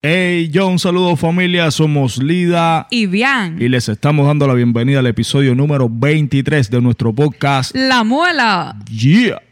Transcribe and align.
Hey, 0.00 0.48
yo, 0.52 0.68
un 0.68 0.78
saludo 0.78 1.16
familia, 1.16 1.72
somos 1.72 2.18
Lida 2.22 2.86
y 2.88 3.06
Bian. 3.06 3.60
y 3.60 3.68
les 3.68 3.88
estamos 3.88 4.28
dando 4.28 4.46
la 4.46 4.54
bienvenida 4.54 5.00
al 5.00 5.08
episodio 5.08 5.56
número 5.56 5.88
23 5.90 6.70
de 6.70 6.80
nuestro 6.80 7.12
podcast. 7.12 7.74
La 7.74 8.04
muela. 8.04 8.76
Yeah. 8.88 9.42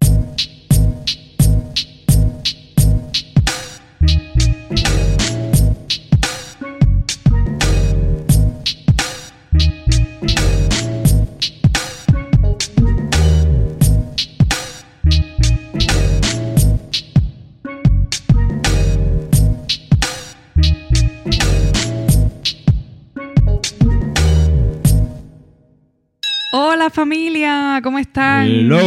Hola 26.86 26.94
familia, 26.94 27.80
¿cómo 27.82 27.98
están? 27.98 28.46
Hello. 28.46 28.78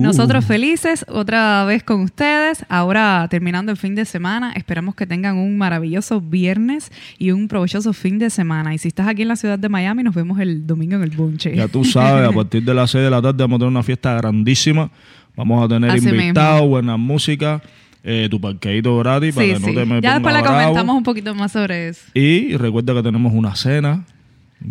Nosotros 0.00 0.42
felices 0.42 1.04
otra 1.06 1.66
vez 1.66 1.82
con 1.82 2.00
ustedes. 2.00 2.64
Ahora 2.70 3.26
terminando 3.28 3.70
el 3.70 3.76
fin 3.76 3.94
de 3.94 4.06
semana, 4.06 4.54
esperamos 4.54 4.94
que 4.94 5.06
tengan 5.06 5.36
un 5.36 5.58
maravilloso 5.58 6.22
viernes 6.22 6.90
y 7.18 7.32
un 7.32 7.46
provechoso 7.46 7.92
fin 7.92 8.18
de 8.18 8.30
semana. 8.30 8.72
Y 8.72 8.78
si 8.78 8.88
estás 8.88 9.06
aquí 9.06 9.20
en 9.20 9.28
la 9.28 9.36
ciudad 9.36 9.58
de 9.58 9.68
Miami, 9.68 10.02
nos 10.02 10.14
vemos 10.14 10.40
el 10.40 10.66
domingo 10.66 10.96
en 10.96 11.02
el 11.02 11.10
Bunche. 11.10 11.54
Ya 11.54 11.68
tú 11.68 11.84
sabes, 11.84 12.26
a 12.26 12.32
partir 12.32 12.62
de 12.62 12.72
las 12.72 12.90
6 12.92 13.04
de 13.04 13.10
la 13.10 13.20
tarde 13.20 13.36
vamos 13.44 13.56
a 13.56 13.58
tener 13.58 13.70
una 13.70 13.82
fiesta 13.82 14.14
grandísima. 14.14 14.90
Vamos 15.36 15.62
a 15.62 15.68
tener 15.68 15.90
Así 15.90 16.08
invitados, 16.08 16.60
mismo. 16.62 16.68
buena 16.70 16.96
música, 16.96 17.60
eh, 18.02 18.28
tu 18.30 18.40
parqueíto 18.40 18.96
gratis 18.96 19.34
para 19.34 19.46
Sí, 19.46 19.52
que 19.52 19.60
no 19.60 19.66
te 19.78 19.84
me 19.84 20.00
Ya 20.00 20.14
después 20.14 20.34
bravo. 20.34 20.46
comentamos 20.48 20.96
un 20.96 21.02
poquito 21.02 21.34
más 21.34 21.52
sobre 21.52 21.88
eso. 21.88 22.00
Y 22.14 22.56
recuerda 22.56 22.94
que 22.94 23.02
tenemos 23.02 23.34
una 23.34 23.54
cena 23.56 24.06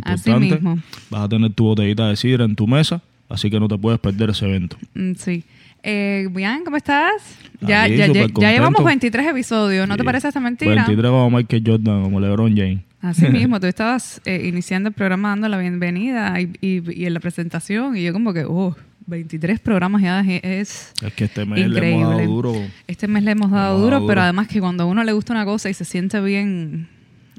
Así 0.03 0.29
importante. 0.29 0.55
mismo. 0.55 0.79
Vas 1.09 1.21
a 1.21 1.29
tener 1.29 1.51
tu 1.53 1.65
botellita 1.65 2.07
de 2.09 2.15
sidra 2.15 2.45
en 2.45 2.55
tu 2.55 2.67
mesa, 2.67 3.01
así 3.29 3.49
que 3.49 3.59
no 3.59 3.67
te 3.67 3.77
puedes 3.77 3.99
perder 3.99 4.29
ese 4.31 4.45
evento. 4.45 4.77
Mm, 4.93 5.13
Sí. 5.15 5.43
Eh, 5.87 6.27
¿cómo 6.63 6.77
estás? 6.77 7.37
Ya, 7.61 7.83
Aquí, 7.83 7.95
ya, 7.95 8.07
ya, 8.07 8.25
ya 8.39 8.51
llevamos 8.51 8.77
contento. 8.81 8.85
23 8.85 9.27
episodios, 9.27 9.87
¿no 9.87 9.95
te 9.95 10.01
Sí. 10.01 10.05
parece 10.05 10.27
esta 10.29 10.39
mentira? 10.39 10.73
23 10.87 11.11
como 11.11 11.29
Michael 11.29 11.63
Jordan, 11.65 12.01
como 12.03 12.19
LeBron 12.19 12.57
James. 12.57 12.79
Así 13.01 13.27
mismo, 13.29 13.59
tú 13.59 13.67
estabas 13.67 14.19
eh, 14.25 14.47
iniciando 14.47 14.89
el 14.89 14.95
programa 14.95 15.29
dando 15.29 15.47
la 15.47 15.59
bienvenida 15.59 16.41
y, 16.41 16.49
y- 16.59 16.81
y 17.01 17.05
en 17.05 17.13
la 17.13 17.19
presentación 17.19 17.95
y 17.95 18.03
yo 18.03 18.13
como 18.13 18.33
que, 18.33 18.45
oh, 18.45 18.75
23 19.05 19.59
programas 19.59 20.01
ya 20.01 20.21
es... 20.21 20.91
es- 21.03 21.13
que 21.13 21.25
este 21.25 21.45
mes 21.45 21.59
le 21.69 21.91
hemos 21.91 22.01
dado 22.01 22.13
Increíble. 22.13 22.25
duro. 22.25 22.53
este 22.87 23.07
mes 23.07 23.21
le 23.23 23.31
hemos 23.31 23.51
Le 23.51 23.55
dado 23.57 23.69
hemos 23.75 23.81
duro, 23.83 23.95
dado 23.97 24.07
pero 24.07 24.21
duro. 24.21 24.23
además 24.23 24.47
que 24.47 24.59
cuando 24.59 24.83
a 24.83 24.85
uno 24.87 25.03
le 25.03 25.11
gusta 25.13 25.33
una 25.33 25.45
cosa 25.45 25.69
y 25.69 25.75
se 25.75 25.85
siente 25.85 26.19
bien, 26.19 26.87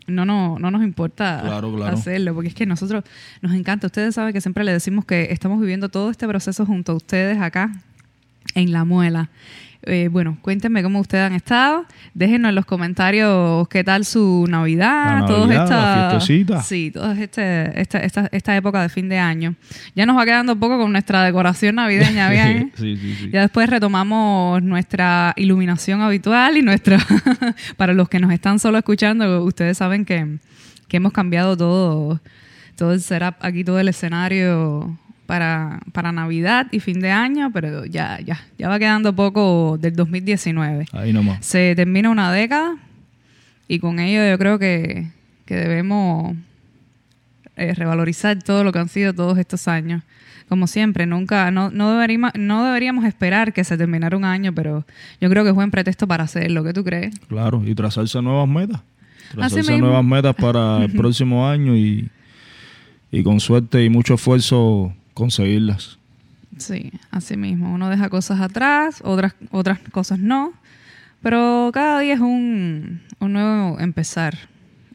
no, 0.07 0.25
no, 0.25 0.59
no 0.59 0.71
nos 0.71 0.83
importa 0.83 1.41
Claro, 1.43 1.75
claro. 1.75 1.97
hacerlo, 1.97 2.35
porque 2.35 2.49
es 2.49 2.55
que 2.55 2.67
nosotros 2.67 3.05
nos 3.43 3.55
encanta. 3.55 3.87
Ustedes 3.87 4.15
saben 4.15 4.33
que 4.33 4.41
siempre 4.41 4.65
le 4.65 4.73
decimos 4.73 5.05
que 5.05 5.29
estamos 5.31 5.61
viviendo 5.61 5.89
todo 5.89 6.11
este 6.11 6.27
proceso 6.29 6.65
junto 6.67 6.93
a 6.93 6.95
ustedes 6.95 7.39
acá 7.41 7.73
en 8.55 8.73
La 8.73 8.85
Muela. 8.85 9.31
Eh, 9.89 10.09
bueno, 10.11 10.37
cuéntenme 10.42 10.83
cómo 10.83 10.98
ustedes 10.98 11.25
han 11.25 11.33
estado. 11.33 11.87
Déjenos 12.12 12.48
en 12.48 12.56
los 12.56 12.67
comentarios 12.67 13.69
qué 13.69 13.84
tal 13.84 14.05
su 14.05 14.45
Navidad, 14.48 15.25
todas 15.27 15.48
Navidad, 15.48 16.17
estas-. 16.17 16.67
Sí, 16.67 16.91
toda 16.91 17.12
este, 17.12 17.81
esta, 17.81 18.01
esta, 18.01 18.29
esta 18.33 18.57
época 18.57 18.83
de 18.83 18.89
fin 18.89 19.09
de 19.09 19.19
año. 19.19 19.55
Ya 19.95 20.05
nos 20.05 20.19
va 20.19 20.25
quedando 20.25 20.57
poco 20.57 20.77
con 20.77 20.91
nuestra 20.91 21.23
decoración 21.23 21.77
navideña, 21.77 22.29
bien. 22.31 22.73
sí, 22.75 22.97
sí, 22.97 23.14
sí. 23.14 23.31
Ya 23.31 23.42
después 23.42 23.70
retomamos 23.70 24.61
nuestra 24.61 25.33
iluminación 25.37 26.01
habitual 26.01 26.57
y 26.57 26.62
nuestra... 26.62 26.98
para 27.77 27.92
los 27.92 28.09
que 28.09 28.19
nos 28.19 28.33
están 28.33 28.59
solo 28.59 28.79
escuchando, 28.79 29.45
ustedes 29.45 29.79
saben 29.79 30.05
que, 30.05 30.39
que 30.89 30.97
hemos 30.97 31.12
cambiado 31.12 31.57
todo, 31.57 32.20
todo 32.75 32.92
el 32.92 33.01
setup 33.01 33.37
aquí, 33.41 33.62
todo 33.62 33.79
el 33.79 33.87
escenario 33.87 34.98
para, 35.27 35.81
para 35.93 36.13
Navidad 36.13 36.69
y 36.71 36.81
fin 36.81 37.01
de 37.01 37.11
año, 37.11 37.51
pero 37.53 37.85
ya, 37.85 38.20
ya, 38.20 38.41
ya 38.59 38.69
va 38.69 38.79
quedando 38.79 39.14
poco 39.14 39.77
del 39.79 39.95
2019. 39.95 40.87
Ahí 40.92 41.13
nomás. 41.13 41.45
Se 41.45 41.75
termina 41.75 42.11
una 42.11 42.33
década 42.33 42.77
y 43.69 43.79
con 43.81 43.98
ello 43.98 44.29
yo 44.29 44.39
creo 44.39 44.59
que, 44.59 45.09
que 45.45 45.57
debemos 45.57 46.35
eh, 47.57 47.75
revalorizar 47.75 48.41
todo 48.42 48.65
lo 48.65 48.73
que 48.73 48.79
han 48.79 48.89
sido 48.89 49.13
todos 49.13 49.36
estos 49.39 49.69
años. 49.69 50.03
Como 50.48 50.69
siempre, 50.69 51.07
nunca, 51.07 51.51
no, 51.51 51.70
no, 51.70 51.91
deberíamos, 51.91 52.31
no 52.39 52.65
deberíamos 52.65 53.05
esperar 53.05 53.53
que 53.53 53.65
se 53.65 53.77
terminara 53.77 54.17
un 54.17 54.25
año, 54.25 54.53
pero 54.55 54.86
yo 55.20 55.29
creo 55.29 55.42
que 55.42 55.51
es 55.51 55.57
buen 55.57 55.73
pretexto 55.73 56.07
para 56.07 56.23
hacerlo. 56.23 56.63
¿Qué 56.63 56.73
tú 56.73 56.85
crees? 56.85 57.19
Claro, 57.29 57.63
y 57.67 57.75
trazarse 57.75 58.23
nuevas 58.23 58.48
metas. 58.48 58.81
Trazarse 59.33 59.77
nuevas 59.79 60.05
metas 60.05 60.36
para 60.36 60.85
el 60.85 60.92
próximo 60.97 61.48
año 61.48 61.75
y, 61.75 62.09
y 63.11 63.25
con 63.25 63.41
suerte 63.41 63.83
y 63.83 63.91
mucho 63.91 64.15
esfuerzo 64.15 64.95
conseguirlas. 65.17 65.99
Sí, 66.59 66.93
así 67.11 67.39
mismo. 67.39 67.73
Uno 67.73 67.89
deja 67.89 68.11
cosas 68.11 68.39
atrás, 68.43 69.01
otras, 69.03 69.35
otras 69.51 69.79
cosas 69.91 70.19
no, 70.19 70.53
pero 71.23 71.71
cada 71.73 72.01
día 72.01 72.15
es 72.15 72.21
un, 72.21 73.01
un 73.19 73.33
nuevo 73.33 73.81
empezar 73.81 74.37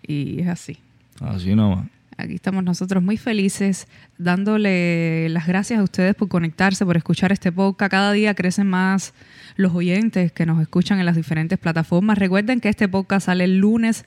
y 0.05 0.41
es 0.41 0.47
así. 0.47 0.77
Así 1.19 1.55
nomás. 1.55 1.87
Aquí 2.17 2.35
estamos 2.35 2.63
nosotros 2.63 3.01
muy 3.01 3.17
felices, 3.17 3.87
dándole 4.19 5.27
las 5.29 5.47
gracias 5.47 5.79
a 5.79 5.83
ustedes 5.83 6.13
por 6.13 6.27
conectarse, 6.27 6.85
por 6.85 6.97
escuchar 6.97 7.31
este 7.31 7.51
podcast. 7.51 7.89
Cada 7.89 8.11
día 8.11 8.35
crecen 8.35 8.67
más 8.67 9.15
los 9.55 9.73
oyentes 9.73 10.31
que 10.31 10.45
nos 10.45 10.61
escuchan 10.61 10.99
en 10.99 11.07
las 11.07 11.15
diferentes 11.15 11.57
plataformas. 11.57 12.19
Recuerden 12.19 12.59
que 12.59 12.69
este 12.69 12.87
podcast 12.87 13.25
sale 13.25 13.45
el 13.45 13.57
lunes 13.57 14.05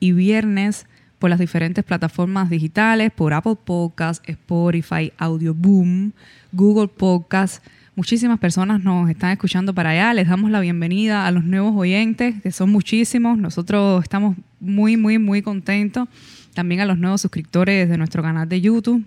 y 0.00 0.10
viernes 0.10 0.86
por 1.22 1.30
las 1.30 1.38
diferentes 1.38 1.84
plataformas 1.84 2.50
digitales, 2.50 3.12
por 3.12 3.32
Apple 3.32 3.54
Podcasts, 3.64 4.28
Spotify, 4.28 5.12
Audioboom, 5.18 6.10
Google 6.50 6.88
Podcasts. 6.88 7.62
Muchísimas 7.94 8.40
personas 8.40 8.82
nos 8.82 9.08
están 9.08 9.30
escuchando 9.30 9.72
para 9.72 9.90
allá. 9.90 10.12
Les 10.14 10.26
damos 10.26 10.50
la 10.50 10.58
bienvenida 10.58 11.24
a 11.24 11.30
los 11.30 11.44
nuevos 11.44 11.76
oyentes, 11.76 12.42
que 12.42 12.50
son 12.50 12.70
muchísimos. 12.70 13.38
Nosotros 13.38 14.02
estamos 14.02 14.36
muy, 14.58 14.96
muy, 14.96 15.18
muy 15.18 15.42
contentos. 15.42 16.08
También 16.54 16.80
a 16.80 16.86
los 16.86 16.98
nuevos 16.98 17.20
suscriptores 17.20 17.88
de 17.88 17.96
nuestro 17.98 18.20
canal 18.20 18.48
de 18.48 18.60
YouTube. 18.60 19.04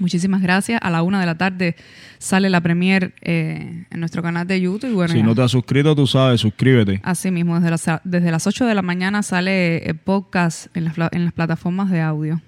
Muchísimas 0.00 0.42
gracias. 0.42 0.80
A 0.82 0.90
la 0.90 1.02
una 1.02 1.20
de 1.20 1.26
la 1.26 1.36
tarde 1.36 1.76
sale 2.18 2.50
la 2.50 2.60
premier 2.60 3.14
eh, 3.22 3.84
en 3.90 4.00
nuestro 4.00 4.22
canal 4.22 4.46
de 4.46 4.60
YouTube. 4.60 4.92
Bueno, 4.92 5.12
si 5.12 5.18
ya. 5.18 5.24
no 5.24 5.34
te 5.34 5.42
has 5.42 5.50
suscrito, 5.50 5.94
tú 5.94 6.06
sabes, 6.06 6.40
suscríbete. 6.40 7.00
Así 7.04 7.30
mismo, 7.30 7.54
desde 7.54 7.70
las, 7.70 8.00
desde 8.02 8.30
las 8.30 8.46
8 8.46 8.66
de 8.66 8.74
la 8.74 8.82
mañana 8.82 9.22
sale 9.22 9.78
el 9.84 9.96
podcast 9.96 10.74
en 10.76 10.84
las, 10.84 10.94
en 11.12 11.24
las 11.24 11.32
plataformas 11.32 11.90
de 11.90 12.00
audio. 12.00 12.40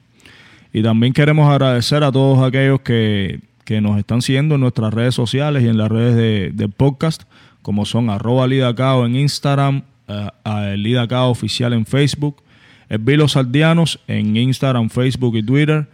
Y 0.73 0.83
también 0.83 1.13
queremos 1.13 1.51
agradecer 1.51 2.03
a 2.03 2.13
todos 2.13 2.47
aquellos 2.47 2.81
que, 2.81 3.41
que 3.65 3.81
nos 3.81 3.99
están 3.99 4.23
siguiendo 4.23 4.57
en 4.57 4.61
nuestras 4.61 4.93
redes 4.93 5.15
sociales 5.15 5.63
y 5.63 5.69
en 5.69 5.79
las 5.79 5.89
redes 5.89 6.17
de, 6.17 6.51
de 6.53 6.69
podcast, 6.69 7.23
como 7.63 7.85
son 7.85 8.11
arroba 8.11 8.47
lidacao 8.47 9.07
en 9.07 9.17
Instagram, 9.17 9.83
eh, 10.09 10.29
a 10.45 10.69
el 10.69 10.83
lidacao 10.83 11.31
oficial 11.31 11.73
en 11.73 11.87
Facebook, 11.87 12.43
el 12.89 12.99
Vilo 12.99 13.27
Sardianos 13.27 14.01
en 14.07 14.37
Instagram, 14.37 14.89
Facebook 14.89 15.37
y 15.37 15.43
Twitter, 15.43 15.89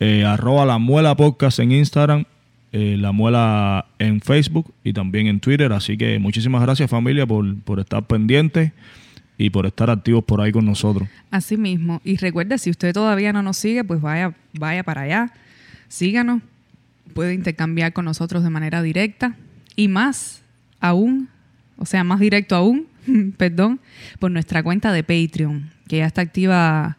eh, 0.00 0.24
arroba 0.24 0.64
la 0.64 0.78
muela 0.78 1.16
podcast 1.16 1.58
en 1.58 1.72
Instagram, 1.72 2.24
eh, 2.72 2.96
la 2.98 3.12
muela 3.12 3.86
en 3.98 4.20
Facebook 4.20 4.72
y 4.84 4.92
también 4.92 5.26
en 5.26 5.40
Twitter. 5.40 5.72
Así 5.72 5.96
que 5.96 6.18
muchísimas 6.18 6.62
gracias 6.62 6.90
familia 6.90 7.26
por, 7.26 7.58
por 7.62 7.80
estar 7.80 8.06
pendientes 8.06 8.72
y 9.38 9.50
por 9.50 9.66
estar 9.66 9.88
activos 9.88 10.24
por 10.24 10.40
ahí 10.40 10.52
con 10.52 10.66
nosotros. 10.66 11.08
Así 11.30 11.56
mismo. 11.56 12.00
Y 12.04 12.16
recuerde, 12.16 12.58
si 12.58 12.70
usted 12.70 12.92
todavía 12.92 13.32
no 13.32 13.42
nos 13.42 13.56
sigue, 13.56 13.84
pues 13.84 14.00
vaya, 14.00 14.34
vaya 14.52 14.82
para 14.82 15.02
allá. 15.02 15.32
Síganos. 15.88 16.42
Puede 17.14 17.34
intercambiar 17.34 17.92
con 17.92 18.04
nosotros 18.04 18.44
de 18.44 18.50
manera 18.50 18.82
directa. 18.82 19.36
Y 19.76 19.88
más 19.88 20.42
aún, 20.80 21.28
o 21.76 21.86
sea, 21.86 22.04
más 22.04 22.20
directo 22.20 22.56
aún, 22.56 22.86
perdón, 23.36 23.80
por 24.18 24.30
nuestra 24.30 24.62
cuenta 24.62 24.92
de 24.92 25.02
Patreon, 25.02 25.70
que 25.86 25.98
ya 25.98 26.06
está 26.06 26.20
activa 26.20 26.98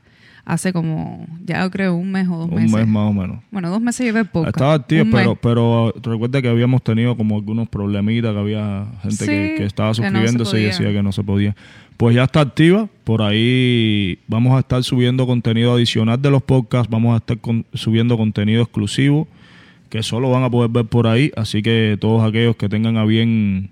hace 0.51 0.73
como, 0.73 1.25
ya 1.45 1.63
yo 1.63 1.71
creo, 1.71 1.95
un 1.95 2.11
mes 2.11 2.27
o 2.27 2.37
dos 2.37 2.49
Un 2.49 2.55
meses. 2.55 2.73
mes 2.73 2.87
más 2.87 3.09
o 3.09 3.13
menos. 3.13 3.39
Bueno, 3.51 3.69
dos 3.69 3.79
meses 3.81 4.05
llevé 4.05 4.25
poco. 4.25 4.47
Estaba 4.47 4.73
activo, 4.73 5.03
Un 5.03 5.11
pero, 5.11 5.35
pero 5.35 5.93
recuerda 6.03 6.41
que 6.41 6.49
habíamos 6.49 6.83
tenido 6.83 7.15
como 7.15 7.35
algunos 7.35 7.69
problemitas, 7.69 8.33
que 8.33 8.39
había 8.39 8.85
gente 9.03 9.25
que, 9.25 9.49
Sí, 9.51 9.57
que 9.57 9.65
estaba 9.65 9.91
que 9.93 10.01
no 10.01 10.07
suscribiéndose 10.07 10.49
y 10.51 10.53
podía. 10.61 10.67
decía 10.67 10.91
que 10.91 11.03
no 11.03 11.11
se 11.11 11.23
podía. 11.23 11.55
Pues 11.97 12.15
ya 12.15 12.23
está 12.23 12.41
activa, 12.41 12.87
por 13.03 13.21
ahí 13.21 14.19
vamos 14.27 14.55
a 14.55 14.59
estar 14.59 14.83
subiendo 14.83 15.27
contenido 15.27 15.73
adicional 15.73 16.21
de 16.21 16.31
los 16.31 16.41
podcasts, 16.41 16.89
vamos 16.89 17.13
a 17.13 17.17
estar 17.17 17.37
con- 17.39 17.65
subiendo 17.73 18.17
contenido 18.17 18.61
exclusivo 18.63 19.27
que 19.89 20.01
solo 20.03 20.29
van 20.31 20.43
a 20.43 20.49
poder 20.49 20.69
ver 20.69 20.85
por 20.85 21.07
ahí, 21.07 21.31
así 21.35 21.61
que 21.61 21.97
todos 21.99 22.23
aquellos 22.27 22.55
que 22.55 22.69
tengan 22.69 22.95
a 22.97 23.05
bien 23.05 23.69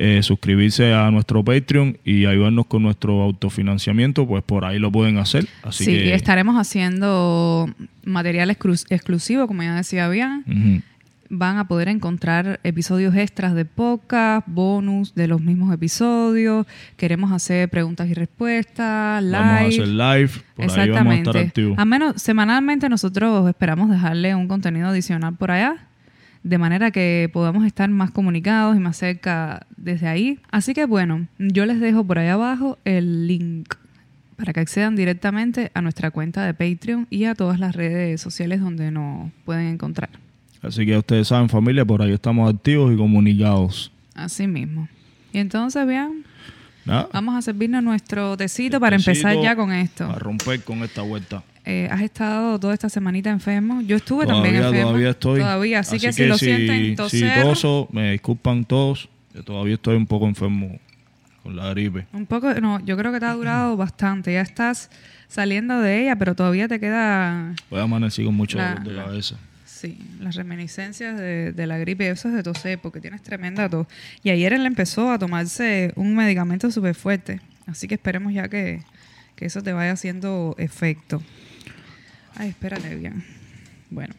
eh, 0.00 0.22
suscribirse 0.22 0.94
a 0.94 1.10
nuestro 1.10 1.44
Patreon 1.44 1.98
y 2.04 2.24
ayudarnos 2.26 2.66
con 2.66 2.84
nuestro 2.84 3.20
autofinanciamiento, 3.20 4.28
pues 4.28 4.44
por 4.44 4.64
ahí 4.64 4.78
lo 4.78 4.92
pueden 4.92 5.18
hacer. 5.18 5.48
Así 5.64 5.84
sí, 5.84 5.90
que 5.90 6.14
estaremos 6.14 6.54
haciendo 6.56 7.68
material 8.04 8.48
exclu- 8.50 8.86
exclusivo, 8.90 9.48
como 9.48 9.64
ya 9.64 9.74
decía 9.74 10.08
bien. 10.08 10.84
Van 11.30 11.58
a 11.58 11.68
poder 11.68 11.88
encontrar 11.88 12.58
episodios 12.62 13.14
extras 13.14 13.54
de 13.54 13.66
podcast, 13.66 14.46
bonus 14.48 15.14
de 15.14 15.26
los 15.26 15.42
mismos 15.42 15.74
episodios. 15.74 16.66
Queremos 16.96 17.32
hacer 17.32 17.68
preguntas 17.68 18.08
y 18.08 18.14
respuestas, 18.14 19.22
live. 19.22 19.36
Vamos 19.36 19.62
a 19.62 19.66
hacer 19.66 19.88
live, 19.88 20.30
por 20.54 20.78
ahí 20.80 20.88
vamos 20.90 21.12
a 21.12 21.16
estar 21.16 21.36
activos. 21.36 21.78
Al 21.78 21.86
menos 21.86 22.22
semanalmente 22.22 22.88
nosotros 22.88 23.46
esperamos 23.48 23.90
dejarle 23.90 24.34
un 24.34 24.48
contenido 24.48 24.88
adicional 24.88 25.34
por 25.34 25.50
allá, 25.50 25.88
de 26.42 26.58
manera 26.58 26.90
que 26.90 27.30
podamos 27.32 27.64
estar 27.66 27.88
más 27.90 28.10
comunicados 28.10 28.76
y 28.76 28.80
más 28.80 28.96
cerca 28.96 29.66
desde 29.76 30.08
ahí. 30.08 30.38
Así 30.50 30.74
que 30.74 30.86
bueno, 30.86 31.26
yo 31.38 31.66
les 31.66 31.80
dejo 31.80 32.04
por 32.04 32.18
ahí 32.18 32.28
abajo 32.28 32.78
el 32.84 33.26
link 33.26 33.74
para 34.36 34.52
que 34.52 34.60
accedan 34.60 34.94
directamente 34.94 35.72
a 35.74 35.82
nuestra 35.82 36.12
cuenta 36.12 36.44
de 36.46 36.54
Patreon 36.54 37.08
y 37.10 37.24
a 37.24 37.34
todas 37.34 37.58
las 37.58 37.74
redes 37.74 38.20
sociales 38.20 38.60
donde 38.60 38.92
nos 38.92 39.32
pueden 39.44 39.66
encontrar. 39.66 40.10
Así 40.62 40.86
que 40.86 40.96
ustedes 40.96 41.28
saben, 41.28 41.48
familia, 41.48 41.84
por 41.84 42.02
ahí 42.02 42.12
estamos 42.12 42.52
activos 42.52 42.92
y 42.92 42.96
comunicados. 42.96 43.92
Así 44.14 44.46
mismo. 44.46 44.88
Y 45.32 45.38
entonces, 45.38 45.86
vamos 46.84 47.36
a 47.36 47.42
servirnos 47.42 47.82
nuestro 47.82 48.36
tecito 48.36 48.80
para 48.80 48.96
empezar 48.96 49.36
ya 49.40 49.54
con 49.56 49.72
esto. 49.72 50.04
A 50.04 50.18
romper 50.18 50.62
con 50.62 50.82
esta 50.82 51.02
vuelta. 51.02 51.42
Eh, 51.64 51.86
has 51.90 52.00
estado 52.00 52.58
toda 52.58 52.72
esta 52.72 52.88
semanita 52.88 53.28
enfermo. 53.28 53.82
Yo 53.82 53.96
estuve 53.96 54.26
también 54.26 54.56
enfermo. 54.56 54.88
Todavía 54.88 55.10
estoy. 55.10 55.40
Todavía, 55.40 55.80
así, 55.80 55.98
que, 56.00 56.12
si 56.14 56.24
lo 56.24 56.38
sienten 56.38 56.96
toser, 56.96 57.34
Si 57.34 57.42
toso, 57.42 57.88
me 57.92 58.12
disculpan 58.12 58.64
todos. 58.64 59.08
Yo 59.34 59.42
todavía 59.42 59.74
estoy 59.74 59.96
un 59.96 60.06
poco 60.06 60.26
enfermo 60.26 60.78
con 61.42 61.56
la 61.56 61.68
gripe. 61.70 62.06
Un 62.14 62.24
poco, 62.24 62.54
no, 62.54 62.80
yo 62.86 62.96
creo 62.96 63.12
que 63.12 63.20
te 63.20 63.26
ha 63.26 63.34
durado 63.34 63.76
bastante. 63.76 64.32
Ya 64.32 64.40
estás 64.40 64.90
saliendo 65.28 65.78
de 65.80 66.04
ella, 66.04 66.16
pero 66.16 66.34
todavía 66.34 66.68
te 66.68 66.80
queda... 66.80 67.54
Voy 67.68 67.80
a 67.80 67.82
amanecer 67.82 68.24
con 68.24 68.34
mucho 68.34 68.56
dolor 68.56 68.82
de 68.82 68.94
cabeza. 68.94 69.36
Sí, 69.78 69.96
las 70.18 70.34
reminiscencias 70.34 71.16
de, 71.16 71.66
la 71.68 71.78
gripe, 71.78 72.10
eso 72.10 72.28
es 72.28 72.34
de 72.34 72.42
toser, 72.42 72.80
porque 72.80 73.00
tienes 73.00 73.22
tremenda 73.22 73.68
tos. 73.68 73.86
Y 74.24 74.30
ayer 74.30 74.52
él 74.52 74.66
empezó 74.66 75.12
a 75.12 75.20
tomarse 75.20 75.92
un 75.94 76.16
medicamento 76.16 76.68
súper 76.72 76.96
fuerte. 76.96 77.40
Así 77.64 77.86
que 77.86 77.94
esperemos 77.94 78.32
ya 78.32 78.48
que, 78.48 78.82
eso 79.36 79.62
te 79.62 79.72
vaya 79.72 79.92
haciendo 79.92 80.56
efecto. 80.58 81.22
Ay, 82.34 82.48
espérate 82.48 82.92
bien. 82.96 83.22
Bueno. 83.88 84.16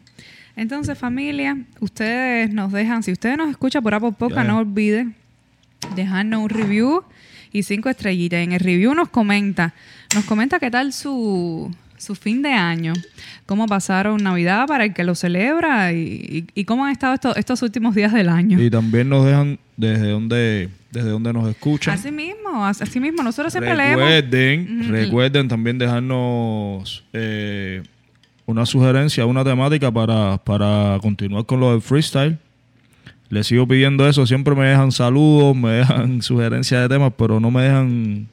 Entonces, 0.56 0.96
familia, 0.96 1.58
ustedes 1.80 2.50
nos 2.50 2.72
dejan, 2.72 3.02
si 3.02 3.12
ustedes 3.12 3.36
nos 3.36 3.50
escuchan 3.50 3.82
por 3.82 3.92
Apple 3.92 4.12
Podcast, 4.12 4.48
no 4.48 4.56
olviden 4.56 5.14
dejarnos 5.94 6.42
un 6.42 6.48
review 6.48 7.04
y 7.52 7.64
cinco 7.64 7.90
estrellitas. 7.90 8.40
En 8.40 8.52
el 8.52 8.60
review 8.60 8.94
nos 8.94 9.10
comenta, 9.10 9.74
nos 10.14 10.24
comenta 10.24 10.58
qué 10.58 10.70
tal 10.70 10.94
su, 10.94 11.70
su 12.00 12.14
fin 12.14 12.42
de 12.42 12.52
año, 12.52 12.92
cómo 13.46 13.66
pasaron 13.66 14.22
Navidad 14.22 14.66
para 14.66 14.84
el 14.84 14.94
que 14.94 15.04
lo 15.04 15.14
celebra 15.14 15.92
y, 15.92 16.46
cómo 16.66 16.84
han 16.84 16.92
estado 16.92 17.14
estos, 17.14 17.36
estos 17.36 17.62
últimos 17.62 17.94
días 17.94 18.12
del 18.12 18.28
año. 18.28 18.60
Y 18.60 18.70
también 18.70 19.08
nos 19.08 19.24
dejan 19.24 19.58
desde 19.76 20.10
donde 20.10 20.70
desde 20.90 21.10
donde 21.10 21.32
nos 21.32 21.48
escuchan. 21.48 21.94
Así 21.94 22.10
mismo, 22.10 22.64
así 22.64 23.00
mismo, 23.00 23.22
nosotros 23.22 23.52
siempre 23.52 23.74
recuerden, 23.74 24.66
leemos. 24.66 24.88
Recuerden 24.88 25.48
también 25.48 25.78
dejarnos 25.78 27.04
eh, 27.12 27.82
una 28.46 28.66
sugerencia, 28.66 29.24
una 29.26 29.44
temática 29.44 29.92
para, 29.92 30.38
para 30.38 30.98
continuar 31.00 31.46
con 31.46 31.60
lo 31.60 31.72
del 31.72 31.80
freestyle. 31.80 32.38
Les 33.28 33.46
sigo 33.46 33.66
pidiendo 33.68 34.08
eso, 34.08 34.26
siempre 34.26 34.56
me 34.56 34.66
dejan 34.66 34.90
saludos, 34.90 35.56
me 35.56 35.70
dejan 35.70 36.22
sugerencias 36.22 36.82
de 36.82 36.88
temas, 36.88 37.12
pero 37.16 37.38
no 37.38 37.50
me 37.50 37.62
dejan 37.62 38.26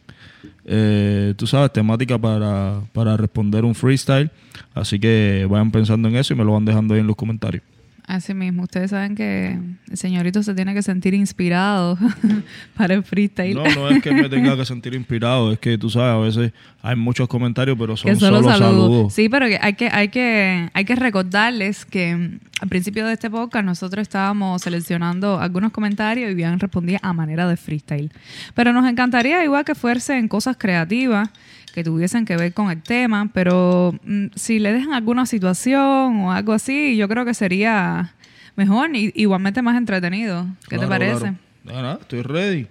eh, 0.65 1.33
tú 1.37 1.47
sabes, 1.47 1.71
temática 1.71 2.17
para, 2.17 2.81
para 2.93 3.17
responder 3.17 3.65
un 3.65 3.75
freestyle. 3.75 4.29
Así 4.73 4.99
que 4.99 5.47
vayan 5.49 5.71
pensando 5.71 6.07
en 6.07 6.15
eso 6.15 6.33
y 6.33 6.37
me 6.37 6.43
lo 6.43 6.53
van 6.53 6.65
dejando 6.65 6.93
ahí 6.93 6.99
en 6.99 7.07
los 7.07 7.15
comentarios. 7.15 7.63
Así 8.07 8.33
mismo, 8.33 8.63
ustedes 8.63 8.91
saben 8.91 9.15
que 9.15 9.59
el 9.91 9.97
señorito 9.97 10.41
se 10.41 10.53
tiene 10.53 10.73
que 10.73 10.81
sentir 10.81 11.13
inspirado 11.13 11.97
para 12.77 12.93
el 12.93 13.03
freestyle. 13.03 13.53
No, 13.53 13.65
no 13.65 13.89
es 13.89 14.01
que 14.01 14.13
me 14.13 14.29
tenga 14.29 14.55
que 14.55 14.63
sentir 14.63 14.93
inspirado, 14.93 15.51
es 15.51 15.59
que 15.59 15.77
tú 15.77 15.89
sabes, 15.89 16.13
a 16.13 16.17
veces 16.17 16.53
hay 16.81 16.95
muchos 16.95 17.27
comentarios, 17.27 17.77
pero 17.77 17.97
son 17.97 18.17
solo, 18.17 18.41
saludos. 18.43 19.13
Sí, 19.13 19.27
pero 19.27 19.47
hay 19.59 19.73
que, 19.73 19.89
hay 19.91 20.07
que, 20.07 20.69
hay 20.73 20.85
que 20.85 20.95
recordarles 20.95 21.83
que 21.83 22.15
mm, 22.15 22.39
al 22.61 22.69
principio 22.69 23.05
de 23.05 23.11
este 23.11 23.29
podcast 23.29 23.65
nosotros 23.65 24.03
estábamos 24.03 24.61
seleccionando 24.61 25.41
algunos 25.41 25.73
comentarios 25.73 26.31
y 26.31 26.33
bien 26.33 26.61
respondía 26.61 26.99
a 27.03 27.11
manera 27.11 27.45
de 27.45 27.57
freestyle. 27.57 28.09
Pero 28.55 28.71
nos 28.71 28.89
encantaría 28.89 29.43
igual 29.43 29.65
que 29.65 29.75
fuerse 29.75 30.17
en 30.17 30.29
cosas 30.29 30.55
creativas 30.57 31.29
que 31.77 31.83
tuviesen 31.83 32.25
que 32.25 32.35
ver 32.37 32.55
con 32.55 32.71
el 32.71 32.81
tema, 32.81 33.29
pero 33.35 33.93
mm, 34.03 34.29
si 34.33 34.57
le 34.57 34.73
dejan 34.73 34.93
alguna 34.93 35.27
situación 35.27 36.21
o 36.21 36.31
algo 36.31 36.53
así, 36.53 36.97
yo 36.97 37.07
creo 37.07 37.23
que 37.23 37.35
sería 37.35 38.15
mejor 38.55 38.95
y 38.95 39.11
igualmente 39.13 39.61
más 39.61 39.77
entretenido. 39.77 40.47
¿Qué 40.67 40.79
te 40.79 40.87
parece? 40.87 41.33
Claro. 41.63 41.99
estoy 42.01 42.23
ready. 42.23 42.67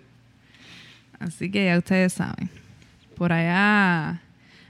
Así 1.20 1.52
que 1.52 1.66
ya 1.66 1.78
ustedes 1.78 2.14
saben. 2.14 2.50
Por 3.16 3.32
allá 3.32 4.22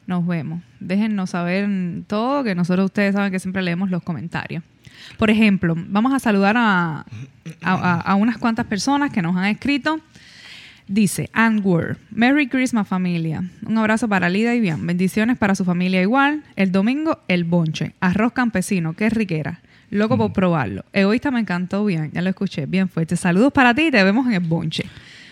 nos 0.07 0.27
vemos. 0.27 0.61
Déjennos 0.81 1.31
saber 1.31 1.67
todo, 2.07 2.45
que 2.45 2.55
nosotros 2.55 2.85
ustedes 2.85 3.15
saben 3.15 3.33
que 3.33 3.39
siempre 3.39 3.63
leemos 3.63 3.91
los 3.91 4.03
comentarios. 4.03 4.63
Por 5.17 5.31
ejemplo, 5.31 5.75
vamos 5.79 6.13
a 6.13 6.19
saludar 6.19 6.57
a, 6.59 7.07
a 7.63 8.15
unas 8.17 8.37
cuantas 8.37 8.67
personas 8.67 9.11
que 9.11 9.23
nos 9.23 9.35
han 9.35 9.47
escrito. 9.47 9.99
Dice 10.89 11.29
Word, 11.65 11.97
Merry 12.11 12.47
Christmas 12.47 12.87
familia. 12.87 13.43
Un 13.67 13.77
abrazo 13.77 14.09
para 14.09 14.29
Lida 14.29 14.55
y 14.55 14.61
bien. 14.61 14.87
Bendiciones 14.87 15.37
para 15.37 15.57
su 15.57 15.65
familia 15.65 16.01
igual. 16.01 16.45
El 16.55 16.71
domingo, 16.71 17.19
el 17.27 17.43
bonche. 17.43 17.95
Arroz 17.99 18.33
campesino, 18.33 18.95
qué 18.95 19.11
riquera. 19.11 19.61
Loco 19.91 20.17
por 20.17 20.33
probarlo. 20.33 20.85
Egoísta 20.93 21.31
me 21.31 21.41
encantó 21.41 21.85
bien, 21.85 22.11
ya 22.13 22.23
lo 22.23 22.31
escuché, 22.31 22.67
bien 22.67 22.89
fuerte. 22.89 23.17
Saludos 23.17 23.53
para 23.53 23.75
ti 23.75 23.87
y 23.87 23.91
te 23.91 24.03
vemos 24.03 24.27
en 24.27 24.35
el 24.35 24.41
bonche. 24.41 24.85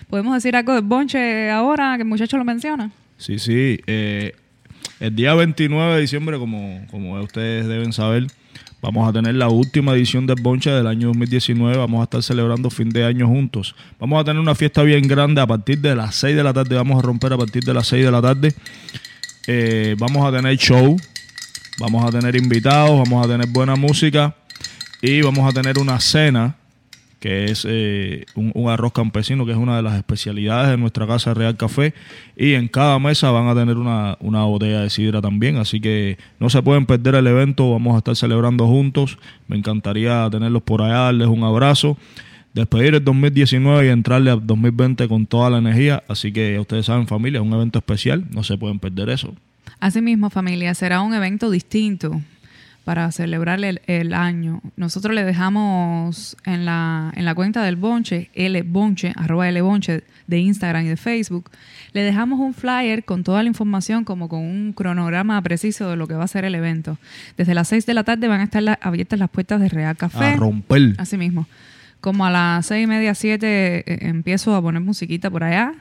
¿Podemos 0.09 0.35
decir 0.35 0.56
algo 0.56 0.75
del 0.75 0.83
bonche 0.83 1.51
ahora 1.51 1.95
que 1.97 2.03
el 2.03 2.09
muchacho 2.09 2.37
lo 2.37 2.45
menciona? 2.45 2.91
Sí, 3.17 3.39
sí. 3.39 3.81
Eh, 3.87 4.35
el 5.01 5.15
día 5.15 5.35
29 5.35 5.95
de 5.95 6.01
diciembre, 6.01 6.39
como, 6.39 6.87
como 6.91 7.21
ustedes 7.21 7.67
deben 7.67 7.93
saber, 7.93 8.27
Vamos 8.84 9.08
a 9.08 9.14
tener 9.14 9.34
la 9.34 9.48
última 9.48 9.94
edición 9.94 10.26
del 10.26 10.42
Bonche 10.42 10.69
del 10.69 10.86
año 10.86 11.06
2019. 11.06 11.75
Vamos 11.78 12.02
a 12.02 12.04
estar 12.04 12.22
celebrando 12.22 12.69
fin 12.69 12.90
de 12.90 13.02
año 13.02 13.26
juntos. 13.26 13.75
Vamos 13.98 14.20
a 14.20 14.25
tener 14.25 14.38
una 14.38 14.54
fiesta 14.54 14.82
bien 14.82 15.08
grande 15.08 15.40
a 15.40 15.46
partir 15.46 15.78
de 15.81 15.96
las 15.96 16.16
6 16.16 16.36
de 16.36 16.44
la 16.44 16.52
tarde. 16.52 16.76
Vamos 16.76 16.98
a 16.98 17.00
romper 17.00 17.32
a 17.32 17.38
partir 17.38 17.64
de 17.64 17.72
las 17.72 17.86
6 17.86 18.04
de 18.04 18.10
la 18.10 18.20
tarde. 18.20 18.54
Eh, 19.46 19.96
vamos 19.98 20.28
a 20.28 20.36
tener 20.36 20.54
show. 20.58 20.98
Vamos 21.78 22.04
a 22.04 22.10
tener 22.10 22.36
invitados. 22.36 22.98
Vamos 22.98 23.25
a 23.25 23.28
tener 23.31 23.46
buena 23.46 23.75
música. 23.75 24.36
Y 25.00 25.22
vamos 25.22 25.48
a 25.48 25.54
tener 25.54 25.78
una 25.78 25.98
cena 25.98 26.54
que 27.25 27.47
es 27.47 27.67
eh, 27.67 28.26
un, 28.35 28.69
arroz 28.69 28.93
campesino, 28.93 29.47
que 29.47 29.53
es 29.53 29.56
una 29.56 29.76
de 29.76 29.82
las 29.82 29.94
especialidades 29.94 30.69
de 30.69 30.76
nuestra 30.76 31.06
casa 31.06 31.32
Real 31.32 31.56
Café. 31.56 31.94
Y 32.37 32.53
en 32.53 32.69
cada 32.69 32.99
mesa 32.99 33.31
van 33.31 33.49
a 33.49 33.55
tener 33.55 33.79
una, 33.79 34.19
botella 34.21 34.82
de 34.82 34.91
sidra 34.91 35.23
también, 35.23 35.56
así 35.56 35.81
que 35.81 36.19
no 36.39 36.51
se 36.51 36.60
pueden 36.60 36.84
perder 36.84 37.15
el 37.15 37.27
evento, 37.27 37.72
vamos 37.72 37.94
a 37.94 37.98
estar 37.98 38.15
celebrando 38.15 38.67
juntos. 38.67 39.17
Me 39.48 39.56
encantaría 39.56 40.29
tenerlos 40.31 40.65
por 40.65 40.82
allá, 40.82 41.05
darles 41.05 41.29
un 41.29 41.44
abrazo. 41.44 41.96
Despedir 42.53 42.94
el 42.94 43.03
2019 43.03 43.87
y 43.87 43.89
entrarle 43.89 44.31
al 44.31 44.46
2020 44.46 45.08
con 45.08 45.25
toda 45.25 45.48
la 45.48 45.56
energía. 45.56 46.03
Así 46.06 46.31
que 46.31 46.58
ustedes 46.58 46.84
saben, 46.84 47.06
familia, 47.06 47.41
es 47.41 47.46
un 47.46 47.55
evento 47.55 47.79
especial, 47.79 48.27
no 48.32 48.44
se 48.44 48.58
pueden 48.58 48.79
perder 48.79 49.08
eso. 49.08 49.34
Asimismo, 49.81 50.29
familia, 50.29 50.75
será 50.75 51.01
un 51.01 51.15
evento 51.15 51.51
distinto 51.51 52.20
para 52.84 53.10
celebrar 53.12 53.58
el, 53.64 54.14
año. 54.14 54.60
Nosotros 54.76 55.14
le 55.14 55.24
dejamos 55.24 56.36
en 56.44 56.67
la, 56.67 57.12
en 57.17 57.24
la 57.24 57.34
cuenta 57.34 57.62
del 57.62 57.76
Bonche, 57.76 58.31
L 58.34 58.62
Bonche, 58.62 59.12
arroba 59.17 59.48
L 59.48 59.60
Bonche 59.62 60.05
de 60.26 60.38
Instagram 60.38 60.84
y 60.84 60.88
de 60.88 60.96
Facebook, 60.96 61.50
le 61.93 62.03
dejamos 62.03 62.41
un 62.41 62.55
flyer 62.55 63.05
con 63.05 63.24
toda 63.24 63.43
la 63.43 63.48
información, 63.48 64.05
como 64.05 64.29
con 64.29 64.41
un 64.41 64.72
cronograma 64.72 65.41
preciso 65.43 65.88
de 65.88 65.96
lo 65.96 66.06
que 66.06 66.14
va 66.14 66.24
a 66.24 66.29
ser 66.29 66.44
el 66.44 66.55
evento. 66.55 66.98
Desde 67.36 67.55
las 67.55 67.69
6 67.69 67.86
de 67.86 67.94
la 67.94 68.05
tarde 68.05 68.29
van 68.29 68.41
a 68.41 68.44
estar 68.44 68.79
abiertas 68.82 69.19
las 69.19 69.31
puertas 69.31 69.60
de 69.60 69.69
Real 69.69 69.96
Café. 69.96 70.24
A 70.24 70.36
romper. 70.36 70.94
Así 70.98 71.17
mismo. 71.17 71.46
Como 72.00 72.26
a 72.26 72.31
las 72.31 72.67
seis 72.67 72.84
y 72.84 72.86
media, 72.86 73.14
siete, 73.14 73.79
eh, 73.91 74.08
empiezo 74.08 74.55
a 74.55 74.60
poner 74.60 74.82
musiquita 74.82 75.31
por 75.31 75.43
allá. 75.43 75.72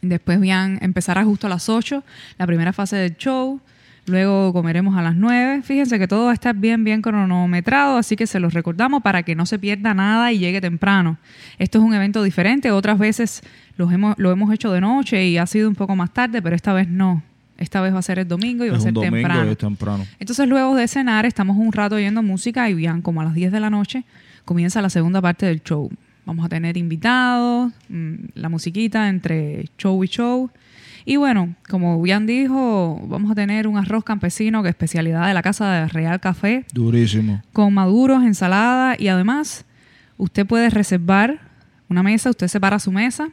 Después 0.00 0.40
van 0.40 0.78
a 0.80 0.84
empezar 0.84 1.18
a 1.18 1.24
justo 1.24 1.46
a 1.46 1.50
las 1.50 1.68
8, 1.68 2.02
la 2.38 2.46
primera 2.46 2.72
fase 2.72 2.96
del 2.96 3.16
show. 3.16 3.60
Luego 4.06 4.52
comeremos 4.52 4.96
a 4.96 5.02
las 5.02 5.16
9. 5.16 5.62
Fíjense 5.62 5.98
que 5.98 6.06
todo 6.06 6.26
va 6.26 6.32
a 6.32 6.34
estar 6.34 6.54
bien, 6.54 6.84
bien 6.84 7.00
cronometrado, 7.00 7.96
así 7.96 8.16
que 8.16 8.26
se 8.26 8.38
los 8.38 8.52
recordamos 8.52 9.02
para 9.02 9.22
que 9.22 9.34
no 9.34 9.46
se 9.46 9.58
pierda 9.58 9.94
nada 9.94 10.30
y 10.30 10.38
llegue 10.38 10.60
temprano. 10.60 11.16
Esto 11.58 11.78
es 11.78 11.84
un 11.84 11.94
evento 11.94 12.22
diferente. 12.22 12.70
Otras 12.70 12.98
veces 12.98 13.42
lo 13.76 13.90
hemos, 13.90 14.14
lo 14.18 14.30
hemos 14.30 14.52
hecho 14.52 14.70
de 14.72 14.80
noche 14.82 15.26
y 15.26 15.38
ha 15.38 15.46
sido 15.46 15.68
un 15.68 15.74
poco 15.74 15.96
más 15.96 16.12
tarde, 16.12 16.42
pero 16.42 16.54
esta 16.54 16.74
vez 16.74 16.88
no. 16.88 17.22
Esta 17.56 17.80
vez 17.80 17.94
va 17.94 18.00
a 18.00 18.02
ser 18.02 18.18
el 18.18 18.28
domingo 18.28 18.64
y 18.64 18.68
va 18.68 18.76
a 18.76 18.80
ser 18.80 18.92
temprano. 18.92 19.56
temprano. 19.56 20.04
Entonces, 20.18 20.48
luego 20.48 20.74
de 20.74 20.88
cenar, 20.88 21.24
estamos 21.24 21.56
un 21.56 21.72
rato 21.72 21.94
oyendo 21.94 22.22
música 22.22 22.68
y 22.68 22.74
bien, 22.74 23.00
como 23.00 23.20
a 23.20 23.24
las 23.24 23.34
10 23.34 23.52
de 23.52 23.60
la 23.60 23.70
noche, 23.70 24.04
comienza 24.44 24.82
la 24.82 24.90
segunda 24.90 25.22
parte 25.22 25.46
del 25.46 25.62
show. 25.62 25.88
Vamos 26.26 26.44
a 26.44 26.48
tener 26.48 26.76
invitados, 26.76 27.72
mm, 27.88 28.14
la 28.34 28.48
musiquita 28.48 29.08
entre 29.08 29.66
show 29.78 30.02
y 30.02 30.08
show 30.08 30.50
Y 31.06 31.16
bueno, 31.16 31.54
como 31.68 32.00
bien 32.00 32.26
dijo, 32.26 33.00
vamos 33.06 33.30
a 33.30 33.34
tener 33.34 33.68
un 33.68 33.76
arroz 33.76 34.04
campesino 34.04 34.62
que 34.62 34.70
es 34.70 34.72
especialidad 34.74 35.26
de 35.26 35.34
la 35.34 35.42
casa 35.42 35.70
de 35.70 35.88
Real 35.88 36.18
Café. 36.18 36.64
Durísimo. 36.72 37.42
Con 37.52 37.74
maduros, 37.74 38.22
ensalada 38.24 38.96
y 38.98 39.08
además 39.08 39.66
usted 40.16 40.46
puede 40.46 40.70
reservar 40.70 41.40
una 41.88 42.02
mesa, 42.02 42.30
usted 42.30 42.48
separa 42.48 42.78
su 42.78 42.90
mesa 42.90 43.28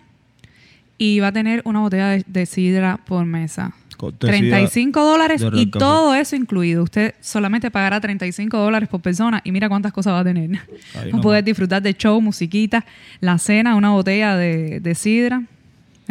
y 0.97 1.19
va 1.19 1.27
a 1.27 1.31
tener 1.31 1.61
una 1.65 1.79
botella 1.79 2.09
de, 2.09 2.25
de 2.27 2.45
sidra 2.45 2.97
por 3.05 3.25
mesa. 3.25 3.73
Cortesía 3.97 4.37
35 4.37 5.03
dólares 5.03 5.41
y 5.53 5.69
Café. 5.69 5.79
todo 5.79 6.15
eso 6.15 6.35
incluido. 6.35 6.83
Usted 6.83 7.13
solamente 7.21 7.69
pagará 7.71 8.01
35 8.01 8.57
dólares 8.57 8.89
por 8.89 8.99
persona 8.99 9.41
y 9.43 9.51
mira 9.51 9.69
cuántas 9.69 9.93
cosas 9.93 10.13
va 10.13 10.19
a 10.19 10.23
tener. 10.23 10.49
Va 11.13 11.19
a 11.19 11.21
poder 11.21 11.43
disfrutar 11.43 11.81
de 11.81 11.93
show, 11.93 12.19
musiquita, 12.19 12.83
la 13.19 13.37
cena, 13.37 13.75
una 13.75 13.91
botella 13.91 14.35
de, 14.35 14.79
de 14.79 14.95
sidra. 14.95 15.43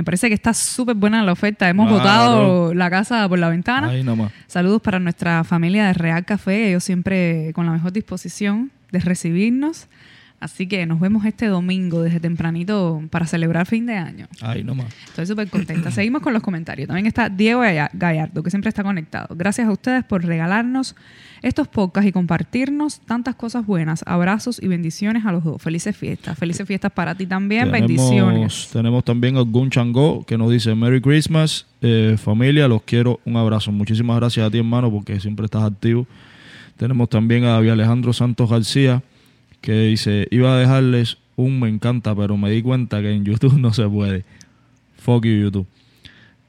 Me 0.01 0.05
parece 0.05 0.29
que 0.29 0.35
está 0.35 0.55
súper 0.55 0.97
buena 0.97 1.23
la 1.23 1.33
oferta. 1.33 1.69
Hemos 1.69 1.87
Claro. 1.89 1.99
botado 2.01 2.75
la 2.75 2.89
casa 2.89 3.29
por 3.29 3.39
la 3.39 3.51
ventana. 3.51 3.91
Ahí 3.91 4.03
nomás. 4.03 4.33
Saludos 4.47 4.81
para 4.81 4.99
nuestra 4.99 5.45
familia 5.45 5.85
de 5.89 5.93
Real 5.93 6.25
Café, 6.25 6.69
ellos 6.71 6.85
siempre 6.85 7.53
con 7.55 7.67
la 7.67 7.73
mejor 7.73 7.93
disposición 7.93 8.71
de 8.93 9.01
recibirnos. 9.01 9.89
Así 10.41 10.67
que 10.67 10.87
nos 10.87 11.01
vemos 11.01 11.27
este 11.27 11.49
domingo 11.49 12.01
desde 12.01 12.19
tempranito 12.19 13.03
para 13.11 13.27
celebrar 13.27 13.67
fin 13.67 13.85
de 13.85 13.97
año. 13.97 14.27
Ahí 14.41 14.65
nomás. 14.65 14.87
Estoy 15.09 15.27
súper 15.27 15.49
contenta. 15.51 15.91
Seguimos 15.91 16.23
con 16.23 16.33
los 16.33 16.43
comentarios. 16.43 16.87
También 16.89 17.05
está 17.07 17.29
Diego 17.29 17.61
Galla- 17.61 17.91
Gallardo, 17.93 18.43
que 18.43 18.49
siempre 18.49 18.71
está 18.71 18.83
conectado. 18.83 19.37
Gracias 19.37 19.69
a 19.69 19.71
ustedes 19.71 20.03
por 20.03 20.25
regalarnos 20.25 20.97
estos 21.43 21.69
podcasts 21.69 22.09
y 22.09 22.13
compartirnos 22.13 23.01
tantas 23.01 23.35
cosas 23.35 23.67
buenas. 23.67 24.03
Abrazos 24.07 24.63
y 24.63 24.69
bendiciones 24.69 25.25
a 25.25 25.33
los 25.33 25.45
dos. 25.45 25.63
Felices 25.63 25.97
fiestas. 25.97 26.39
Felices 26.39 26.67
fiestas 26.67 26.93
para 26.93 27.15
ti 27.15 27.27
también. 27.27 27.71
bendiciones. 27.71 28.69
tenemos 28.73 29.05
también 29.05 29.37
a 29.37 29.41
Gun 29.41 29.71
Chango 29.71 30.25
que 30.25 30.37
nos 30.37 30.51
dice 30.51 30.75
Merry 30.75 31.01
Christmas, 31.01 31.67
eh, 31.81 32.17
familia, 32.19 32.69
los 32.69 32.83
quiero, 32.83 33.21
un 33.25 33.37
abrazo. 33.37 33.73
Muchísimas 33.73 34.17
gracias 34.17 34.47
a 34.47 34.51
ti, 34.51 34.59
hermano, 34.59 34.91
porque 34.91 35.19
siempre 35.21 35.47
estás 35.47 35.63
activo. 35.63 36.07
Tenemos 36.77 37.09
también 37.09 37.45
a 37.45 37.53
David 37.53 37.71
Alejandro 37.71 38.13
Santos 38.13 38.51
García, 38.51 39.03
que 39.61 39.73
dice, 39.83 40.27
iba 40.31 40.55
a 40.55 40.59
dejarles 40.59 41.19
un 41.37 41.59
me 41.59 41.69
encanta, 41.69 42.15
pero 42.15 42.37
me 42.37 42.51
di 42.51 42.63
cuenta 42.63 43.01
que 43.01 43.11
en 43.11 43.25
YouTube 43.25 43.55
no 43.59 43.73
se 43.73 43.89
puede. 43.89 44.25
Fuck 44.99 45.25
you, 45.25 45.33
YouTube. 45.33 45.67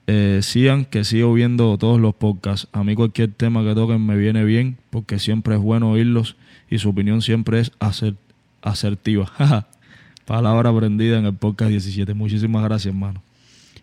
Eh, 0.07 0.39
sigan 0.41 0.85
que 0.85 1.03
sigo 1.03 1.33
viendo 1.33 1.77
todos 1.77 1.99
los 1.99 2.15
podcasts. 2.15 2.67
A 2.71 2.83
mí 2.83 2.95
cualquier 2.95 3.31
tema 3.31 3.63
que 3.63 3.75
toquen 3.75 4.05
me 4.05 4.17
viene 4.17 4.43
bien 4.43 4.77
porque 4.89 5.19
siempre 5.19 5.55
es 5.55 5.61
bueno 5.61 5.91
oírlos 5.91 6.35
y 6.69 6.79
su 6.79 6.89
opinión 6.89 7.21
siempre 7.21 7.59
es 7.59 7.71
asertiva. 8.61 9.31
Palabra 10.25 10.69
aprendida 10.69 11.19
en 11.19 11.25
el 11.25 11.33
podcast 11.33 11.71
17. 11.71 12.13
Muchísimas 12.13 12.63
gracias, 12.63 12.93
hermano. 12.93 13.21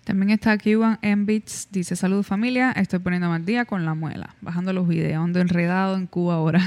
También 0.05 0.31
está 0.31 0.57
Cuban 0.57 0.99
en 1.03 1.27
Beats. 1.27 1.69
Dice, 1.71 1.95
salud 1.95 2.23
familia. 2.23 2.73
Estoy 2.73 2.99
poniendo 2.99 3.31
al 3.31 3.45
día 3.45 3.67
con 3.67 3.85
la 3.85 3.95
muela. 3.95 4.35
Bajando 4.41 4.73
los 4.73 4.89
videos. 4.89 5.23
Ando 5.23 5.41
enredado 5.41 5.97
en 5.97 6.07
Cuba 6.07 6.37
ahora. 6.37 6.63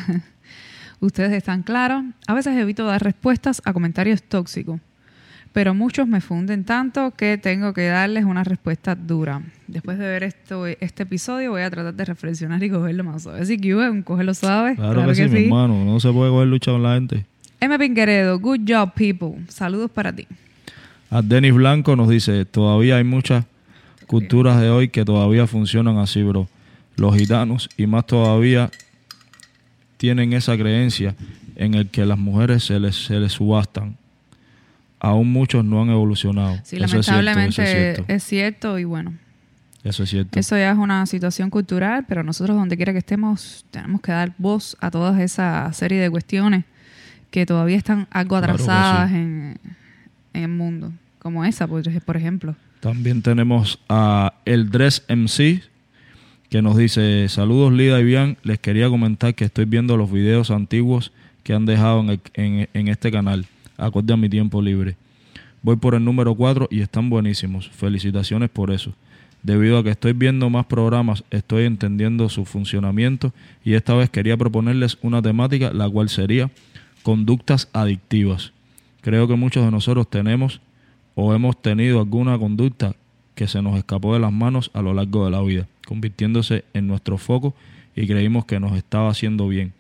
Ustedes 1.00 1.31
están 1.31 1.63
claros. 1.63 2.03
A 2.27 2.36
veces 2.36 2.55
evito 2.55 2.86
dar 2.86 3.03
respuestas 3.03 3.62
a 3.65 3.74
comentarios 3.74 4.22
tóxicos. 4.22 4.79
Pero 5.53 5.74
muchos 5.74 6.08
me 6.08 6.22
funden 6.22 6.63
tanto 6.63 7.12
que 7.12 7.38
tengo 7.38 7.74
que 7.74 7.88
darles 7.88 8.24
una 8.24 8.43
respuesta 8.43 8.96
dura. 8.96 9.41
Después 9.67 9.98
de 9.98 10.08
ver 10.08 10.24
esto, 10.24 10.65
este 10.65 11.03
episodio 11.03 11.51
voy 11.51 11.63
a 11.63 11.70
tratar 11.70 11.93
de 11.93 12.05
reflexionar 12.05 12.63
y 12.63 12.70
cogerlo 12.70 13.03
más 13.03 13.24
suave. 13.24 13.41
Así 13.41 13.58
que 13.58 13.74
Cuban, 13.74 14.01
cógelo 14.01 14.34
suave. 14.34 14.75
Claro, 14.75 15.05
que, 15.08 15.15
sí, 15.15 15.27
mi 15.27 15.43
hermano. 15.43 15.84
No 15.84 16.00
se 16.00 16.12
puede 16.12 16.31
coger 16.31 16.48
lucha 16.48 16.72
con 16.72 16.84
la 16.84 16.93
gente. 16.96 17.25
M. 17.60 17.77
Pinqueredo, 17.77 18.39
good 18.39 18.62
job, 18.65 18.93
people. 18.93 19.43
Saludos 19.50 19.91
para 19.91 20.13
ti. 20.13 20.25
A 21.10 21.22
Denis 21.22 21.53
Blanco 21.53 21.98
nos 21.98 22.08
dice, 22.08 22.46
todavía 22.46 22.96
hay 22.96 23.03
muchas 23.03 23.46
culturas 24.08 24.62
de 24.62 24.70
hoy 24.70 24.88
que 24.88 25.03
todavía 25.03 25.48
funcionan 25.48 25.98
así, 25.98 26.24
bro. 26.24 26.48
Los 26.96 27.15
gitanos 27.15 27.70
y 27.75 27.88
más 27.88 28.05
todavía 28.08 28.72
tienen 29.98 30.31
esa 30.34 30.58
creencia 30.58 31.15
en 31.55 31.74
el 31.74 31.89
que 31.89 32.05
las 32.05 32.17
mujeres 32.17 32.63
se 32.63 32.79
les, 32.79 32.96
se 32.96 33.20
les 33.20 33.34
subastan. 33.34 33.98
Aún 35.03 35.31
muchos 35.31 35.65
no 35.65 35.81
han 35.81 35.89
evolucionado. 35.89 36.58
Sí, 36.63 36.77
Eso 36.77 37.00
es 37.00 37.05
cierto, 37.08 37.22
lamentablemente 37.24 37.62
eso 37.63 37.63
es 37.63 37.70
cierto. 37.96 38.13
es 38.13 38.24
cierto 38.24 38.79
y 38.79 38.84
bueno. 38.84 39.13
Eso 39.84 40.03
es 40.03 40.10
cierto. 40.12 40.39
Eso 40.39 40.55
ya 40.58 40.72
es 40.72 40.77
una 40.77 41.05
situación 41.08 41.50
cultural, 41.50 42.05
pero 42.08 42.22
nosotros 42.24 42.55
donde 42.55 42.77
quiera 42.77 42.91
que 42.93 43.00
estemos 43.00 43.65
tenemos 43.72 44.00
que 44.01 44.12
dar 44.12 44.31
voz 44.38 44.77
a 44.79 44.91
toda 44.91 45.22
esa 45.24 45.74
serie 45.74 46.00
de 46.00 46.10
cuestiones 46.12 46.65
que 47.31 47.48
todavía 47.48 47.77
están 47.77 48.08
algo 48.12 48.38
Claro 48.38 48.53
atrasadas 48.53 49.10
sí. 49.10 49.15
en, 49.15 49.58
en 50.34 50.41
el 50.43 50.50
mundo, 50.50 50.91
como 51.17 51.43
esa, 51.46 51.65
por, 51.65 51.81
por 52.03 52.15
ejemplo. 52.17 52.55
También 52.79 53.24
tenemos 53.24 53.79
a 53.89 54.34
El 54.46 54.70
Dress 54.70 55.03
MC 55.10 55.63
que 56.50 56.62
nos 56.62 56.77
dice, 56.77 57.27
saludos 57.29 57.72
Lida 57.74 58.00
y 58.00 58.03
Bian, 58.03 58.38
les 58.43 58.60
quería 58.60 58.88
comentar 58.89 59.34
que 59.34 59.46
estoy 59.46 59.65
viendo 59.65 59.98
los 59.98 60.12
videos 60.12 60.51
antiguos 60.51 61.12
que 61.43 61.53
han 61.53 61.65
dejado 61.65 62.01
en, 62.01 62.10
el- 62.12 62.22
en- 62.36 62.70
en 62.74 62.88
este 62.88 63.10
canal, 63.12 63.46
acorde 63.81 64.13
a 64.13 64.17
mi 64.17 64.29
tiempo 64.29 64.61
libre. 64.61 64.95
Voy 65.61 65.75
por 65.75 65.95
el 65.95 66.03
número 66.03 66.33
4 66.33 66.69
y 66.71 66.81
están 66.81 67.09
buenísimos. 67.09 67.69
Felicitaciones 67.69 68.50
por 68.50 68.71
eso. 68.71 68.93
Debido 69.43 69.77
a 69.77 69.83
que 69.83 69.89
estoy 69.89 70.13
viendo 70.13 70.50
más 70.50 70.65
programas, 70.65 71.23
estoy 71.31 71.65
entendiendo 71.65 72.29
su 72.29 72.45
funcionamiento 72.45 73.33
y 73.63 73.73
esta 73.73 73.95
vez 73.95 74.09
quería 74.09 74.38
proponerles 74.38 74.97
una 75.01 75.21
temática, 75.21 75.71
la 75.73 75.89
cual 75.89 76.09
sería 76.09 76.51
conductas 77.01 77.67
adictivas. 77.73 78.53
Creo 79.01 79.27
que 79.27 79.35
muchos 79.35 79.65
de 79.65 79.71
nosotros 79.71 80.09
tenemos 80.09 80.61
o 81.15 81.33
hemos 81.33 81.59
tenido 81.59 82.00
alguna 82.00 82.38
conducta 82.38 82.95
que 83.33 83.47
se 83.47 83.61
nos 83.61 83.77
escapó 83.77 84.13
de 84.13 84.19
las 84.19 84.31
manos 84.31 84.69
a 84.73 84.81
lo 84.81 84.93
largo 84.93 85.25
de 85.25 85.31
la 85.31 85.41
vida, 85.41 85.67
convirtiéndose 85.88 86.63
en 86.73 86.88
nuestro 86.88 87.17
foco 87.17 87.55
y 87.95 88.05
creímos 88.05 88.45
que 88.45 88.59
nos 88.59 88.77
estaba 88.77 89.09
haciendo 89.09 89.47
bien, 89.47 89.73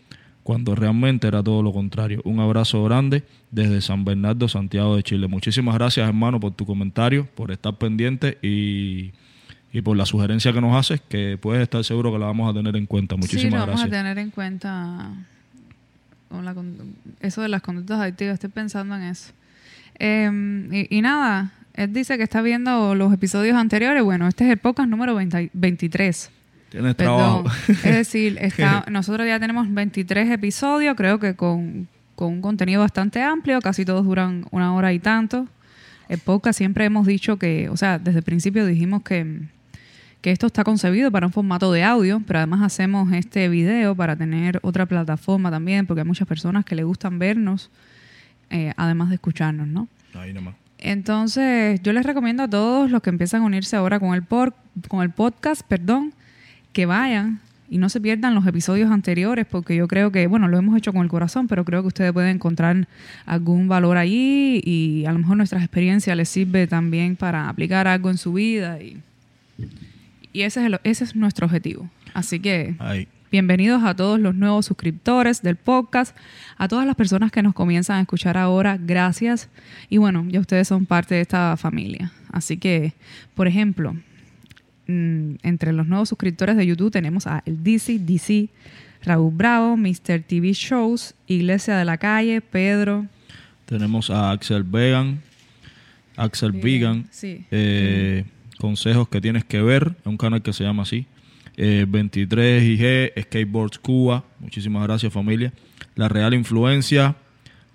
cuando 0.43 0.75
realmente 0.75 1.27
era 1.27 1.43
todo 1.43 1.61
lo 1.61 1.71
contrario. 1.71 2.21
Un 2.25 2.39
abrazo 2.39 2.83
grande 2.83 3.23
desde 3.51 3.81
San 3.81 4.03
Bernardo, 4.05 4.47
Santiago 4.47 4.95
de 4.95 5.03
Chile. 5.03 5.27
Muchísimas 5.27 5.75
gracias 5.75 6.07
hermano 6.07 6.39
por 6.39 6.53
tu 6.53 6.65
comentario, 6.65 7.27
por 7.35 7.51
estar 7.51 7.75
pendiente 7.77 8.37
y, 8.41 9.11
y 9.71 9.81
por 9.81 9.95
la 9.97 10.05
sugerencia 10.05 10.51
que 10.53 10.61
nos 10.61 10.75
haces, 10.75 11.01
que 11.07 11.37
puedes 11.39 11.61
estar 11.61 11.83
seguro 11.83 12.11
que 12.11 12.19
la 12.19 12.25
vamos 12.25 12.49
a 12.49 12.53
tener 12.57 12.75
en 12.75 12.85
cuenta. 12.85 13.15
sí, 13.15 13.21
Muchísimas 13.21 13.53
lo 13.53 13.59
vamos 13.67 13.81
gracias. 13.81 13.87
a 13.87 14.03
tener 14.03 14.17
en 14.17 14.29
cuenta 14.31 15.11
con 16.29 16.45
la 16.45 16.55
eso 17.19 17.41
de 17.41 17.49
las 17.49 17.61
conductas 17.61 17.99
adictivas. 17.99 18.35
Estoy 18.35 18.49
pensando 18.49 18.95
en 18.95 19.03
eso. 19.03 19.33
Eh, 19.99 20.87
y, 20.89 20.97
y 20.97 21.01
nada, 21.01 21.53
él 21.75 21.93
dice 21.93 22.17
que 22.17 22.23
está 22.23 22.41
viendo 22.41 22.95
los 22.95 23.13
episodios 23.13 23.55
anteriores. 23.55 24.03
Bueno, 24.03 24.27
este 24.27 24.45
es 24.45 24.51
el 24.51 24.57
podcast 24.57 24.89
número 24.89 25.13
20 25.13 25.51
23. 25.53 26.31
Tienes 26.71 26.95
Perdón. 26.95 27.43
trabajo. 27.43 27.55
Es 27.67 27.95
decir, 27.95 28.37
está, 28.41 28.85
nosotros 28.89 29.27
ya 29.27 29.39
tenemos 29.39 29.71
23 29.71 30.31
episodios, 30.31 30.95
creo 30.95 31.19
que 31.19 31.35
con, 31.35 31.89
con 32.15 32.31
un 32.31 32.41
contenido 32.41 32.79
bastante 32.79 33.21
amplio, 33.21 33.59
casi 33.59 33.83
todos 33.83 34.05
duran 34.05 34.45
una 34.51 34.73
hora 34.73 34.93
y 34.93 34.99
tanto. 34.99 35.47
El 36.07 36.19
podcast 36.19 36.57
siempre 36.57 36.85
hemos 36.85 37.05
dicho 37.05 37.37
que, 37.37 37.67
o 37.67 37.75
sea, 37.75 37.99
desde 37.99 38.19
el 38.19 38.23
principio 38.23 38.65
dijimos 38.65 39.03
que, 39.03 39.41
que 40.21 40.31
esto 40.31 40.47
está 40.47 40.63
concebido 40.63 41.11
para 41.11 41.27
un 41.27 41.33
formato 41.33 41.73
de 41.73 41.83
audio, 41.83 42.21
pero 42.25 42.39
además 42.39 42.61
hacemos 42.61 43.11
este 43.11 43.49
video 43.49 43.93
para 43.93 44.15
tener 44.15 44.59
otra 44.63 44.85
plataforma 44.85 45.51
también, 45.51 45.85
porque 45.85 46.01
hay 46.01 46.07
muchas 46.07 46.27
personas 46.27 46.63
que 46.63 46.75
le 46.75 46.83
gustan 46.85 47.19
vernos, 47.19 47.69
eh, 48.49 48.73
además 48.77 49.09
de 49.09 49.15
escucharnos, 49.15 49.67
¿no? 49.67 49.89
Ahí 50.13 50.31
nomás. 50.31 50.55
Entonces, 50.77 51.81
yo 51.83 51.91
les 51.91 52.05
recomiendo 52.05 52.43
a 52.43 52.49
todos 52.49 52.89
los 52.89 53.01
que 53.01 53.09
empiezan 53.09 53.41
a 53.41 53.45
unirse 53.45 53.75
ahora 53.75 53.99
con 53.99 54.13
el, 54.13 54.23
por, 54.23 54.53
con 54.87 55.03
el 55.03 55.11
podcast, 55.11 55.63
perdón, 55.67 56.13
que 56.73 56.85
vayan 56.85 57.39
y 57.69 57.77
no 57.77 57.87
se 57.87 58.01
pierdan 58.01 58.35
los 58.35 58.45
episodios 58.47 58.91
anteriores, 58.91 59.45
porque 59.49 59.75
yo 59.75 59.87
creo 59.87 60.11
que, 60.11 60.27
bueno, 60.27 60.47
lo 60.49 60.57
hemos 60.57 60.77
hecho 60.77 60.91
con 60.91 61.03
el 61.03 61.09
corazón, 61.09 61.47
pero 61.47 61.63
creo 61.63 61.81
que 61.81 61.87
ustedes 61.87 62.11
pueden 62.11 62.35
encontrar 62.35 62.87
algún 63.25 63.67
valor 63.69 63.97
allí 63.97 64.61
y 64.65 65.05
a 65.05 65.13
lo 65.13 65.19
mejor 65.19 65.37
nuestras 65.37 65.63
experiencias 65.63 66.15
les 66.17 66.27
sirve 66.27 66.67
también 66.67 67.15
para 67.15 67.47
aplicar 67.47 67.87
algo 67.87 68.09
en 68.09 68.17
su 68.17 68.33
vida 68.33 68.81
y, 68.81 68.97
y 70.33 70.41
ese, 70.41 70.59
es 70.61 70.65
el- 70.65 70.79
ese 70.83 71.03
es 71.05 71.15
nuestro 71.15 71.45
objetivo. 71.45 71.89
Así 72.13 72.39
que. 72.39 72.75
Bienvenidos 73.31 73.83
a 73.85 73.95
todos 73.95 74.19
los 74.19 74.35
nuevos 74.35 74.65
suscriptores 74.65 75.41
del 75.41 75.55
podcast, 75.55 76.13
a 76.57 76.67
todas 76.67 76.85
las 76.85 76.97
personas 76.97 77.31
que 77.31 77.41
nos 77.41 77.53
comienzan 77.53 77.99
a 77.99 78.01
escuchar 78.01 78.35
ahora, 78.37 78.77
gracias. 78.77 79.47
Y 79.89 79.99
bueno, 79.99 80.25
ya 80.27 80.41
ustedes 80.41 80.67
son 80.67 80.85
parte 80.85 81.15
de 81.15 81.21
esta 81.21 81.55
familia. 81.55 82.11
Así 82.33 82.57
que, 82.57 82.91
por 83.33 83.47
ejemplo, 83.47 83.95
mm, 84.87 85.35
entre 85.43 85.73
los 85.73 85.87
nuevos 85.87 86.09
suscriptores 86.09 86.55
de 86.57 86.65
YouTube 86.65 86.91
tenemos 86.91 87.27
a 87.27 87.43
el 87.45 87.63
DC, 87.63 87.99
DC, 87.99 88.49
Raúl 89.03 89.33
Bravo, 89.33 89.77
Mr. 89.77 90.21
TV 90.27 90.53
Shows, 90.53 91.15
Iglesia 91.27 91.77
de 91.77 91.85
la 91.85 91.97
Calle, 91.97 92.41
Pedro. 92.41 93.05
Tenemos 93.65 94.09
a 94.09 94.31
Axel 94.31 94.63
Vegan, 94.63 95.21
Axel 96.17 96.51
Vegan, 96.51 97.07
Sí. 97.09 97.45
eh, 97.51 98.25
consejos 98.59 99.07
que 99.09 99.21
tienes 99.21 99.43
que 99.45 99.61
ver, 99.61 99.95
es 99.99 100.05
un 100.05 100.17
canal 100.17 100.41
que 100.41 100.53
se 100.53 100.63
llama 100.63 100.83
así. 100.83 101.05
Eh, 101.57 101.85
23 101.87 102.63
IG, 102.63 103.13
Skateboards 103.23 103.79
Cuba, 103.79 104.23
muchísimas 104.39 104.83
gracias 104.83 105.11
familia. 105.11 105.51
La 105.95 106.07
Real 106.09 106.33
Influencia, 106.33 107.15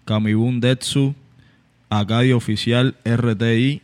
Camibun 0.04 0.60
Detsu, 0.60 1.14
Acadio 1.90 2.36
Oficial 2.36 2.94
RTI, 3.04 3.82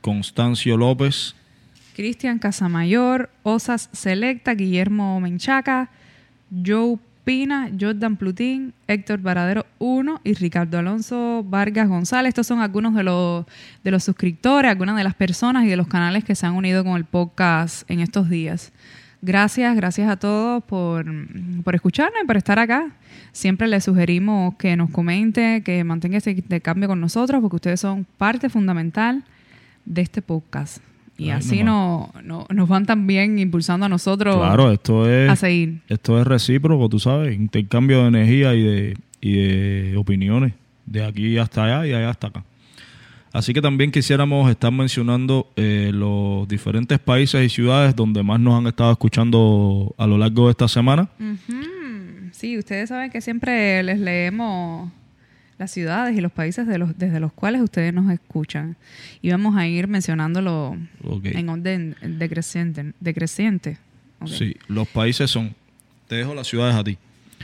Constancio 0.00 0.76
López, 0.76 1.34
Cristian 1.94 2.38
Casamayor, 2.38 3.30
Osas 3.42 3.88
Selecta, 3.92 4.54
Guillermo 4.54 5.20
Menchaca, 5.20 5.90
Joe 6.50 6.98
Pina, 7.24 7.70
Jordan 7.78 8.16
Plutín, 8.16 8.72
Héctor 8.86 9.20
Varadero 9.20 9.66
1 9.78 10.20
y 10.24 10.34
Ricardo 10.34 10.78
Alonso 10.78 11.44
Vargas 11.44 11.88
González. 11.88 12.30
Estos 12.30 12.46
son 12.46 12.60
algunos 12.60 12.94
de 12.94 13.02
los, 13.02 13.46
de 13.84 13.90
los 13.90 14.04
suscriptores, 14.04 14.70
algunas 14.70 14.96
de 14.96 15.04
las 15.04 15.14
personas 15.14 15.64
y 15.64 15.68
de 15.68 15.76
los 15.76 15.86
canales 15.86 16.24
que 16.24 16.34
se 16.34 16.46
han 16.46 16.54
unido 16.54 16.82
con 16.82 16.96
el 16.96 17.04
podcast 17.04 17.88
en 17.90 18.00
estos 18.00 18.28
días. 18.28 18.72
Gracias, 19.22 19.76
gracias 19.76 20.10
a 20.10 20.16
todos 20.16 20.64
por, 20.64 21.04
por 21.62 21.74
escucharnos 21.74 22.22
y 22.24 22.26
por 22.26 22.38
estar 22.38 22.58
acá. 22.58 22.90
Siempre 23.32 23.68
les 23.68 23.84
sugerimos 23.84 24.54
que 24.56 24.76
nos 24.76 24.90
comente, 24.90 25.62
que 25.62 25.84
mantenga 25.84 26.16
este 26.16 26.30
intercambio 26.30 26.88
con 26.88 27.00
nosotros, 27.00 27.40
porque 27.42 27.56
ustedes 27.56 27.80
son 27.80 28.06
parte 28.16 28.48
fundamental 28.48 29.22
de 29.84 30.00
este 30.00 30.22
podcast. 30.22 30.78
Y 31.20 31.24
Ay, 31.24 31.30
así 31.32 31.62
no, 31.62 32.10
no- 32.24 32.46
nos 32.48 32.68
van 32.68 32.86
también 32.86 33.38
impulsando 33.38 33.84
a 33.84 33.88
nosotros 33.90 34.36
Claro, 34.36 34.72
esto 34.72 35.08
es, 35.10 35.28
a 35.30 35.36
seguir. 35.36 35.80
esto 35.88 36.18
es 36.18 36.26
recíproco, 36.26 36.88
tú 36.88 36.98
sabes, 36.98 37.36
intercambio 37.36 38.00
de 38.02 38.08
energía 38.08 38.54
y 38.54 38.62
de, 38.62 38.96
y 39.20 39.32
de 39.32 39.96
opiniones, 39.98 40.54
de 40.86 41.04
aquí 41.04 41.36
hasta 41.36 41.64
allá 41.64 41.86
y 41.86 41.92
allá 41.92 42.08
hasta 42.08 42.28
acá. 42.28 42.44
Así 43.32 43.52
que 43.52 43.60
también 43.60 43.92
quisiéramos 43.92 44.50
estar 44.50 44.72
mencionando 44.72 45.52
eh, 45.56 45.90
los 45.92 46.48
diferentes 46.48 46.98
países 46.98 47.44
y 47.44 47.48
ciudades 47.48 47.94
donde 47.94 48.22
más 48.22 48.40
nos 48.40 48.58
han 48.58 48.66
estado 48.66 48.90
escuchando 48.90 49.94
a 49.98 50.06
lo 50.06 50.16
largo 50.18 50.46
de 50.46 50.52
esta 50.52 50.68
semana. 50.68 51.08
Sí, 52.32 52.56
ustedes 52.58 52.88
saben 52.88 53.10
que 53.10 53.20
siempre 53.20 53.82
les 53.82 54.00
leemos 54.00 54.90
las 55.60 55.70
ciudades 55.70 56.16
y 56.16 56.22
los 56.22 56.32
países 56.32 56.66
de 56.66 56.78
los, 56.78 56.96
desde 56.98 57.20
los 57.20 57.32
cuales 57.34 57.60
ustedes 57.60 57.92
nos 57.92 58.10
escuchan. 58.10 58.76
Y 59.20 59.30
vamos 59.30 59.56
a 59.56 59.66
ir 59.66 59.88
mencionándolo 59.88 60.74
en 61.22 61.48
orden 61.50 61.96
decreciente. 62.18 62.94
decreciente. 62.98 63.76
Sí, 64.24 64.56
los 64.68 64.88
países 64.88 65.30
son, 65.30 65.54
te 66.08 66.16
dejo 66.16 66.34
las 66.34 66.46
ciudades 66.46 66.74
a 66.74 66.82
ti. 66.82 66.96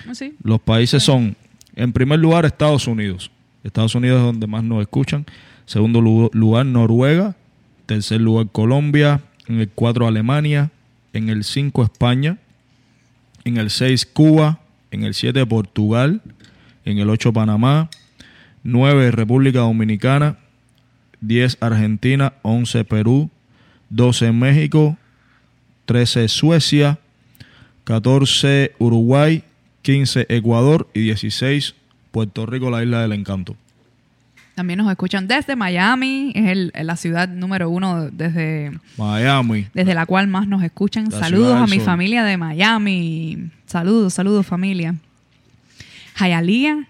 Ah, 0.08 0.14
sí. 0.14 0.34
Los 0.42 0.60
países 0.60 1.02
son, 1.02 1.36
en 1.74 1.92
primer 1.92 2.18
lugar, 2.18 2.46
Estados 2.46 2.86
Unidos. 2.86 3.30
Estados 3.62 3.94
Unidos 3.94 4.18
es 4.18 4.24
donde 4.24 4.46
más 4.46 4.64
nos 4.64 4.80
escuchan. 4.80 5.26
Segundo 5.66 6.00
lu- 6.00 6.30
lugar, 6.32 6.64
Noruega. 6.64 7.36
Tercer 7.84 8.20
lugar, 8.22 8.46
Colombia. 8.50 9.20
En 9.46 9.60
el 9.60 9.68
4, 9.68 10.06
Alemania. 10.06 10.70
En 11.12 11.28
el 11.28 11.44
5, 11.44 11.82
España. 11.84 12.38
En 13.44 13.58
el 13.58 13.68
6, 13.70 14.06
Cuba. 14.06 14.60
En 14.90 15.04
el 15.04 15.12
7, 15.12 15.44
Portugal. 15.46 16.22
En 16.86 16.98
el 16.98 17.10
8, 17.10 17.32
Panamá. 17.32 17.90
9, 18.66 19.10
República 19.12 19.60
Dominicana. 19.60 20.36
10, 21.20 21.58
Argentina. 21.60 22.34
11, 22.42 22.84
Perú. 22.84 23.30
12, 23.90 24.32
México. 24.32 24.96
13, 25.86 26.28
Suecia. 26.28 26.98
14 27.84 28.72
Uruguay, 28.78 29.44
15 29.82 30.26
Ecuador 30.28 30.88
y 30.92 31.00
16 31.02 31.76
Puerto 32.10 32.44
Rico, 32.44 32.68
la 32.70 32.82
isla 32.82 33.00
del 33.02 33.12
encanto. 33.12 33.56
También 34.56 34.78
nos 34.78 34.90
escuchan 34.90 35.28
desde 35.28 35.54
Miami, 35.54 36.32
es 36.34 36.48
el- 36.50 36.72
la 36.82 36.96
ciudad 36.96 37.28
número 37.28 37.70
uno 37.70 38.10
desde, 38.10 38.72
Miami, 38.96 39.68
desde 39.74 39.94
la 39.94 40.04
cual 40.06 40.26
más 40.28 40.48
nos 40.48 40.64
escuchan. 40.64 41.04
La 41.10 41.20
saludos 41.20 41.54
a 41.56 41.66
mi 41.66 41.78
familia 41.78 42.24
de 42.24 42.36
Miami. 42.38 43.50
Saludos, 43.66 44.14
saludos 44.14 44.44
familia. 44.46 44.96
Hialeah, 46.18 46.88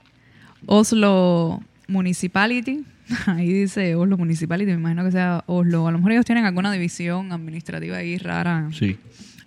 Oslo 0.66 1.62
Municipality. 1.88 2.84
Ahí 3.26 3.52
dice 3.52 3.94
Oslo 3.94 4.16
Municipality, 4.18 4.72
me 4.72 4.78
imagino 4.78 5.04
que 5.04 5.12
sea 5.12 5.44
Oslo. 5.46 5.86
A 5.86 5.92
lo 5.92 5.98
mejor 5.98 6.12
ellos 6.12 6.24
tienen 6.24 6.44
alguna 6.44 6.72
división 6.72 7.32
administrativa 7.32 7.96
ahí 7.98 8.18
rara. 8.18 8.68
sí. 8.72 8.98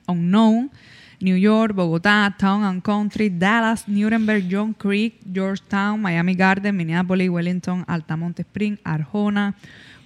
Unknown, 0.07 0.71
New 1.19 1.37
York, 1.37 1.75
Bogotá, 1.75 2.35
Town 2.39 2.63
and 2.63 2.81
Country, 2.81 3.29
Dallas, 3.29 3.87
Nuremberg, 3.87 4.47
John 4.49 4.73
Creek, 4.73 5.19
Georgetown, 5.31 6.01
Miami 6.01 6.33
Garden, 6.33 6.75
Minneapolis, 6.75 7.29
Wellington, 7.29 7.83
Altamonte 7.87 8.41
Spring, 8.41 8.79
Arjona, 8.83 9.53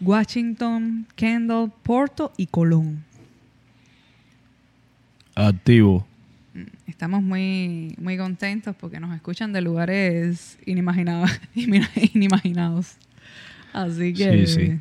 Washington, 0.01 1.05
Kendall, 1.15 1.71
Porto 1.83 2.33
y 2.35 2.47
Colón. 2.47 3.05
Activo. 5.35 6.05
Estamos 6.87 7.23
muy, 7.23 7.95
muy 7.97 8.17
contentos 8.17 8.75
porque 8.79 8.99
nos 8.99 9.15
escuchan 9.15 9.53
de 9.53 9.61
lugares 9.61 10.57
inimaginados. 10.65 11.31
inimaginados. 12.13 12.95
Así 13.71 14.13
que... 14.13 14.47
Sí, 14.47 14.55
sí. 14.55 14.79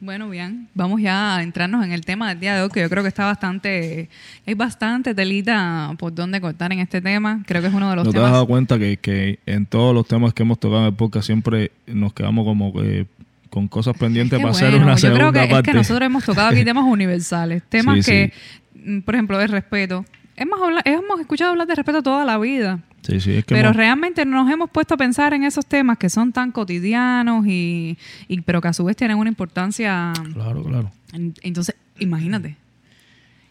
Bueno, 0.00 0.30
bien, 0.30 0.68
vamos 0.74 1.00
ya 1.02 1.36
a 1.36 1.42
entrarnos 1.42 1.84
en 1.84 1.90
el 1.90 2.04
tema 2.04 2.28
del 2.28 2.38
día 2.38 2.54
de 2.54 2.62
hoy, 2.62 2.68
que 2.68 2.80
yo 2.80 2.88
creo 2.88 3.02
que 3.02 3.08
está 3.08 3.24
bastante, 3.24 4.08
hay 4.46 4.54
bastante 4.54 5.12
telita 5.12 5.92
por 5.98 6.14
donde 6.14 6.40
cortar 6.40 6.72
en 6.72 6.78
este 6.78 7.00
tema. 7.00 7.42
Creo 7.48 7.60
que 7.62 7.66
es 7.66 7.74
uno 7.74 7.90
de 7.90 7.96
los 7.96 8.04
¿No 8.04 8.12
te 8.12 8.18
has 8.18 8.22
temas. 8.22 8.32
dado 8.32 8.46
cuenta 8.46 8.78
que, 8.78 8.96
que 8.98 9.40
en 9.44 9.66
todos 9.66 9.92
los 9.92 10.06
temas 10.06 10.32
que 10.34 10.44
hemos 10.44 10.60
tocado 10.60 10.82
en 10.82 10.86
el 10.86 10.94
podcast 10.94 11.26
siempre 11.26 11.72
nos 11.88 12.12
quedamos 12.12 12.44
como 12.44 12.72
que 12.72 13.06
con 13.50 13.66
cosas 13.66 13.96
pendientes 13.98 14.38
Qué 14.38 14.42
para 14.42 14.52
hacer 14.52 14.70
bueno, 14.70 14.84
una 14.84 14.94
yo 14.94 15.00
creo 15.08 15.16
segunda 15.16 15.40
que 15.40 15.46
es 15.46 15.50
parte? 15.52 15.70
que 15.72 15.76
nosotros 15.76 16.06
hemos 16.06 16.24
tocado 16.24 16.48
aquí 16.50 16.64
temas 16.64 16.84
universales, 16.84 17.64
temas 17.68 18.04
Sí, 18.04 18.12
que, 18.12 18.32
mm, 18.76 19.00
por 19.00 19.16
ejemplo, 19.16 19.36
de 19.36 19.48
respeto. 19.48 20.04
Hemos, 20.38 20.60
habla- 20.62 20.82
hemos 20.84 21.20
escuchado 21.20 21.50
hablar 21.52 21.66
de 21.66 21.74
respeto 21.74 22.02
toda 22.02 22.24
la 22.24 22.38
vida. 22.38 22.80
Sí, 23.02 23.20
sí, 23.20 23.32
es 23.34 23.44
que 23.44 23.54
Pero 23.54 23.68
hemos- 23.68 23.76
realmente 23.76 24.24
no 24.24 24.42
nos 24.44 24.52
hemos 24.52 24.70
puesto 24.70 24.94
a 24.94 24.96
pensar 24.96 25.32
en 25.34 25.44
esos 25.44 25.66
temas 25.66 25.98
que 25.98 26.08
son 26.10 26.32
tan 26.32 26.52
cotidianos 26.52 27.46
y, 27.46 27.96
y 28.28 28.40
pero 28.42 28.60
que 28.60 28.68
a 28.68 28.72
su 28.72 28.84
vez 28.84 28.96
tienen 28.96 29.16
una 29.18 29.28
importancia 29.30 30.12
Claro, 30.34 30.62
claro. 30.62 30.90
En- 31.12 31.34
Entonces, 31.42 31.74
imagínate. 31.98 32.56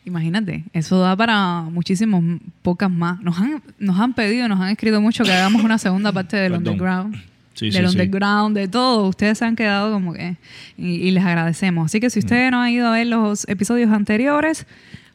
Imagínate, 0.05 0.63
eso 0.71 0.99
da 1.01 1.17
para 1.17 1.63
muchísimos 1.63 2.23
pocas 2.61 2.89
más. 2.89 3.19
Nos 3.21 3.37
han, 3.39 3.61
nos 3.77 3.99
han 3.99 4.13
pedido, 4.13 4.47
nos 4.47 4.59
han 4.61 4.69
escrito 4.69 5.01
mucho 5.01 5.25
que 5.25 5.33
hagamos 5.33 5.61
una 5.63 5.77
segunda 5.77 6.13
parte 6.13 6.37
del 6.37 6.53
Perdón. 6.53 6.67
underground. 6.73 7.15
Sí, 7.55 7.65
del 7.71 7.73
sí, 7.73 7.79
sí. 7.79 7.85
underground, 7.99 8.55
de 8.55 8.67
todo. 8.69 9.07
Ustedes 9.09 9.37
se 9.39 9.43
han 9.45 9.57
quedado 9.57 9.91
como 9.91 10.13
que. 10.13 10.37
Y, 10.77 10.91
y 11.07 11.11
les 11.11 11.25
agradecemos. 11.25 11.87
Así 11.87 11.99
que 11.99 12.07
Mm. 12.07 12.11
si 12.11 12.19
ustedes 12.19 12.51
no 12.51 12.61
han 12.61 12.69
ido 12.71 12.87
a 12.87 12.91
ver 12.91 13.07
los 13.07 13.45
episodios 13.49 13.91
anteriores, 13.91 14.65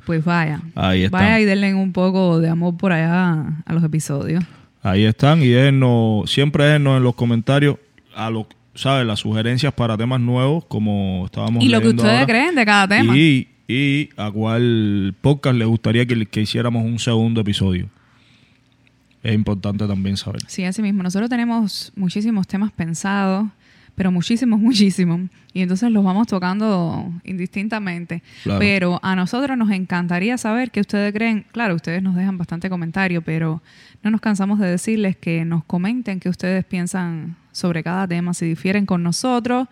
pues 0.06 0.24
vaya. 0.24 0.60
Ahí. 0.74 1.08
Vaya 1.08 1.40
y 1.40 1.44
denle 1.44 1.74
un 1.74 1.92
poco 1.92 2.40
de 2.40 2.48
amor 2.48 2.76
por 2.76 2.92
allá 2.92 3.62
a 3.64 3.72
los 3.72 3.82
episodios. 3.84 4.44
Ahí 4.82 5.04
están 5.04 5.42
y 5.42 5.48
déjennos, 5.48 6.30
siempre 6.30 6.64
déjennos 6.64 6.96
en 6.96 7.04
los 7.04 7.14
comentarios 7.14 7.76
a 8.16 8.30
lo, 8.30 8.48
¿sabes? 8.74 9.06
Las 9.06 9.20
sugerencias 9.20 9.72
para 9.72 9.96
temas 9.96 10.20
nuevos, 10.20 10.64
como 10.66 11.22
estábamos 11.26 11.62
Y 11.62 11.68
lo 11.68 11.80
que 11.80 11.88
ustedes 11.88 12.10
ahora. 12.12 12.26
creen 12.26 12.54
de 12.54 12.64
cada 12.64 12.88
tema. 12.88 13.16
Y, 13.16 13.48
y 13.68 14.08
a 14.16 14.30
cuál 14.30 15.14
podcast 15.20 15.56
les 15.56 15.68
gustaría 15.68 16.04
que, 16.04 16.26
que 16.26 16.40
hiciéramos 16.40 16.84
un 16.84 16.98
segundo 16.98 17.40
episodio. 17.40 17.88
Es 19.22 19.34
importante 19.34 19.86
también 19.86 20.16
saber. 20.16 20.42
Sí, 20.48 20.64
así 20.64 20.82
mismo. 20.82 21.04
Nosotros 21.04 21.30
tenemos 21.30 21.92
muchísimos 21.94 22.48
temas 22.48 22.72
pensados, 22.72 23.46
pero 23.94 24.10
muchísimos, 24.10 24.60
muchísimos. 24.60 25.20
Y 25.52 25.60
entonces 25.62 25.90
los 25.90 26.04
vamos 26.04 26.26
tocando 26.26 27.12
indistintamente. 27.24 28.22
Claro. 28.42 28.60
Pero 28.60 29.00
a 29.02 29.14
nosotros 29.16 29.56
nos 29.56 29.70
encantaría 29.70 30.38
saber 30.38 30.70
qué 30.70 30.80
ustedes 30.80 31.12
creen. 31.12 31.46
Claro, 31.52 31.74
ustedes 31.74 32.02
nos 32.02 32.14
dejan 32.14 32.38
bastante 32.38 32.70
comentario, 32.70 33.22
pero 33.22 33.62
no 34.02 34.10
nos 34.10 34.20
cansamos 34.20 34.58
de 34.58 34.68
decirles 34.68 35.16
que 35.16 35.44
nos 35.44 35.64
comenten 35.64 36.20
qué 36.20 36.28
ustedes 36.28 36.64
piensan 36.64 37.36
sobre 37.52 37.82
cada 37.82 38.08
tema, 38.08 38.34
si 38.34 38.46
difieren 38.46 38.86
con 38.86 39.02
nosotros, 39.02 39.68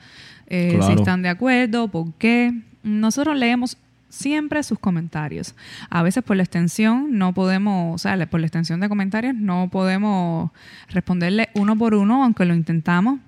eh, 0.47 0.79
si 0.83 0.93
están 0.93 1.23
de 1.23 1.31
acuerdo, 1.31 1.89
por 1.89 2.13
qué. 2.15 2.53
Nosotros 2.83 3.37
leemos 3.37 3.77
siempre 4.11 4.63
sus 4.63 4.79
comentarios. 4.79 5.55
A 5.89 6.03
veces 6.03 6.23
por 6.23 6.37
la 6.37 6.43
extensión 6.43 7.17
no 7.17 7.33
podemos, 7.33 7.95
o 7.95 7.99
sea, 7.99 8.27
por 8.29 8.41
la 8.41 8.47
extensión 8.47 8.81
de 8.81 8.89
comentarios 8.89 9.35
no 9.35 9.69
podemos 9.71 10.51
responderle 10.89 11.49
uno 11.55 11.77
por 11.77 11.95
uno, 11.95 12.25
aunque 12.25 12.45
lo 12.45 12.55
intentamos. 12.55 13.21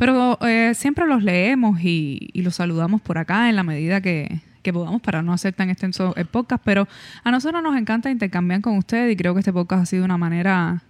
Pero 0.00 0.38
eh, 0.40 0.72
siempre 0.74 1.06
los 1.06 1.22
leemos 1.22 1.78
y, 1.84 2.30
y 2.32 2.40
los 2.42 2.54
saludamos 2.54 3.00
por 3.02 3.18
acá 3.18 3.48
en 3.50 3.54
la 3.56 3.62
medida 3.62 4.00
que, 4.00 4.40
que 4.62 4.72
podamos 4.72 5.02
para 5.02 5.20
no 5.22 5.32
hacer 5.34 5.52
tan 5.52 5.68
extenso 5.70 6.14
el 6.16 6.24
podcast. 6.24 6.62
Pero 6.64 6.88
a 7.22 7.30
nosotros 7.30 7.62
nos 7.62 7.76
encanta 7.78 8.10
intercambiar 8.10 8.62
con 8.62 8.78
ustedes 8.78 9.12
y 9.12 9.16
creo 9.16 9.34
que 9.34 9.40
este 9.40 9.52
podcast 9.52 9.82
ha 9.82 9.86
sido 9.86 10.04
una 10.06 10.16
manera 10.16 10.82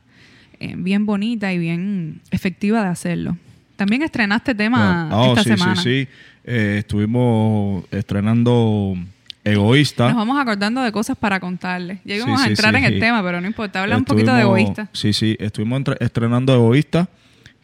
eh, 0.60 0.74
bien 0.76 1.06
bonita 1.06 1.52
y 1.52 1.58
bien 1.58 2.20
efectiva 2.30 2.82
de 2.84 2.88
hacerlo. 2.88 3.36
También 3.76 4.02
estrenaste 4.02 4.54
tema 4.54 5.06
Claro. 5.08 5.22
Oh, 5.22 5.28
esta 5.36 5.42
sí, 5.42 5.50
semana. 5.50 5.76
sí, 5.76 5.82
sí. 6.04 6.08
Eh, 6.44 6.76
estuvimos 6.78 7.84
estrenando 7.90 8.96
Egoísta. 9.42 10.08
Nos 10.08 10.16
vamos 10.16 10.38
acordando 10.38 10.82
de 10.82 10.92
cosas 10.92 11.16
para 11.16 11.40
contarles. 11.40 11.98
Ya 12.04 12.14
íbamos 12.14 12.40
Sí, 12.42 12.46
a 12.46 12.50
entrar 12.50 12.74
sí, 12.74 12.78
en 12.78 12.84
el 12.84 13.00
tema, 13.00 13.22
pero 13.22 13.40
no 13.40 13.46
importa. 13.46 13.82
Habla 13.82 13.96
un 13.96 14.04
poquito 14.04 14.32
de 14.34 14.42
egoísta. 14.42 14.88
Sí, 14.92 15.12
sí, 15.12 15.36
estuvimos 15.40 15.82
estrenando 15.98 16.54
Egoísta, 16.54 17.08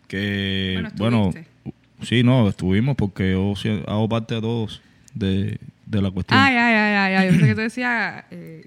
que 0.08 0.84
Bueno, 0.96 1.32
sí, 2.02 2.22
no, 2.22 2.48
estuvimos 2.48 2.96
porque 2.96 3.32
yo 3.32 3.54
hago 3.86 4.08
parte 4.08 4.34
de 4.36 4.40
todos 4.40 4.80
de, 5.14 5.58
de 5.86 6.02
la 6.02 6.10
cuestión. 6.10 6.38
Ay, 6.38 6.54
ay, 6.56 6.74
ay, 6.74 6.94
ay, 6.94 7.14
ay. 7.26 7.32
Yo 7.32 7.40
sé 7.40 7.46
que 7.46 7.54
te 7.54 7.60
decía. 7.62 8.24
eh, 8.30 8.64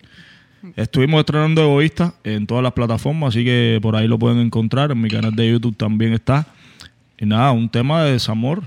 Estuvimos 0.75 1.19
estrenando 1.21 1.61
Egoísta 1.61 2.13
en 2.25 2.45
todas 2.45 2.61
las 2.63 2.73
plataformas, 2.73 3.29
así 3.29 3.45
que 3.45 3.79
por 3.81 3.95
ahí 3.95 4.07
lo 4.09 4.19
pueden 4.19 4.39
encontrar. 4.39 4.91
En 4.91 4.99
mi 4.99 5.09
canal 5.09 5.33
de 5.33 5.49
YouTube 5.49 5.75
también 5.77 6.11
está. 6.13 6.47
Y 7.17 7.25
nada, 7.25 7.51
un 7.53 7.69
tema 7.69 8.03
de 8.03 8.11
desamor. 8.13 8.63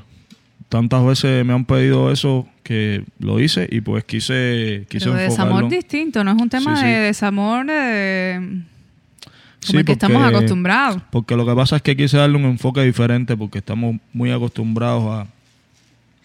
tantas 0.71 1.05
veces 1.05 1.45
me 1.45 1.53
han 1.53 1.67
pedido 1.67 2.11
eso 2.11 2.49
que 2.63 3.05
lo 3.19 3.39
hice 3.41 3.69
y 3.71 3.83
pues 3.83 4.05
quise, 4.05 4.87
quise 4.89 5.05
Pero 5.07 5.17
de 5.19 5.25
enfocarlo. 5.27 5.55
desamor 5.57 5.71
distinto, 5.71 6.25
no 6.25 6.31
es 6.35 6.41
un 6.41 6.49
tema 6.49 6.77
Sí, 6.77 6.83
sí. 6.83 6.89
de 6.89 6.99
desamor 7.01 7.67
de... 7.67 8.63
Sí, 9.63 9.69
como 9.69 9.79
el 9.81 9.85
que 9.87 9.93
estamos 9.93 10.23
porque- 10.23 10.37
acostumbrados. 10.37 11.03
Porque 11.11 11.37
lo 11.37 11.47
que 11.47 11.55
pasa 11.55 11.77
es 11.77 11.83
que 11.83 11.97
quise 11.97 12.17
darle 12.17 12.37
un 12.37 12.45
enfoque 12.45 12.83
diferente 12.83 13.37
porque 13.37 13.59
estamos 13.59 13.97
muy 14.13 14.31
acostumbrados 14.31 15.05
a, 15.05 15.27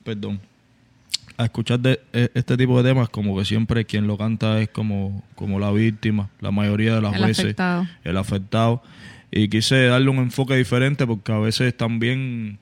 perdón, 0.03 0.39
a 1.37 1.45
escuchar 1.45 1.79
de, 1.79 1.99
e- 2.13 2.31
este 2.33 2.57
tipo 2.57 2.81
de 2.81 2.89
temas 2.89 3.09
como 3.09 3.37
que 3.37 3.45
siempre 3.45 3.85
quien 3.85 4.07
lo 4.07 4.17
canta 4.17 4.59
es 4.59 4.69
como, 4.69 5.23
como 5.35 5.59
la 5.59 5.71
víctima, 5.71 6.29
la 6.41 6.49
mayoría 6.51 6.95
de 6.95 7.01
las 7.01 7.13
El 7.15 7.21
veces 7.25 7.45
afectado. 7.45 7.87
el 8.03 8.17
afectado. 8.17 8.81
Y 9.31 9.47
quise 9.49 9.85
darle 9.85 10.09
un 10.09 10.17
enfoque 10.17 10.55
diferente 10.55 11.05
porque 11.05 11.31
a 11.31 11.37
veces 11.37 11.75
también 11.77 12.57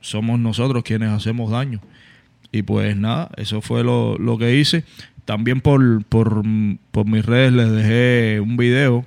somos 0.00 0.40
nosotros 0.40 0.82
quienes 0.82 1.10
hacemos 1.10 1.50
daño. 1.52 1.80
Y 2.50 2.62
pues 2.62 2.96
nada, 2.96 3.30
eso 3.36 3.60
fue 3.60 3.84
lo, 3.84 4.18
lo 4.18 4.36
que 4.36 4.56
hice. 4.56 4.84
También 5.24 5.60
por, 5.60 6.02
por, 6.06 6.42
por 6.90 7.06
mis 7.06 7.24
redes 7.24 7.52
les 7.52 7.70
dejé 7.70 8.40
un 8.40 8.56
video 8.56 9.06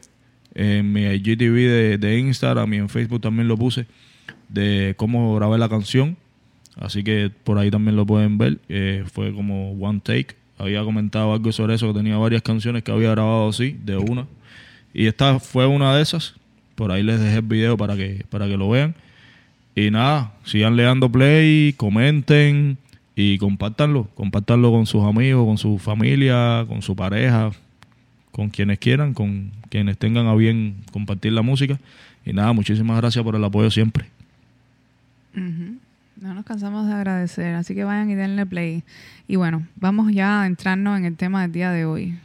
en 0.56 0.92
mi 0.92 1.04
IGTV 1.04 1.54
de, 1.54 1.98
de 1.98 2.20
Instagram 2.20 2.74
y 2.74 2.78
en 2.78 2.90
Facebook 2.90 3.22
también 3.22 3.48
lo 3.48 3.58
puse 3.58 3.86
de 4.50 4.96
cómo 4.98 5.36
grabé 5.36 5.58
la 5.58 5.70
canción. 5.70 6.18
Así 6.78 7.04
que 7.04 7.32
por 7.44 7.58
ahí 7.58 7.72
también 7.72 7.96
lo 7.96 8.06
pueden 8.06 8.38
ver. 8.38 8.60
Eh, 8.70 9.04
fue 9.12 9.34
como 9.34 9.72
one 9.74 10.02
take. 10.04 10.36
Había 10.58 10.84
comentado 10.84 11.34
algo 11.34 11.52
sobre 11.52 11.76
eso, 11.76 11.88
que 11.88 12.00
tenía 12.00 12.18
varias 12.18 12.42
canciones 12.42 12.84
que 12.84 12.92
había 12.92 13.12
grabado 13.12 13.50
así, 13.50 13.78
de 13.84 13.98
una. 13.98 14.26
Y 14.94 15.08
esta 15.08 15.40
fue 15.40 15.66
una 15.66 15.96
de 15.96 16.02
esas. 16.02 16.36
Por 16.76 16.92
ahí 16.92 17.04
les 17.04 17.20
dejé 17.20 17.38
el 17.38 17.42
video 17.42 17.78
para 17.78 17.96
que, 17.96 18.26
para 18.30 18.48
que 18.48 18.58
lo 18.58 18.70
vean. 18.70 18.96
Y 19.76 19.92
nada, 19.92 20.34
sigan 20.46 20.78
leando 20.78 21.12
play, 21.12 21.74
comenten 21.74 22.78
y 23.16 23.38
compártanlo. 23.38 24.08
Compártanlo 24.16 24.72
con 24.72 24.86
sus 24.86 25.04
amigos, 25.04 25.46
con 25.46 25.58
su 25.58 25.78
familia, 25.78 26.66
con 26.68 26.82
su 26.82 26.96
pareja, 26.96 27.52
con 28.36 28.50
quienes 28.50 28.80
quieran, 28.80 29.14
con 29.14 29.52
quienes 29.70 29.98
tengan 29.98 30.28
a 30.28 30.36
bien 30.36 30.76
compartir 30.92 31.32
la 31.32 31.42
música. 31.42 31.80
Y 32.26 32.34
nada, 32.34 32.52
muchísimas 32.52 32.98
gracias 32.98 33.24
por 33.24 33.34
el 33.34 33.44
apoyo 33.46 33.72
siempre. 33.72 34.08
No 35.34 36.34
nos 36.34 36.44
cansamos 36.44 36.86
de 36.86 36.94
agradecer, 36.94 37.56
así 37.56 37.74
que 37.74 37.86
vayan 37.86 38.10
y 38.10 38.16
denle 38.16 38.46
play. 38.46 38.84
Y 39.30 39.38
bueno, 39.38 39.66
vamos 39.78 40.12
ya 40.12 40.42
a 40.42 40.48
entrarnos 40.48 40.98
en 40.98 41.06
el 41.06 41.16
tema 41.16 41.44
del 41.44 41.54
día 41.54 41.72
de 41.72 41.86
hoy. 41.86 42.16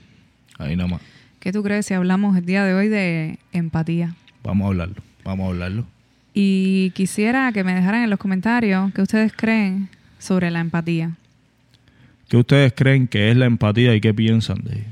Ahí 0.59 0.75
nada 0.75 0.89
más. 0.89 1.01
¿Qué 1.39 1.53
tú 1.53 1.63
crees 1.63 1.87
si 1.87 1.95
hablamos 1.95 2.37
el 2.37 2.45
día 2.45 2.65
de 2.65 2.75
hoy 2.75 2.89
de 2.89 3.39
empatía? 3.53 4.17
Vamos 4.43 4.65
a 4.65 4.69
hablarlo. 4.71 5.03
Vamos 5.23 5.47
a 5.47 5.49
hablarlo. 5.51 5.87
Y 6.35 6.91
quisiera 6.97 7.53
que 7.53 7.63
me 7.63 7.73
dejaran 7.73 8.03
en 8.03 8.11
los 8.11 8.19
comentarios 8.19 8.93
qué 8.95 9.03
ustedes 9.03 9.33
creen 9.33 9.89
sobre 10.19 10.51
la 10.51 10.59
empatía. 10.59 11.13
¿Qué 12.29 12.37
ustedes 12.37 12.73
creen 12.73 13.07
que 13.07 13.31
es 13.31 13.37
la 13.37 13.47
empatía 13.47 13.95
y 13.95 14.01
qué 14.01 14.13
piensan 14.13 14.59
de, 14.65 14.83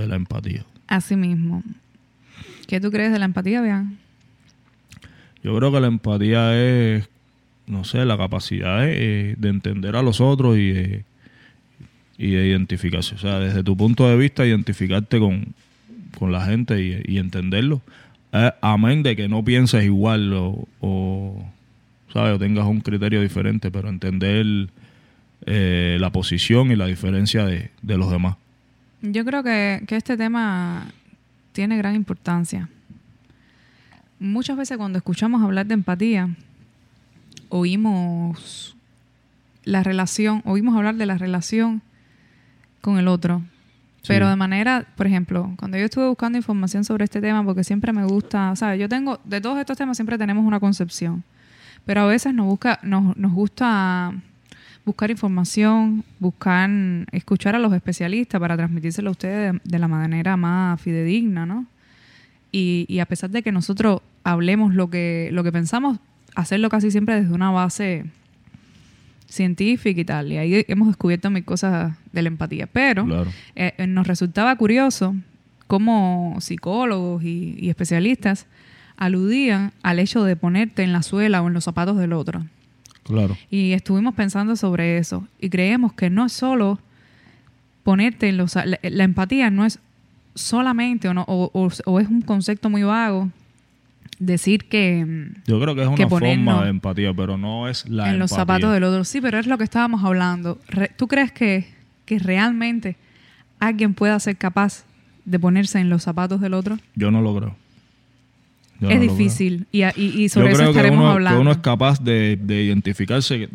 de 0.00 0.06
la 0.06 0.14
empatía? 0.14 0.64
Asimismo, 0.88 1.62
¿qué 2.66 2.80
tú 2.80 2.90
crees 2.90 3.12
de 3.12 3.18
la 3.18 3.26
empatía, 3.26 3.60
Bian? 3.60 3.98
Yo 5.42 5.56
creo 5.56 5.70
que 5.70 5.80
la 5.80 5.86
empatía 5.86 6.56
es, 6.60 7.08
no 7.66 7.84
sé, 7.84 8.04
la 8.04 8.16
capacidad 8.16 8.80
de, 8.80 9.36
de 9.38 9.48
entender 9.48 9.94
a 9.94 10.02
los 10.02 10.20
otros 10.20 10.56
y 10.56 10.72
de, 10.72 11.04
y 12.16 12.32
de 12.32 12.46
identificarse. 12.48 13.14
O 13.14 13.18
sea, 13.18 13.38
desde 13.38 13.62
tu 13.62 13.76
punto 13.76 14.08
de 14.08 14.16
vista, 14.16 14.44
identificarte 14.44 15.18
con, 15.20 15.54
con 16.18 16.32
la 16.32 16.44
gente 16.44 16.82
y, 16.82 17.14
y 17.14 17.18
entenderlo. 17.18 17.80
Eh, 18.32 18.50
amén 18.60 19.02
de 19.02 19.14
que 19.14 19.28
no 19.28 19.44
pienses 19.44 19.84
igual 19.84 20.32
o, 20.32 20.66
o, 20.80 21.44
¿sabes? 22.12 22.34
o 22.34 22.38
tengas 22.38 22.66
un 22.66 22.80
criterio 22.80 23.22
diferente, 23.22 23.70
pero 23.70 23.88
entender 23.88 24.68
eh, 25.46 25.96
la 26.00 26.10
posición 26.10 26.72
y 26.72 26.76
la 26.76 26.86
diferencia 26.86 27.44
de, 27.44 27.70
de 27.80 27.96
los 27.96 28.10
demás. 28.10 28.36
Yo 29.02 29.24
creo 29.24 29.42
que, 29.42 29.84
que 29.86 29.96
este 29.96 30.16
tema 30.16 30.86
tiene 31.52 31.76
gran 31.76 31.94
importancia. 31.94 32.68
Muchas 34.20 34.56
veces 34.56 34.76
cuando 34.76 34.98
escuchamos 34.98 35.42
hablar 35.42 35.66
de 35.66 35.74
empatía, 35.74 36.34
oímos 37.48 38.76
la 39.64 39.82
relación, 39.82 40.42
oímos 40.44 40.76
hablar 40.76 40.96
de 40.96 41.06
la 41.06 41.18
relación 41.18 41.82
con 42.80 42.98
el 42.98 43.08
otro. 43.08 43.42
Sí. 44.02 44.08
Pero 44.08 44.28
de 44.28 44.36
manera, 44.36 44.86
por 44.96 45.06
ejemplo, 45.06 45.52
cuando 45.58 45.76
yo 45.76 45.84
estuve 45.84 46.08
buscando 46.08 46.38
información 46.38 46.84
sobre 46.84 47.04
este 47.04 47.20
tema, 47.20 47.44
porque 47.44 47.64
siempre 47.64 47.92
me 47.92 48.04
gusta, 48.04 48.54
¿sabes? 48.56 48.80
Yo 48.80 48.88
tengo, 48.88 49.20
de 49.24 49.40
todos 49.40 49.58
estos 49.58 49.76
temas 49.76 49.96
siempre 49.96 50.16
tenemos 50.16 50.44
una 50.44 50.60
concepción, 50.60 51.22
pero 51.84 52.02
a 52.02 52.06
veces 52.06 52.34
nos, 52.34 52.46
busca, 52.46 52.78
nos, 52.82 53.16
nos 53.16 53.32
gusta 53.32 54.14
buscar 54.88 55.10
información, 55.10 56.02
buscar, 56.18 56.68
escuchar 57.12 57.54
a 57.54 57.58
los 57.58 57.72
especialistas 57.74 58.40
para 58.40 58.56
transmitírselo 58.56 59.10
a 59.10 59.12
ustedes 59.12 59.52
de, 59.52 59.60
de 59.62 59.78
la 59.78 59.86
manera 59.86 60.36
más 60.36 60.80
fidedigna, 60.80 61.44
¿no? 61.46 61.66
Y, 62.52 62.86
y 62.88 62.98
a 63.00 63.06
pesar 63.06 63.28
de 63.30 63.42
que 63.42 63.52
nosotros 63.52 64.00
hablemos 64.24 64.74
lo 64.74 64.88
que, 64.88 65.28
lo 65.32 65.44
que 65.44 65.52
pensamos, 65.52 65.98
hacerlo 66.34 66.68
casi 66.70 66.90
siempre 66.90 67.20
desde 67.20 67.34
una 67.34 67.50
base 67.50 68.06
científica 69.28 70.00
y 70.00 70.04
tal. 70.04 70.32
Y 70.32 70.38
ahí 70.38 70.64
hemos 70.68 70.88
descubierto 70.88 71.30
mil 71.30 71.44
cosas 71.44 71.94
de 72.12 72.22
la 72.22 72.28
empatía. 72.28 72.66
Pero 72.66 73.04
Claro. 73.04 73.30
eh, 73.54 73.74
eh, 73.76 73.86
nos 73.86 74.06
resultaba 74.06 74.56
curioso 74.56 75.14
cómo 75.66 76.36
psicólogos 76.40 77.22
y, 77.22 77.56
y 77.58 77.68
especialistas 77.68 78.46
aludían 78.96 79.72
al 79.82 79.98
hecho 79.98 80.24
de 80.24 80.34
ponerte 80.36 80.82
en 80.82 80.92
la 80.92 81.02
suela 81.02 81.42
o 81.42 81.48
en 81.48 81.52
los 81.54 81.64
zapatos 81.64 81.98
del 81.98 82.14
otro. 82.14 82.44
Claro. 83.08 83.36
Y 83.50 83.72
estuvimos 83.72 84.14
pensando 84.14 84.54
sobre 84.56 84.98
eso 84.98 85.26
y 85.40 85.48
creemos 85.50 85.92
que 85.94 86.10
no 86.10 86.24
es 86.26 86.32
solo 86.32 86.78
ponerte 87.82 88.28
en 88.28 88.36
los... 88.36 88.54
La, 88.54 88.78
la 88.82 89.04
empatía 89.04 89.50
no 89.50 89.64
es 89.64 89.78
solamente 90.34 91.08
o, 91.08 91.14
no, 91.14 91.24
o, 91.26 91.50
o- 91.52 91.70
o 91.90 92.00
es 92.00 92.08
un 92.08 92.20
concepto 92.22 92.70
muy 92.70 92.82
vago 92.84 93.30
decir 94.18 94.64
que 94.68 95.30
Yo 95.46 95.60
creo 95.60 95.74
que 95.74 95.82
es 95.82 95.86
una 95.88 95.96
que 95.96 96.06
forma 96.08 96.64
de 96.64 96.70
empatía, 96.70 97.14
pero 97.14 97.36
no 97.36 97.68
es 97.68 97.88
la 97.88 98.10
en 98.10 98.18
los 98.18 98.30
zapatos 98.30 98.72
del 98.72 98.84
otro. 98.84 99.04
Sí, 99.04 99.20
pero 99.20 99.38
es 99.38 99.46
lo 99.46 99.58
que 99.58 99.64
estábamos 99.64 100.04
hablando. 100.04 100.58
Re- 100.68 100.90
¿Tú 100.96 101.06
crees 101.08 101.32
que, 101.32 101.66
que 102.04 102.18
realmente 102.18 102.96
alguien 103.60 103.94
pueda 103.94 104.18
ser 104.20 104.36
capaz 104.36 104.84
de 105.24 105.38
ponerse 105.38 105.78
en 105.78 105.88
los 105.88 106.02
zapatos 106.02 106.40
del 106.40 106.54
otro? 106.54 106.78
Yo 106.94 107.10
no 107.10 107.22
lo 107.22 107.36
creo. 107.36 107.56
Yo 108.80 108.88
es 108.90 108.96
no 108.96 109.02
difícil 109.02 109.66
y, 109.72 109.82
y- 109.82 109.90
y 109.96 110.28
sobre 110.28 110.46
Yo 110.48 110.52
eso 110.52 110.58
creo 110.62 110.72
que 110.72 110.78
estaremos 110.78 111.16
uno, 111.16 111.28
que 111.30 111.34
uno 111.36 111.50
es 111.50 111.58
capaz 111.58 112.02
de, 112.02 112.36
de 112.36 112.62
identificarse 112.64 113.48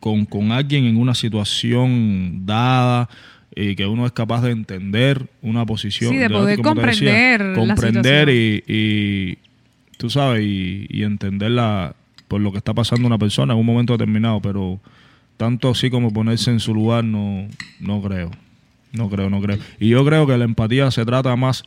con, 0.00 0.24
con 0.24 0.50
alguien 0.52 0.84
en 0.84 0.96
una 0.96 1.14
situación 1.14 2.44
dada 2.46 3.08
y 3.54 3.76
que 3.76 3.86
uno 3.86 4.06
es 4.06 4.12
capaz 4.12 4.40
de 4.42 4.50
entender 4.50 5.28
una 5.42 5.66
posición. 5.66 6.10
Sí, 6.12 6.16
de 6.16 6.28
como 6.28 6.40
poder 6.40 6.56
decía, 6.58 6.64
comprender 6.64 7.40
la 7.40 7.54
comprender 7.54 8.28
y, 8.30 8.64
y, 8.66 9.38
tú 9.98 10.08
sabes, 10.10 10.42
y, 10.44 10.86
y 10.88 11.02
entenderla 11.02 11.94
por 12.28 12.40
lo 12.40 12.50
que 12.50 12.58
está 12.58 12.72
pasando 12.72 13.06
una 13.06 13.18
persona 13.18 13.52
en 13.52 13.58
un 13.60 13.66
momento 13.66 13.92
determinado, 13.92 14.40
pero 14.40 14.80
tanto 15.36 15.68
así 15.70 15.90
como 15.90 16.10
ponerse 16.12 16.50
en 16.50 16.60
su 16.60 16.74
lugar 16.74 17.04
no, 17.04 17.46
no 17.78 18.00
creo. 18.00 18.30
No 18.92 19.08
creo, 19.10 19.28
no 19.30 19.40
creo. 19.40 19.58
Y 19.80 19.88
yo 19.88 20.04
creo 20.04 20.26
que 20.26 20.36
la 20.36 20.44
empatía 20.44 20.90
se 20.90 21.04
trata 21.04 21.34
más 21.36 21.64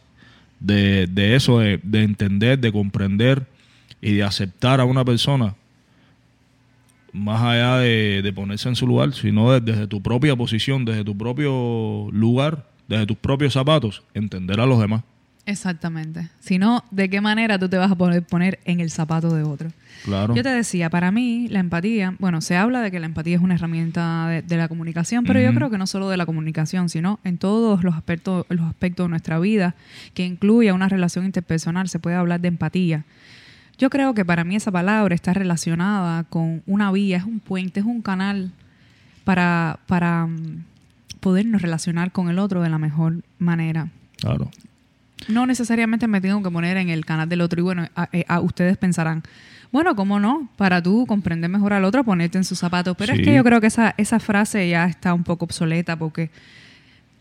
de, 0.60 1.08
de 1.08 1.36
eso, 1.36 1.60
de, 1.60 1.80
de 1.84 2.04
entender, 2.04 2.60
de 2.60 2.72
comprender 2.72 3.46
y 4.02 4.14
de 4.14 4.24
aceptar 4.24 4.80
a 4.80 4.86
una 4.86 5.04
persona 5.06 5.56
más 7.14 7.42
allá 7.42 7.78
de, 7.78 8.32
ponerse 8.36 8.68
en 8.68 8.76
su 8.76 8.86
lugar, 8.86 9.14
sino 9.14 9.52
de- 9.52 9.62
desde 9.62 9.88
tu 9.88 10.02
propia 10.02 10.36
posición, 10.36 10.84
desde 10.86 11.04
tu 11.04 11.18
propio 11.18 12.10
lugar, 12.12 12.66
desde 12.88 13.06
tus 13.06 13.18
propios 13.18 13.54
zapatos, 13.54 14.04
entender 14.14 14.60
a 14.60 14.66
los 14.66 14.80
demás. 14.80 15.04
Exactamente. 15.46 16.30
Si 16.40 16.58
no, 16.58 16.84
¿de 16.90 17.10
qué 17.10 17.22
manera 17.22 17.60
tú 17.60 17.70
te 17.70 17.78
vas 17.78 17.92
a 17.92 17.96
poner, 17.96 18.24
poner 18.24 18.60
en 18.66 18.80
el 18.80 18.90
zapato 18.90 19.34
de 19.34 19.44
otro? 19.44 19.70
Claro. 20.04 20.36
Yo 20.36 20.44
te 20.44 20.50
decía, 20.50 20.90
para 20.90 21.12
mí 21.12 21.48
la 21.50 21.60
empatía, 21.60 22.16
bueno, 22.20 22.42
se 22.42 22.58
habla 22.58 22.82
de 22.82 22.92
que 22.92 23.00
la 23.00 23.06
empatía 23.06 23.36
es 23.36 23.42
una 23.42 23.56
herramienta 23.56 24.28
de, 24.28 24.42
de 24.42 24.58
la 24.58 24.68
comunicación, 24.68 25.24
pero 25.24 25.40
yo 25.40 25.54
creo 25.54 25.70
que 25.70 25.78
no 25.78 25.88
solo 25.88 26.10
de 26.10 26.18
la 26.18 26.26
comunicación, 26.26 26.90
sino 26.90 27.20
en 27.24 27.38
todos 27.38 27.84
los 27.84 27.96
aspectos, 27.96 28.46
los 28.50 28.68
aspectos 28.68 29.06
de 29.06 29.10
nuestra 29.10 29.40
vida 29.40 29.76
que 30.14 30.26
incluya 30.26 30.74
una 30.74 30.90
relación 30.90 31.26
interpersonal, 31.26 31.90
se 31.90 32.00
puede 32.00 32.16
hablar 32.16 32.42
de 32.42 32.48
empatía. 32.48 33.04
Yo 33.78 33.90
creo 33.90 34.14
que 34.14 34.24
para 34.24 34.44
mí 34.44 34.56
esa 34.56 34.72
palabra 34.72 35.14
está 35.16 35.34
relacionada 35.34 36.24
con 36.24 36.64
una 36.66 36.92
vía, 36.92 37.18
es 37.18 37.24
un 37.24 37.40
puente, 37.40 37.82
es 37.82 37.86
un 37.86 38.02
canal 38.02 38.52
para, 39.26 39.80
para 39.88 40.28
mm, 40.28 40.64
podernos 41.20 41.62
relacionar 41.62 42.12
con 42.12 42.30
el 42.30 42.40
otro 42.40 42.62
de 42.62 42.70
la 42.70 42.78
mejor 42.78 43.22
manera. 43.38 43.90
Claro. 44.18 44.50
No 45.28 45.46
necesariamente 45.46 46.08
me 46.08 46.22
tengo 46.22 46.44
que 46.44 46.52
poner 46.52 46.78
en 46.78 46.90
el 46.90 47.06
canal 47.06 47.28
del 47.30 47.42
otro. 47.42 47.60
Y 47.60 47.64
bueno, 47.64 47.88
a, 47.96 48.10
eh, 48.12 48.26
a 48.28 48.40
ustedes 48.42 48.78
pensarán, 48.78 49.24
bueno, 49.72 49.96
¿cómo 49.96 50.20
no? 50.20 50.50
Para 50.58 50.82
tú 50.82 51.06
comprender 51.08 51.50
mejor 51.50 51.74
al 51.74 51.84
otro, 51.86 52.04
ponerte 52.04 52.38
en 52.38 52.44
sus 52.44 52.60
zapatos. 52.60 52.96
Pero 52.98 53.14
Sí. 53.14 53.22
es 53.22 53.28
que 53.28 53.34
yo 53.36 53.44
creo 53.44 53.60
que 53.62 53.68
esa, 53.68 53.96
esa 53.98 54.20
frase 54.20 54.68
ya 54.70 54.86
está 54.86 55.14
un 55.14 55.24
poco 55.24 55.46
obsoleta 55.46 55.96
porque 55.98 56.30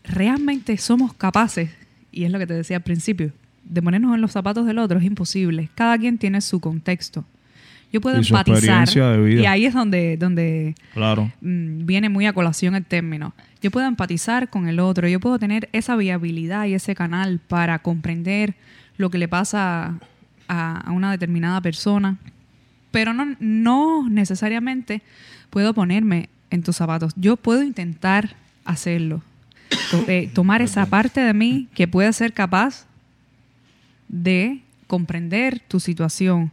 realmente 0.03 0.77
somos 0.77 1.13
capaces, 1.13 1.71
y 2.11 2.25
es 2.25 2.31
lo 2.31 2.39
que 2.39 2.47
te 2.47 2.53
decía 2.53 2.77
al 2.77 2.83
principio, 2.83 3.31
de 3.63 3.81
ponernos 3.81 4.13
en 4.13 4.21
los 4.21 4.31
zapatos 4.31 4.65
del 4.65 4.77
otro 4.77 4.99
es 4.99 5.05
imposible. 5.05 5.69
Cada 5.75 5.97
quien 5.97 6.17
tiene 6.17 6.41
su 6.41 6.59
contexto. 6.59 7.25
Yo 7.93 8.01
puedo 8.01 8.17
Y 8.17 8.25
empatizar. 8.25 8.57
experiencia 8.57 9.07
de 9.09 9.21
vida. 9.23 9.41
Y 9.41 9.45
ahí 9.45 9.65
es 9.65 9.73
donde, 9.73 10.17
donde 10.17 10.75
Claro. 10.93 11.31
mm, 11.41 11.85
viene 11.85 12.09
muy 12.09 12.25
a 12.25 12.33
colación 12.33 12.75
el 12.75 12.85
término. 12.85 13.33
Yo 13.61 13.71
puedo 13.71 13.87
empatizar 13.87 14.49
con 14.49 14.67
el 14.67 14.79
otro, 14.79 15.07
yo 15.07 15.19
puedo 15.19 15.39
tener 15.39 15.69
esa 15.71 15.95
viabilidad 15.95 16.65
y 16.65 16.73
ese 16.73 16.93
canal 16.95 17.39
para 17.47 17.79
comprender 17.79 18.55
lo 18.97 19.09
que 19.09 19.17
le 19.17 19.27
pasa 19.27 19.95
a, 20.47 20.77
a 20.81 20.91
una 20.91 21.11
determinada 21.11 21.61
persona, 21.61 22.17
pero 22.91 23.13
no, 23.13 23.35
no 23.39 24.07
necesariamente 24.09 25.01
puedo 25.49 25.73
ponerme 25.73 26.29
en 26.51 26.63
tus 26.63 26.75
zapatos. 26.75 27.13
Yo 27.15 27.37
puedo 27.37 27.63
intentar 27.63 28.35
hacerlo, 28.65 29.21
eh, 30.07 30.29
tomar 30.33 30.61
esa 30.61 30.85
parte 30.85 31.21
de 31.21 31.33
mí 31.33 31.67
que 31.73 31.87
puede 31.87 32.11
ser 32.13 32.33
capaz 32.33 32.85
de 34.07 34.59
comprender 34.87 35.59
tu 35.67 35.79
situación, 35.79 36.51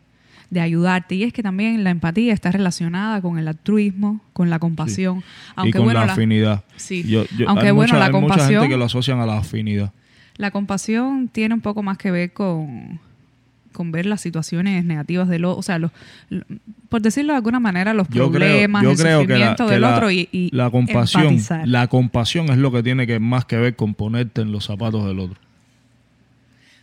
de 0.53 0.61
ayudarte. 0.61 1.15
Y 1.15 1.23
es 1.25 1.33
que 1.33 1.43
también 1.43 1.83
la 1.83 1.91
empatía 1.91 2.33
está 2.35 2.53
relacionada 2.53 3.23
con 3.23 3.38
el 3.38 3.49
altruismo, 3.49 4.21
con 4.35 4.51
la 4.51 4.59
compasión. 4.59 5.25
Aunque 5.57 5.71
y 5.71 5.73
con 5.73 5.85
bueno, 5.85 6.01
la 6.01 6.07
la- 6.07 6.12
afinidad. 6.12 6.62
Sí. 6.77 7.03
Yo- 7.05 7.25
yo- 7.38 7.49
Aunque 7.49 7.67
hay 7.67 7.73
bueno, 7.73 7.95
mucha, 7.95 7.99
la 7.99 8.05
hay 8.07 8.12
mucha 8.12 8.35
gente 8.35 8.37
compasión- 8.45 8.69
que 8.69 8.77
lo 8.77 8.85
asocian 8.85 9.19
a 9.21 9.27
la 9.27 9.38
afinidad. 9.38 9.93
la 10.37 10.51
compasión 10.51 11.29
tiene 11.29 11.55
un 11.55 11.61
poco 11.62 11.83
más 11.83 11.97
que 11.99 12.11
ver 12.11 12.33
con, 12.33 13.01
con 13.73 13.93
ver 13.93 14.05
las 14.05 14.21
situaciones 14.21 14.85
negativas 14.85 15.27
del 15.29 15.47
otro, 15.47 15.59
o 15.59 15.62
sea, 15.62 15.79
los, 15.79 15.91
lo- 16.29 16.45
por 16.91 17.01
decirlo 17.01 17.33
de 17.33 17.38
alguna 17.38 17.59
manera, 17.59 17.95
los 17.95 18.07
Yo 18.09 18.31
creo, 18.31 18.31
problemas, 18.31 18.83
yo 18.83 18.91
el 18.91 18.97
creo 18.99 19.21
que, 19.21 19.27
la, 19.29 19.35
sufrimiento 19.35 19.67
que 19.67 19.73
del 19.73 19.81
la- 19.81 19.95
otro 19.95 20.11
y, 20.11 20.29
y 20.33 20.51
la 20.55 20.69
compasión, 20.71 21.23
empatizar. 21.25 21.67
la 21.67 21.87
compasión 21.87 22.51
es 22.51 22.59
lo 22.59 22.71
que 22.73 22.83
tiene 22.83 23.07
que 23.07 23.19
más 23.19 23.47
que 23.47 23.57
ver 23.57 23.75
con 23.77 23.95
ponerte 23.95 24.43
en 24.43 24.53
los 24.53 24.67
zapatos 24.67 25.07
del 25.07 25.19
otro. 25.19 25.38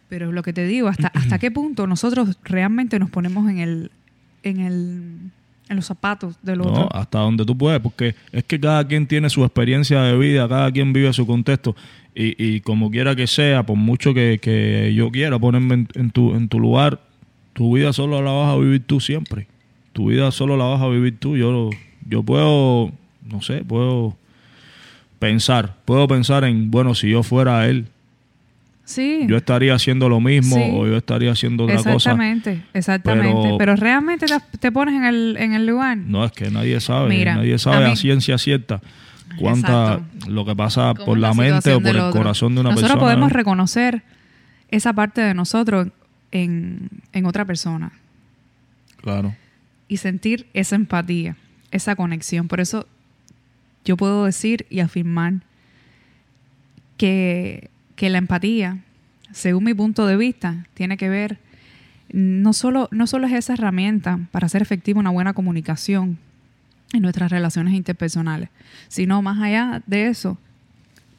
Pero 0.09 0.31
lo 0.31 0.41
que 0.43 0.53
te 0.53 0.65
digo, 0.65 0.87
hasta, 0.87 1.07
hasta 1.09 1.37
qué 1.39 1.51
punto 1.51 1.85
nosotros 1.87 2.37
realmente 2.43 2.97
nos 2.99 3.09
ponemos 3.11 3.49
en 3.49 3.59
el, 3.59 3.91
en 4.43 4.59
el, 4.59 5.03
en 5.69 5.75
los 5.75 5.85
zapatos 5.85 6.35
del 6.41 6.57
No, 6.57 6.65
otro. 6.65 6.95
hasta 6.95 7.19
donde 7.19 7.45
tú 7.45 7.55
puedes, 7.57 7.79
porque 7.79 8.15
es 8.31 8.43
que 8.43 8.59
cada 8.59 8.85
quien 8.87 9.05
tiene 9.05 9.29
su 9.29 9.43
experiencia 9.43 10.01
de 10.01 10.17
vida, 10.17 10.49
cada 10.49 10.71
quien 10.71 10.93
vive 10.93 11.13
su 11.13 11.27
contexto. 11.27 11.75
Y, 12.15 12.35
y 12.43 12.61
como 12.61 12.89
quiera 12.89 13.15
que 13.15 13.27
sea, 13.27 13.63
por 13.65 13.77
mucho 13.77 14.13
que, 14.15 14.39
que 14.41 14.93
yo 14.95 15.11
quiera 15.11 15.37
ponerme 15.37 15.75
en, 15.75 15.87
en 15.93 16.09
tu, 16.11 16.33
en 16.35 16.49
tu 16.49 16.59
lugar, 16.59 16.99
tu 17.53 17.75
vida 17.75 17.93
solo 17.93 18.21
la 18.23 18.31
vas 18.31 18.51
a 18.53 18.57
vivir 18.57 18.83
tú 18.85 18.99
siempre. 18.99 19.47
Tu 19.93 20.09
vida 20.09 20.31
solo 20.31 20.57
la 20.57 20.65
vas 20.65 20.81
a 20.81 20.87
vivir 20.87 21.17
tú. 21.19 21.37
Yo, 21.37 21.69
yo 22.07 22.23
puedo, 22.23 22.91
no 23.29 23.41
sé, 23.43 23.63
puedo 23.63 24.17
pensar, 25.19 25.75
puedo 25.85 26.07
pensar 26.07 26.45
en, 26.45 26.71
bueno, 26.71 26.95
si 26.95 27.09
yo 27.11 27.21
fuera 27.21 27.67
él, 27.67 27.85
Sí. 28.89 29.25
yo 29.27 29.37
estaría 29.37 29.75
haciendo 29.75 30.09
lo 30.09 30.19
mismo 30.19 30.55
Sí. 30.55 30.63
o 30.73 30.87
yo 30.87 30.97
estaría 30.97 31.31
haciendo 31.31 31.65
otra 31.65 31.75
cosa. 31.77 31.91
Exactamente, 31.91 32.63
exactamente. 32.73 33.39
Pero, 33.43 33.57
Pero- 33.59 33.75
realmente 33.75 34.25
te, 34.25 34.57
te 34.57 34.71
pones 34.71 34.95
en 34.95 35.03
el, 35.03 35.37
en 35.39 35.53
el 35.53 35.67
lugar. 35.67 35.95
No, 35.97 36.25
es 36.25 36.31
que 36.31 36.49
nadie 36.49 36.79
sabe, 36.81 37.09
Mira, 37.09 37.35
nadie 37.35 37.59
sabe 37.59 37.85
a 37.85 37.95
ciencia 37.95 38.39
cierta 38.39 38.81
cuánta 39.37 39.93
Exacto. 39.93 40.29
lo 40.31 40.43
que 40.43 40.55
pasa 40.55 40.95
por 40.95 41.19
la, 41.19 41.35
mente 41.35 41.71
o 41.73 41.79
por 41.79 41.89
el 41.91 41.99
otro. 41.99 42.19
corazón 42.19 42.55
de 42.55 42.61
una 42.61 42.71
Nosotros 42.71 42.93
persona. 42.93 43.05
podemos 43.05 43.29
¿no? 43.29 43.35
reconocer 43.37 44.01
esa 44.71 44.91
parte 44.93 45.21
de 45.21 45.35
nosotros 45.35 45.89
en, 46.31 46.89
en 47.13 47.25
otra 47.27 47.45
persona 47.45 47.91
Claro, 49.03 49.35
y 49.87 49.97
sentir 49.97 50.47
esa 50.55 50.75
empatía, 50.75 51.35
esa 51.69 51.95
conexión. 51.95 52.47
Por 52.47 52.59
eso 52.59 52.87
yo 53.85 53.97
puedo 53.97 54.25
decir 54.25 54.65
y 54.71 54.79
afirmar 54.79 55.33
que, 56.97 57.69
que 57.99 58.09
la 58.09 58.17
empatía, 58.17 58.77
según 59.33 59.65
mi 59.65 59.73
punto 59.73 60.07
de 60.07 60.15
vista, 60.15 60.65
tiene 60.73 60.95
que 60.95 61.09
ver, 61.09 61.37
no 62.13 62.53
solo, 62.53 62.87
no 62.91 63.07
solo 63.07 63.27
es 63.27 63.33
esa 63.33 63.51
herramienta 63.55 64.21
para 64.31 64.45
hacer 64.45 64.61
efectiva 64.61 65.01
una 65.01 65.09
buena 65.09 65.33
comunicación 65.33 66.17
en 66.93 67.01
nuestras 67.01 67.29
relaciones 67.29 67.73
interpersonales, 67.73 68.47
sino 68.87 69.21
más 69.21 69.41
allá 69.41 69.83
de 69.85 70.07
eso, 70.07 70.37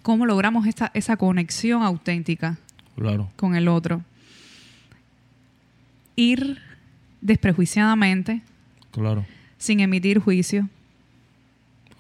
cómo 0.00 0.24
logramos 0.24 0.66
esta, 0.66 0.90
esa 0.94 1.18
conexión 1.18 1.82
auténtica 1.82 2.56
claro, 2.96 3.30
con 3.36 3.56
el 3.56 3.68
otro. 3.68 4.02
Ir 6.16 6.62
desprejuiciadamente, 7.20 8.40
claro, 8.90 9.26
sin 9.58 9.80
emitir 9.80 10.18
juicio. 10.18 10.66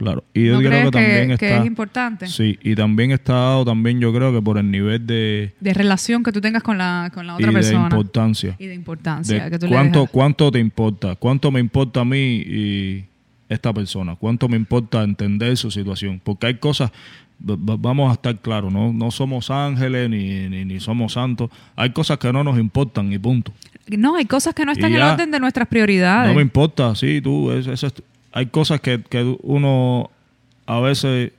Claro. 0.00 0.24
Y 0.34 0.46
yo 0.46 0.54
¿No 0.54 0.58
creo 0.58 0.70
crees 0.70 0.84
que 0.84 0.90
que, 0.90 0.90
también 0.98 1.28
que 1.28 1.34
está 1.46 1.58
es 1.60 1.66
importante? 1.66 2.26
Sí, 2.26 2.58
y 2.62 2.74
también 2.74 3.10
está 3.12 3.32
dado 3.34 3.64
también 3.64 4.00
yo 4.00 4.12
creo 4.12 4.32
que 4.32 4.42
por 4.42 4.58
el 4.58 4.70
nivel 4.70 5.06
de 5.06 5.52
De 5.60 5.74
relación 5.74 6.22
que 6.22 6.32
tú 6.32 6.40
tengas 6.40 6.62
con 6.62 6.78
la, 6.78 7.10
con 7.14 7.26
la 7.26 7.34
y 7.34 7.36
otra 7.36 7.46
de 7.48 7.52
persona. 7.52 7.84
importancia. 7.84 8.56
y 8.58 8.66
de 8.66 8.74
importancia. 8.74 9.44
de 9.44 9.50
que 9.50 9.58
tú 9.58 9.66
le 9.66 9.72
cuánto 9.72 10.00
dejas. 10.00 10.12
cuánto 10.12 10.50
te 10.50 10.58
importa, 10.58 11.14
cuánto 11.16 11.50
me 11.50 11.60
importa 11.60 12.00
a 12.00 12.04
mí 12.04 12.42
y 12.44 13.04
esta 13.48 13.72
persona, 13.72 14.16
cuánto 14.16 14.48
me 14.48 14.56
importa 14.56 15.02
entender 15.02 15.56
su 15.56 15.70
situación, 15.70 16.20
porque 16.24 16.46
hay 16.46 16.54
cosas 16.54 16.90
vamos 17.42 18.10
a 18.10 18.12
estar 18.14 18.38
claros, 18.38 18.70
no, 18.70 18.92
no 18.92 19.10
somos 19.10 19.50
ángeles 19.50 20.10
ni, 20.10 20.48
ni, 20.50 20.64
ni 20.66 20.78
somos 20.78 21.14
santos. 21.14 21.48
Hay 21.74 21.90
cosas 21.90 22.18
que 22.18 22.30
no 22.32 22.44
nos 22.44 22.58
importan 22.58 23.10
y 23.12 23.18
punto. 23.18 23.50
No, 23.88 24.14
hay 24.16 24.26
cosas 24.26 24.54
que 24.54 24.64
no 24.66 24.72
están 24.72 24.92
Y 24.92 24.96
en 24.96 25.00
el 25.00 25.06
orden 25.08 25.30
de 25.30 25.40
nuestras 25.40 25.66
prioridades. 25.66 26.28
No 26.28 26.36
me 26.36 26.42
importa, 26.42 26.94
sí, 26.94 27.20
tú, 27.22 27.50
es- 27.50 27.66
eso 27.66 27.86
es- 27.86 27.94
hay 28.32 28.46
cosas 28.46 28.80
que, 28.80 29.02
que 29.02 29.36
uno 29.42 30.10
a 30.66 30.80
veces, 30.80 31.32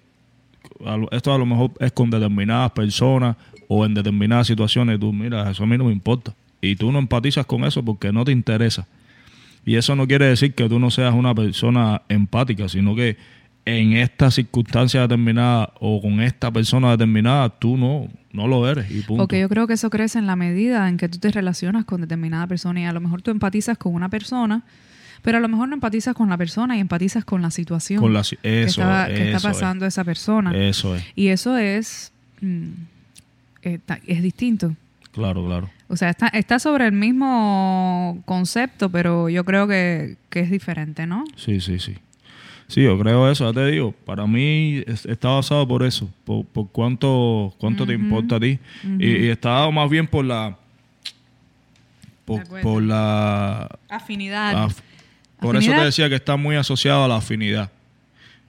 esto 1.11 1.33
a 1.33 1.37
lo 1.37 1.45
mejor 1.45 1.71
es 1.79 1.91
con 1.93 2.09
determinadas 2.09 2.71
personas 2.71 3.37
o 3.67 3.85
en 3.85 3.93
determinadas 3.93 4.47
situaciones, 4.47 4.99
tú, 4.99 5.13
mira, 5.13 5.49
eso 5.49 5.63
a 5.63 5.67
mí 5.67 5.77
no 5.77 5.85
me 5.85 5.93
importa. 5.93 6.33
Y 6.59 6.75
tú 6.75 6.91
no 6.91 6.99
empatizas 6.99 7.45
con 7.45 7.63
eso 7.63 7.83
porque 7.83 8.11
no 8.11 8.25
te 8.25 8.31
interesa. 8.31 8.87
Y 9.65 9.75
eso 9.75 9.95
no 9.95 10.07
quiere 10.07 10.25
decir 10.25 10.53
que 10.53 10.67
tú 10.67 10.79
no 10.79 10.91
seas 10.91 11.13
una 11.13 11.33
persona 11.33 12.01
empática, 12.09 12.67
sino 12.67 12.95
que 12.95 13.17
en 13.63 13.93
esta 13.93 14.31
circunstancia 14.31 15.01
determinada 15.01 15.71
o 15.79 16.01
con 16.01 16.19
esta 16.19 16.51
persona 16.51 16.91
determinada, 16.91 17.49
tú 17.49 17.77
no, 17.77 18.07
no 18.33 18.47
lo 18.47 18.67
eres. 18.67 18.89
Y 18.91 19.01
punto. 19.01 19.23
Porque 19.23 19.39
yo 19.39 19.47
creo 19.49 19.67
que 19.67 19.73
eso 19.73 19.89
crece 19.89 20.19
en 20.19 20.27
la 20.27 20.35
medida 20.35 20.89
en 20.89 20.97
que 20.97 21.07
tú 21.07 21.19
te 21.19 21.31
relacionas 21.31 21.85
con 21.85 22.01
determinada 22.01 22.47
persona 22.47 22.81
y 22.81 22.85
a 22.85 22.91
lo 22.91 23.01
mejor 23.01 23.21
tú 23.21 23.31
empatizas 23.31 23.77
con 23.77 23.93
una 23.93 24.09
persona, 24.09 24.63
pero 25.21 25.37
a 25.37 25.41
lo 25.41 25.47
mejor 25.47 25.67
no 25.69 25.75
empatizas 25.75 26.15
con 26.15 26.29
la 26.29 26.37
persona 26.37 26.77
y 26.77 26.79
empatizas 26.79 27.23
con 27.25 27.41
la 27.41 27.51
situación 27.51 27.99
Con 28.01 28.13
la 28.13 28.23
si- 28.23 28.37
que, 28.37 28.63
eso, 28.63 28.81
está, 28.81 29.07
que 29.07 29.13
está 29.25 29.37
eso 29.37 29.49
es. 29.49 29.53
pasando 29.55 29.85
esa 29.85 30.03
persona. 30.03 30.55
Eso 30.55 30.95
es, 30.95 31.03
Y 31.15 31.27
eso 31.27 31.57
es, 31.57 32.11
mm, 32.41 32.67
eh, 33.63 33.79
es 34.07 34.21
distinto. 34.23 34.75
claro, 35.11 35.45
claro. 35.45 35.69
O 35.87 35.97
sea, 35.97 36.09
está, 36.09 36.27
está 36.29 36.57
sobre 36.57 36.85
el 36.85 36.93
mismo 36.93 38.21
concepto, 38.25 38.89
pero 38.89 39.27
yo 39.27 39.43
creo 39.43 39.67
que, 39.67 40.15
que 40.29 40.39
es 40.39 40.49
diferente, 40.49 41.05
¿no? 41.05 41.25
Sí, 41.35 41.59
sí, 41.59 41.79
sí. 41.79 41.97
Sí, 42.67 42.83
yo 42.83 42.97
creo 42.97 43.29
eso, 43.29 43.45
ya 43.51 43.53
te 43.61 43.65
digo, 43.69 43.91
para 43.91 44.25
mí 44.25 44.81
es- 44.87 45.05
está 45.05 45.27
basado 45.27 45.67
por 45.67 45.83
eso, 45.83 46.09
por, 46.23 46.45
por 46.45 46.69
cuánto, 46.69 47.53
cuánto 47.57 47.85
te 47.85 47.91
importa 47.93 48.37
a 48.37 48.39
ti. 48.39 48.57
y, 48.97 49.25
y 49.25 49.27
está 49.27 49.49
dado 49.49 49.71
más 49.73 49.89
bien 49.89 50.07
por 50.07 50.23
la... 50.23 50.55
Por, 52.25 52.81
la... 52.81 53.67
Afinidad. 53.89 54.69
af- 54.69 54.81
por 55.41 55.55
eso 55.57 55.71
te 55.71 55.83
decía 55.83 56.07
que 56.07 56.15
está 56.15 56.37
muy 56.37 56.55
asociado 56.55 57.03
a 57.03 57.07
la 57.07 57.17
afinidad. 57.17 57.71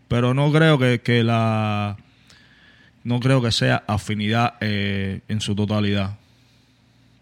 Pero 0.09 0.35
no 0.35 0.53
creo 0.53 0.79
que, 0.79 1.01
que 1.01 1.25
la... 1.25 1.97
No 3.03 3.19
creo 3.19 3.43
que 3.43 3.51
sea 3.51 3.83
afinidad 3.87 4.55
eh, 4.61 5.21
en 5.27 5.41
su 5.41 5.55
totalidad. 5.55 6.19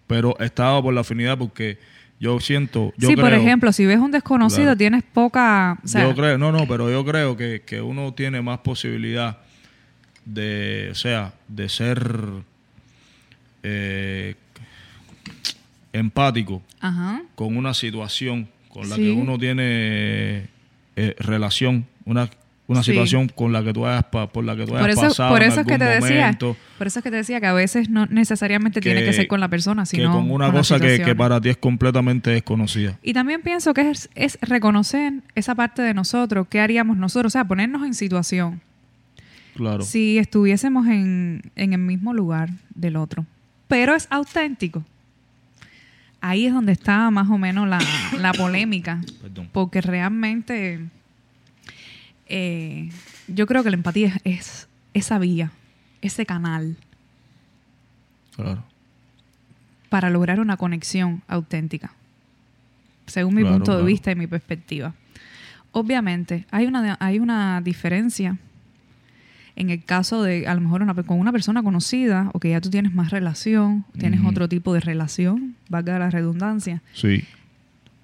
Pero 0.07 0.37
está 0.41 0.65
dado 0.65 0.83
por 0.83 0.93
la 0.93 1.03
afinidad 1.03 1.39
porque 1.39 1.79
yo 2.19 2.41
siento... 2.41 2.93
Yo 2.99 3.09
sí, 3.09 3.17
por 3.17 3.33
ejemplo, 3.33 3.73
si 3.73 3.87
ves 3.87 3.99
un 3.99 4.11
desconocido, 4.11 4.65
Claro. 4.65 4.77
tienes 4.77 5.03
poca... 5.05 5.79
O 5.83 5.89
sea, 5.89 6.03
yo 6.03 6.15
creo, 6.17 6.37
no, 6.37 6.51
no, 6.51 6.67
pero 6.67 6.91
yo 6.91 7.05
creo 7.05 7.37
que, 7.37 7.63
que 7.65 7.81
uno 7.81 8.13
tiene 8.13 8.43
más 8.43 8.59
posibilidad 8.59 9.39
de, 10.25 10.89
o 10.91 10.95
sea, 10.97 11.33
de 11.49 11.69
ser 11.69 12.13
eh, 13.63 14.35
empático 15.93 16.61
Ajá. 16.81 17.23
con 17.35 17.57
una 17.57 17.73
situación 17.73 18.49
con 18.71 18.89
la 18.89 18.97
Sí. 18.97 19.03
que 19.03 19.11
uno 19.13 19.39
tiene 19.39 20.49
eh, 20.97 21.15
relación, 21.19 21.87
una, 22.05 22.29
una 22.67 22.83
Sí. 22.83 22.93
situación 22.93 23.29
con 23.29 23.53
la 23.53 23.63
que 23.65 23.73
tú 23.73 23.87
hayas 23.87 24.05
pa- 24.05 24.29
por 24.29 24.45
la 24.45 24.55
que 24.55 24.65
tú 24.67 24.73
hayas 24.73 24.83
Por 24.83 24.91
eso, 24.91 25.01
pasado 25.03 25.31
por 25.31 25.43
en 25.43 25.49
eso 25.51 25.61
es 25.61 25.67
que 25.67 25.79
te 25.79 25.85
algún 25.85 26.09
decía, 26.09 26.21
momento, 26.23 26.57
por 26.79 26.87
eso 26.87 26.99
es 26.99 27.03
que 27.03 27.11
te 27.11 27.17
decía 27.17 27.41
que 27.41 27.47
a 27.47 27.53
veces 27.53 27.89
no 27.91 28.07
necesariamente 28.07 28.81
tiene 28.81 29.01
Que- 29.01 29.07
que 29.07 29.13
ser 29.13 29.29
con 29.29 29.41
la 29.41 29.49
persona, 29.49 29.83
que 29.83 29.87
sino 29.97 30.13
con 30.13 30.31
una 30.31 30.53
cosa 30.53 30.79
que, 30.79 31.01
que 31.03 31.15
para 31.15 31.41
ti 31.41 31.49
es 31.49 31.57
completamente 31.57 32.31
desconocida. 32.31 32.99
Y 33.03 33.13
también 33.13 33.43
pienso 33.43 33.73
que 33.75 33.91
es, 33.91 34.09
es 34.15 34.39
reconocer 34.43 35.15
esa 35.35 35.55
parte 35.55 35.83
de 35.83 35.95
nosotros, 35.95 36.47
qué 36.51 36.61
haríamos 36.61 36.97
nosotros, 36.97 37.31
o 37.31 37.35
sea, 37.35 37.45
ponernos 37.45 37.85
en 37.87 37.95
situación. 37.95 38.61
Claro. 39.55 39.83
Si 39.83 40.19
estuviésemos 40.19 40.87
en, 40.87 41.43
en 41.57 41.73
el 41.73 41.81
mismo 41.81 42.15
lugar 42.15 42.51
del 42.75 42.97
otro. 42.97 43.27
Pero 43.69 43.95
es 43.95 44.07
auténtico. 44.11 44.85
Ahí 46.21 46.47
es 46.47 46.53
donde 46.53 46.73
está 46.73 47.11
más 47.11 47.29
o 47.31 47.39
menos 47.39 47.67
la, 47.69 47.79
la 48.19 48.33
polémica. 48.33 49.01
Perdón. 49.23 49.49
Porque 49.53 49.81
realmente 49.81 50.81
eh, 52.27 52.91
yo 53.29 53.47
creo 53.47 53.63
que 53.65 53.71
la 53.71 53.77
empatía 53.77 54.09
es, 54.09 54.21
es 54.25 54.69
esa 54.95 55.19
vía, 55.19 55.53
ese 56.03 56.27
canal 56.27 56.77
Claro. 58.37 58.63
para 59.89 60.09
lograr 60.11 60.41
una 60.41 60.57
conexión 60.57 61.23
auténtica. 61.29 61.93
según 63.07 63.35
mi 63.35 63.43
Claro, 63.43 63.57
punto 63.57 63.77
de 63.77 63.83
vista 63.85 64.11
y 64.13 64.15
mi 64.15 64.27
perspectiva. 64.27 64.95
Obviamente, 65.73 66.47
hay 66.51 66.67
una, 66.67 66.97
hay 67.01 67.19
una 67.19 67.61
diferencia 67.61 68.37
en 69.61 69.69
el 69.69 69.85
caso 69.85 70.23
de, 70.23 70.47
a 70.47 70.55
lo 70.55 70.63
mejor, 70.63 70.83
una, 70.83 70.95
con 70.95 71.21
una 71.21 71.33
persona 71.33 71.63
conocida 71.63 72.31
o 72.33 72.41
que 72.41 72.49
ya 72.49 72.63
tú 72.63 72.71
tienes 72.71 72.95
más 72.95 73.11
relación, 73.11 73.85
tienes 73.99 74.21
otro 74.25 74.49
tipo 74.49 74.73
de 74.73 74.81
relación, 74.81 75.55
valga 75.69 75.99
la 75.99 76.09
redundancia. 76.09 76.81
Sí, 76.95 77.25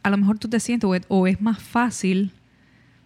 A 0.03 0.11
lo 0.11 0.19
mejor 0.19 0.39
tú 0.39 0.49
te 0.49 0.61
sientes 0.61 0.89
o 1.09 1.27
es, 1.27 1.41
más 1.41 1.63
fácil, 1.63 2.31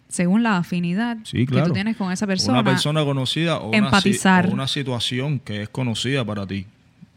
según 0.09 0.43
la 0.43 0.57
afinidad 0.57 1.17
Sí, 1.23 1.45
que 1.45 1.61
tú 1.61 1.71
tienes 1.71 1.95
con 1.95 2.11
esa 2.11 2.27
persona, 2.27 2.59
una 2.59 2.69
persona 2.69 3.05
conocida 3.05 3.57
o 3.59 3.69
una, 3.69 3.77
empatizar. 3.77 4.47
o 4.47 4.51
una 4.51 4.67
situación 4.67 5.39
que 5.39 5.61
es 5.61 5.69
conocida 5.69 6.25
para 6.25 6.45
ti. 6.45 6.65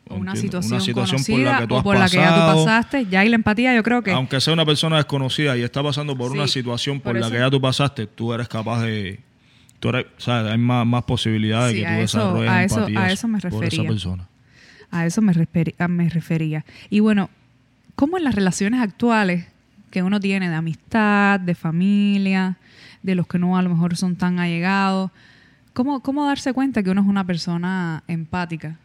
una 0.09 0.37
situación, 0.37 0.75
Una 0.75 0.85
situación 0.85 1.25
conocida 1.25 1.37
por 1.37 1.53
la 1.53 1.59
que 1.59 1.67
tú 1.67 1.77
has 1.77 1.83
por 1.83 1.97
la 1.99 2.09
que 2.09 2.17
ya 2.17 2.35
tú 2.35 2.65
pasaste, 2.65 3.07
ya 3.07 3.21
hay 3.21 3.29
la 3.29 3.35
empatía, 3.35 3.75
yo 3.75 3.83
creo 3.83 4.03
que 4.03 4.13
Aunque 4.13 4.41
sea 4.41 4.53
una 4.53 4.65
persona 4.65 4.99
desconocida 4.99 5.57
y 5.57 5.63
está 5.63 5.83
pasando 5.83 6.17
por 6.17 6.31
Sí, 6.31 6.39
una 6.39 6.47
situación 6.47 7.01
por, 7.01 7.15
por 7.15 7.21
la 7.21 7.29
que 7.29 7.39
ya 7.39 7.51
tú 7.51 7.61
pasaste, 7.61 8.07
tú 8.07 8.33
eres 8.33 8.47
capaz 8.47 8.83
de... 8.83 9.19
Tú 9.85 9.91
eres, 9.91 10.07
hay 10.27 10.57
más, 10.57 10.87
más 10.87 11.05
posibilidades 11.05 11.75
Sí, 11.75 11.81
de 11.81 11.85
que 11.87 11.95
tú 11.97 12.01
eso- 12.01 12.19
desarrolles 12.19 12.51
a 12.51 12.65
eso- 12.65 12.79
empatía 12.79 13.03
a 13.03 13.13
eso 13.13 13.29
me 13.29 13.39
por 13.39 13.49
esa 13.53 13.61
refería. 13.61 13.91
persona. 13.91 14.29
A 14.91 15.05
eso 15.05 15.21
me, 15.21 15.33
refería. 15.35 16.65
Y 16.89 17.01
bueno, 17.01 17.29
¿cómo 17.95 18.17
en 18.17 18.25
las 18.25 18.35
relaciones 18.35 18.81
actuales 18.81 19.47
que 19.91 20.03
uno 20.03 20.21
tiene 20.21 20.49
de 20.49 20.55
amistad, 20.55 21.39
de 21.39 21.55
familia, 21.55 22.57
de 23.03 23.15
los 23.15 23.27
que 23.27 23.39
no 23.39 23.59
a 23.59 23.63
lo 23.63 23.69
mejor 23.69 23.95
son 23.99 24.17
tan 24.17 24.39
allegados, 24.39 25.11
cómo, 25.75 26.01
cómo 26.01 26.25
darse 26.27 26.55
cuenta 26.55 26.83
que 26.83 26.89
uno 26.89 27.03
es 27.03 27.07
una 27.07 27.27
persona 27.27 28.05
empática? 28.09 28.79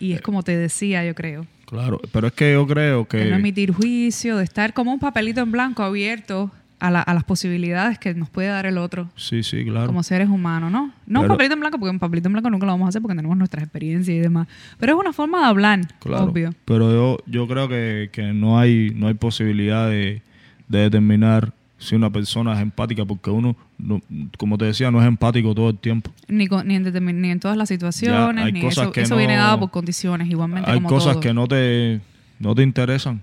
Y 0.00 0.12
es 0.14 0.22
como 0.22 0.42
te 0.42 0.56
decía, 0.56 1.04
yo 1.04 1.14
creo, 1.14 1.46
Claro, 1.66 2.00
pero 2.10 2.28
es 2.28 2.32
que 2.32 2.52
yo 2.54 2.66
creo 2.66 2.98
de 3.00 3.00
no 3.02 3.08
que... 3.08 3.34
emitir 3.34 3.70
juicio, 3.74 4.38
de 4.38 4.44
estar 4.44 4.72
como 4.72 4.94
un 4.94 4.98
papelito 4.98 5.42
en 5.42 5.52
blanco 5.52 5.82
abierto 5.82 6.50
a, 6.82 6.90
la- 6.90 7.00
a 7.02 7.14
las 7.14 7.22
posibilidades 7.24 7.98
que 7.98 8.12
nos 8.14 8.28
puede 8.28 8.48
dar 8.48 8.66
el 8.66 8.76
otro 8.76 9.08
Sí, 9.14 9.42
sí, 9.42 9.64
claro. 9.64 9.86
como 9.86 10.02
seres 10.02 10.28
humanos, 10.28 10.72
¿no? 10.72 10.90
No 11.06 11.20
un 11.20 11.24
Pero- 11.24 11.34
papelito 11.34 11.54
en 11.54 11.60
blanco, 11.60 11.78
porque 11.78 11.90
un 11.90 11.98
papelito 11.98 12.28
en 12.28 12.32
blanco 12.32 12.50
nunca 12.50 12.66
lo 12.66 12.72
vamos 12.72 12.86
a 12.86 12.88
hacer 12.88 13.00
porque 13.00 13.14
tenemos 13.16 13.36
nuestras 13.36 13.62
experiencias 13.62 14.16
y 14.16 14.18
demás. 14.20 14.48
Pero 14.78 14.94
es 14.94 14.98
una 14.98 15.12
forma 15.12 15.38
de 15.40 15.44
hablar, 15.46 15.80
Claro, 16.00 16.24
obvio. 16.24 16.52
pero 16.64 16.90
yo, 16.92 17.18
yo 17.26 17.46
creo 17.46 17.68
que, 17.68 18.10
que 18.12 18.32
no 18.32 18.58
hay 18.58 18.92
no 18.96 19.06
hay 19.06 19.14
posibilidad 19.14 19.88
de, 19.88 20.22
de 20.68 20.78
determinar 20.78 21.52
si 21.78 21.94
una 21.96 22.10
persona 22.10 22.52
es 22.54 22.60
empática, 22.60 23.04
porque 23.04 23.30
uno, 23.30 23.56
no- 23.78 24.00
como 24.38 24.56
te 24.58 24.64
decía, 24.66 24.90
no 24.90 25.00
es 25.00 25.06
empático 25.08 25.54
todo 25.54 25.70
el 25.70 25.78
tiempo. 25.78 26.10
Ni, 26.28 26.46
con- 26.48 26.66
ni, 26.66 26.74
en, 26.76 27.20
ni 27.20 27.30
en 27.30 27.40
todas 27.40 27.56
las 27.56 27.68
situaciones, 27.68 28.44
hay 28.44 28.52
ni 28.52 28.60
cosas 28.60 28.84
eso, 28.84 28.92
que 28.92 29.02
eso 29.02 29.14
no- 29.14 29.18
viene 29.18 29.36
dado 29.36 29.60
por 29.60 29.70
condiciones, 29.70 30.28
igualmente 30.28 30.70
Hay 30.70 30.76
como 30.78 30.88
cosas 30.88 31.12
todo. 31.14 31.20
que 31.20 31.32
no 31.34 31.46
te, 31.48 32.00
no 32.38 32.54
te 32.54 32.62
interesan, 32.62 33.20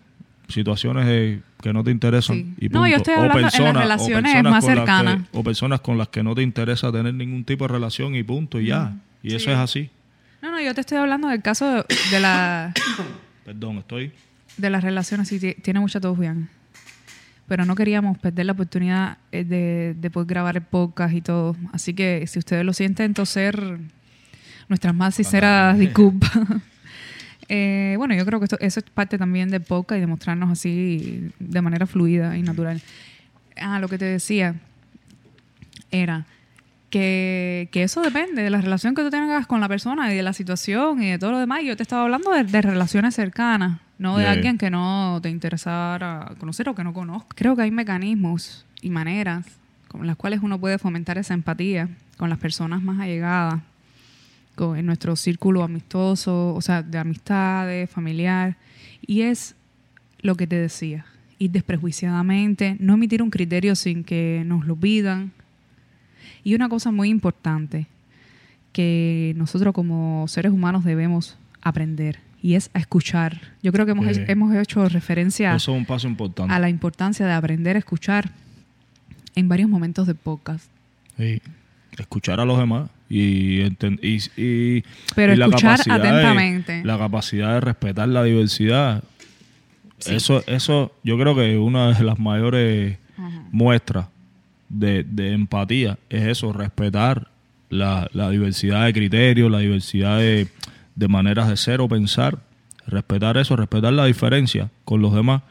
situaciones 0.49 1.05
de- 1.05 1.41
que 1.61 1.71
no 1.73 1.83
te 1.83 1.91
interesan. 1.91 2.35
Sí. 2.37 2.53
Y 2.65 2.69
No, 2.69 2.85
yo 2.87 2.95
punto. 2.95 3.11
estoy 3.11 3.13
O 3.13 3.17
hablando 3.17 3.37
en 3.39 3.43
las 3.43 3.53
personas- 3.53 3.75
o 3.75 3.79
relaciones 3.81 4.21
personas 4.33 4.51
más 4.51 4.63
las 4.65 4.75
cercanas. 4.75 5.21
o 5.31 5.43
personas 5.43 5.79
con 5.81 5.97
las 5.97 6.07
que 6.09 6.23
no 6.23 6.35
te 6.35 6.41
interesa 6.41 6.91
tener 6.91 7.13
ningún 7.13 7.43
tipo 7.45 7.65
de 7.65 7.73
relación 7.73 8.15
y 8.15 8.23
punto, 8.23 8.59
y 8.59 8.67
ya. 8.67 8.93
Y 9.23 9.35
eso 9.35 9.51
es 9.51 9.57
así. 9.57 9.89
No, 10.41 10.51
no, 10.51 10.61
yo 10.61 10.73
te 10.73 10.81
estoy 10.81 10.97
hablando 10.97 11.27
del 11.27 11.41
caso 11.41 11.65
de, 11.69 11.85
de 12.11 12.19
la, 12.19 12.73
Perdón, 13.45 13.77
estoy... 13.79 14.11
de 14.57 14.69
las 14.69 14.83
relaciones. 14.83 15.27
Sí, 15.27 15.39
ti- 15.39 15.55
tiene 15.61 15.79
mucha 15.79 15.99
tos, 15.99 16.17
Bian. 16.17 16.49
Pero 17.47 17.65
no 17.65 17.75
queríamos 17.75 18.17
perder 18.19 18.45
la 18.45 18.51
oportunidad 18.53 19.17
eh, 19.31 19.43
de, 19.43 19.95
de 19.99 20.09
poder 20.11 20.27
grabar 20.27 20.55
el 20.55 20.61
podcast 20.63 21.13
y 21.15 21.21
todo. 21.21 21.55
Así 21.73 21.93
que 21.93 22.25
si 22.27 22.37
ustedes 22.39 22.63
lo 22.63 22.73
sienten 22.73 23.13
toser, 23.13 23.79
nuestras 24.69 24.93
más 24.95 25.15
sinceras 25.15 25.77
disculpas. 25.79 26.31
Eh, 27.49 27.95
bueno, 27.97 28.13
yo 28.15 28.25
creo 28.25 28.39
que 28.39 28.45
esto, 28.45 28.57
eso 28.59 28.79
es 28.79 28.85
parte 28.89 29.17
también 29.17 29.49
del 29.49 29.61
podcast 29.61 29.97
y 29.97 30.01
de 30.01 30.07
mostrarnos 30.07 30.51
así 30.51 31.31
de 31.39 31.61
manera 31.61 31.87
fluida 31.87 32.37
y 32.37 32.43
natural. 32.43 32.81
Ah, 33.59 33.79
lo 33.79 33.87
que 33.87 33.97
te 33.97 34.05
decía 34.05 34.55
era 35.91 36.25
que, 36.89 37.69
que 37.71 37.83
eso 37.83 38.01
depende 38.01 38.41
de 38.43 38.49
la 38.49 38.61
relación 38.61 38.95
que 38.95 39.01
tú 39.03 39.09
tengas 39.09 39.47
con 39.47 39.59
la 39.61 39.67
persona 39.67 40.11
y 40.11 40.15
de 40.15 40.23
la 40.23 40.33
situación 40.33 41.01
y 41.03 41.09
de 41.11 41.19
todo 41.19 41.31
lo 41.31 41.39
demás. 41.39 41.61
Y 41.61 41.67
yo 41.67 41.77
te 41.77 41.83
estaba 41.83 42.03
hablando 42.03 42.31
de, 42.31 42.43
de 42.43 42.61
relaciones 42.61 43.15
cercanas, 43.15 43.79
no 43.97 44.17
de 44.17 44.23
Yeah. 44.23 44.31
alguien 44.31 44.57
que 44.57 44.69
no 44.69 45.19
te 45.21 45.29
interesara 45.29 46.31
conocer 46.39 46.69
o 46.69 46.75
que 46.75 46.83
no 46.83 46.93
conozco. 46.93 47.27
Creo 47.35 47.55
que 47.55 47.63
hay 47.63 47.71
mecanismos 47.71 48.65
y 48.81 48.89
maneras 48.89 49.45
con 49.87 50.05
las 50.07 50.15
cuales 50.15 50.39
uno 50.43 50.59
puede 50.59 50.77
fomentar 50.77 51.17
esa 51.17 51.33
empatía 51.33 51.89
con 52.17 52.29
las 52.29 52.37
personas 52.37 52.81
más 52.83 52.99
allegadas, 52.99 53.61
en 54.75 54.85
nuestro 54.85 55.15
círculo 55.15 55.63
amistoso, 55.63 56.53
o 56.53 56.61
sea, 56.61 56.81
de 56.83 56.97
amistades, 56.97 57.89
familiar. 57.89 58.55
Y 59.05 59.21
es 59.21 59.55
lo 60.21 60.35
que 60.35 60.47
te 60.47 60.55
decía, 60.57 61.05
ir 61.39 61.51
desprejuiciadamente, 61.51 62.75
no 62.79 62.93
emitir 62.95 63.23
un 63.23 63.29
criterio 63.29 63.75
sin 63.75 64.03
que 64.03 64.43
nos 64.45 64.65
lo 64.65 64.75
pidan. 64.75 65.31
Y 66.43 66.55
una 66.55 66.69
cosa 66.69 66.91
muy 66.91 67.09
importante 67.09 67.87
que 68.73 69.33
nosotros 69.35 69.73
como 69.73 70.25
seres 70.27 70.51
humanos 70.51 70.83
debemos 70.83 71.37
aprender 71.61 72.19
y 72.41 72.53
es 72.55 72.69
a 72.73 72.79
escuchar. 72.79 73.41
Yo 73.63 73.71
creo 73.71 73.85
que 73.85 73.91
hemos, 73.93 74.15
Sí. 74.15 74.21
hemos 74.27 74.55
hecho 74.55 74.87
referencia 74.87 75.55
Eso 75.55 75.73
es 75.73 75.77
un 75.77 75.85
paso 75.85 76.07
importante. 76.07 76.53
a 76.53 76.59
la 76.59 76.69
importancia 76.69 77.25
de 77.25 77.33
aprender 77.33 77.75
a 77.75 77.79
escuchar 77.79 78.31
en 79.35 79.49
varios 79.49 79.69
momentos 79.69 80.07
del 80.07 80.15
podcast. 80.15 80.69
Sí. 81.17 81.41
Escuchar 81.97 82.39
a 82.39 82.45
los 82.45 82.57
demás 82.57 82.89
y, 83.09 83.61
y, 83.61 84.19
y- 84.37 84.83
Pero 85.15 85.33
y 85.33 85.37
la 85.37 85.49
capacidad 85.49 85.99
de- 85.99 86.07
atentamente. 86.09 86.83
la 86.83 86.97
capacidad 86.97 87.53
de 87.55 87.61
respetar 87.61 88.07
la 88.09 88.23
diversidad. 88.23 89.03
Sí. 89.97 90.15
Eso, 90.15 90.43
eso 90.47 90.93
yo 91.03 91.17
creo 91.17 91.35
que 91.35 91.57
una 91.57 91.91
de 91.93 92.03
las 92.03 92.19
mayores 92.19 92.97
Ajá. 93.17 93.43
muestras 93.51 94.07
de, 94.69 95.03
de 95.03 95.33
empatía 95.33 95.97
es 96.09 96.23
eso, 96.23 96.53
respetar 96.53 97.27
la, 97.69 98.07
la 98.13 98.29
diversidad 98.29 98.85
de 98.85 98.93
criterios, 98.93 99.51
la 99.51 99.59
diversidad 99.59 100.17
de, 100.19 100.47
de 100.95 101.07
maneras 101.07 101.49
de 101.49 101.57
ser 101.57 101.81
o 101.81 101.89
pensar. 101.89 102.39
Respetar 102.87 103.37
eso, 103.37 103.55
respetar 103.55 103.93
la 103.93 104.05
diferencia 104.05 104.69
con 104.85 105.01
los 105.01 105.13
demás. 105.13 105.41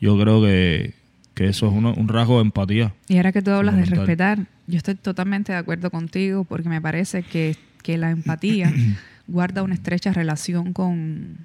Yo 0.00 0.18
creo 0.18 0.42
que, 0.42 0.94
que 1.34 1.48
eso 1.48 1.66
es 1.68 1.72
uno- 1.72 1.94
un 1.94 2.08
rasgo 2.08 2.36
de 2.36 2.42
empatía. 2.42 2.94
Y 3.08 3.16
ahora 3.16 3.32
que 3.32 3.42
tú 3.42 3.50
hablas 3.50 3.76
de 3.76 3.84
respetar, 3.86 4.46
yo 4.66 4.76
estoy 4.76 4.94
totalmente 4.96 5.52
de 5.52 5.58
acuerdo 5.58 5.90
contigo 5.90 6.44
porque 6.44 6.68
me 6.68 6.80
parece 6.80 7.22
que, 7.22 7.56
que 7.82 7.96
la 7.98 8.10
empatía 8.10 8.72
guarda 9.26 9.62
una 9.62 9.74
estrecha 9.74 10.12
relación 10.12 10.72
con, 10.72 11.38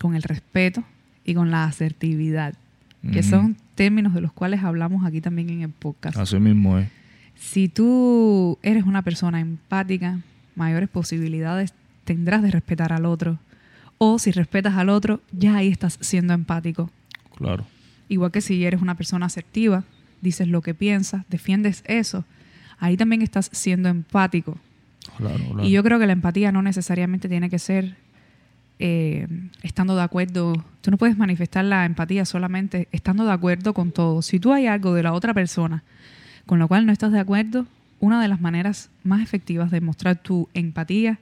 con 0.00 0.14
el 0.14 0.22
respeto 0.22 0.84
y 1.24 1.34
con 1.34 1.50
la 1.50 1.64
asertividad, 1.64 2.54
que 3.12 3.22
son 3.24 3.56
términos 3.74 4.14
de 4.14 4.20
los 4.20 4.32
cuales 4.32 4.62
hablamos 4.62 5.04
aquí 5.04 5.20
también 5.20 5.50
en 5.50 5.62
el 5.62 5.70
podcast. 5.70 6.16
Así 6.16 6.38
mismo 6.38 6.78
es. 6.78 6.88
Si 7.34 7.68
tú 7.68 8.58
eres 8.62 8.84
una 8.84 9.02
persona 9.02 9.40
empática, 9.40 10.20
mayores 10.54 10.88
posibilidades 10.88 11.74
tendrás 12.04 12.42
de 12.42 12.52
respetar 12.52 12.92
al 12.92 13.06
otro. 13.06 13.38
O 13.98 14.18
si 14.20 14.30
respetas 14.30 14.74
al 14.76 14.88
otro, 14.88 15.20
ya 15.32 15.56
ahí 15.56 15.68
estás 15.68 15.98
siendo 16.00 16.32
empático. 16.34 16.90
Claro. 17.36 17.64
Igual 18.12 18.30
que 18.30 18.42
si 18.42 18.62
eres 18.66 18.82
una 18.82 18.94
persona 18.94 19.24
asertiva, 19.24 19.84
dices 20.20 20.46
lo 20.46 20.60
que 20.60 20.74
piensas, 20.74 21.24
defiendes 21.30 21.82
eso, 21.86 22.26
ahí 22.78 22.98
también 22.98 23.22
estás 23.22 23.48
siendo 23.52 23.88
empático. 23.88 24.58
Claro, 25.16 25.38
claro. 25.38 25.64
Y 25.64 25.70
yo 25.70 25.82
creo 25.82 25.98
que 25.98 26.06
la 26.06 26.12
empatía 26.12 26.52
no 26.52 26.60
necesariamente 26.60 27.26
tiene 27.26 27.48
que 27.48 27.58
ser 27.58 27.96
eh, 28.78 29.26
estando 29.62 29.96
de 29.96 30.02
acuerdo. 30.02 30.62
Tú 30.82 30.90
no 30.90 30.98
puedes 30.98 31.16
manifestar 31.16 31.64
la 31.64 31.86
empatía 31.86 32.26
solamente 32.26 32.86
estando 32.92 33.24
de 33.24 33.32
acuerdo 33.32 33.72
con 33.72 33.92
todo. 33.92 34.20
Si 34.20 34.38
tú 34.38 34.52
hay 34.52 34.66
algo 34.66 34.92
de 34.92 35.04
la 35.04 35.14
otra 35.14 35.32
persona 35.32 35.82
con 36.44 36.58
lo 36.58 36.68
cual 36.68 36.84
no 36.84 36.92
estás 36.92 37.12
de 37.12 37.20
acuerdo, 37.20 37.66
una 37.98 38.20
de 38.20 38.28
las 38.28 38.42
maneras 38.42 38.90
más 39.04 39.22
efectivas 39.22 39.70
de 39.70 39.80
mostrar 39.80 40.20
tu 40.20 40.50
empatía 40.52 41.18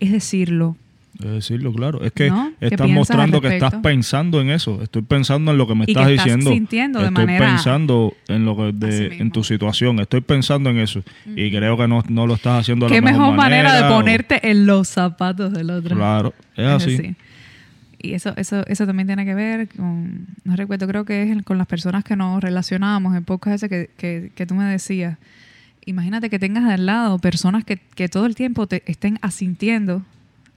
es 0.00 0.10
decirlo. 0.10 0.76
Es 1.18 1.30
decirlo, 1.30 1.72
claro. 1.72 2.02
Es 2.02 2.12
que 2.12 2.30
¿No? 2.30 2.52
¿Qué 2.58 2.66
estás 2.68 2.88
mostrando 2.88 3.40
que 3.40 3.48
estás 3.54 3.74
pensando 3.76 4.40
en 4.40 4.50
eso. 4.50 4.82
Estoy 4.82 5.02
pensando 5.02 5.52
en 5.52 5.58
lo 5.58 5.66
que 5.68 5.74
me 5.74 5.84
que 5.86 5.92
estás 5.92 6.08
diciendo. 6.08 6.50
sintiendo 6.50 6.98
de 7.00 7.06
Estoy 7.08 7.26
manera- 7.26 7.46
pensando 7.46 8.14
en 8.28 8.44
lo 8.44 8.56
que 8.56 8.72
de- 8.72 9.18
en 9.18 9.30
tu 9.30 9.44
situación. 9.44 10.00
Estoy 10.00 10.22
pensando 10.22 10.70
en 10.70 10.78
eso. 10.78 11.02
Y 11.36 11.50
creo 11.50 11.76
que 11.76 11.86
no, 11.86 12.02
no 12.08 12.26
lo 12.26 12.34
estás 12.34 12.60
haciendo 12.62 12.86
de 12.86 12.92
Qué 12.94 13.00
la 13.00 13.12
mejor 13.12 13.34
manera 13.34 13.74
de 13.76 13.82
o- 13.84 13.88
ponerte 13.96 14.50
en 14.50 14.66
los 14.66 14.88
zapatos 14.88 15.52
del 15.52 15.70
otro. 15.70 15.94
Claro, 15.96 16.34
es 16.56 16.66
así. 16.66 17.14
Y 18.04 18.14
eso, 18.14 18.32
eso, 18.36 18.66
eso 18.66 18.84
también 18.84 19.06
tiene 19.06 19.24
que 19.24 19.34
ver 19.34 19.68
con, 19.68 20.26
no 20.42 20.56
recuerdo, 20.56 20.88
creo 20.88 21.04
que 21.04 21.22
es 21.22 21.42
con 21.44 21.56
las 21.56 21.68
personas 21.68 22.02
que 22.02 22.16
nos 22.16 22.42
relacionamos, 22.42 23.14
el 23.14 23.22
podcast 23.22 23.56
ese 23.62 23.68
que, 23.68 23.90
que, 23.96 24.32
que 24.34 24.44
tú 24.44 24.56
me 24.56 24.64
decías. 24.64 25.18
Imagínate 25.86 26.28
que 26.30 26.40
tengas 26.40 26.64
al 26.68 26.86
lado 26.86 27.18
personas 27.20 27.64
que, 27.64 27.76
que 27.94 28.08
todo 28.08 28.26
el 28.26 28.34
tiempo 28.34 28.66
te 28.66 28.82
estén 28.86 29.18
asintiendo 29.22 30.02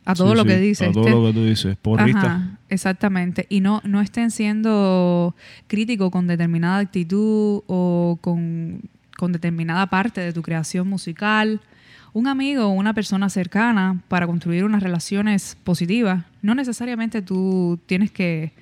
a 0.06 0.14
todo 0.14 0.32
Sí, 0.32 0.38
lo 0.38 0.45
que 0.45 0.58
dices. 0.58 0.89
A 0.89 0.91
todo 0.91 1.10
lo 1.10 1.28
que 1.28 1.34
tú 1.34 1.45
dices. 1.45 1.76
Porrista. 1.78 2.20
Ajá, 2.20 2.60
exactamente. 2.70 3.47
Y 3.49 3.62
no, 3.62 3.82
no 3.84 4.01
estén 4.01 4.30
siendo 4.30 5.36
críticos 5.68 6.12
con 6.12 6.28
determinada 6.28 6.78
actitud 6.78 7.64
o 7.66 8.20
con, 8.22 8.82
con 9.18 9.32
determinada 9.32 9.88
parte 9.88 10.22
de 10.22 10.32
tu 10.32 10.43
creación 10.43 10.88
musical. 10.88 11.60
Un 12.14 12.28
amigo 12.28 12.66
o 12.66 12.70
una 12.70 12.93
persona 12.93 13.30
cercana 13.30 14.01
para 14.08 14.28
construir 14.28 14.64
unas 14.64 14.82
relaciones 14.82 15.58
positivas, 15.64 16.24
no 16.41 16.56
necesariamente 16.56 17.22
tú 17.22 17.78
tienes 17.88 18.10
que, 18.10 18.53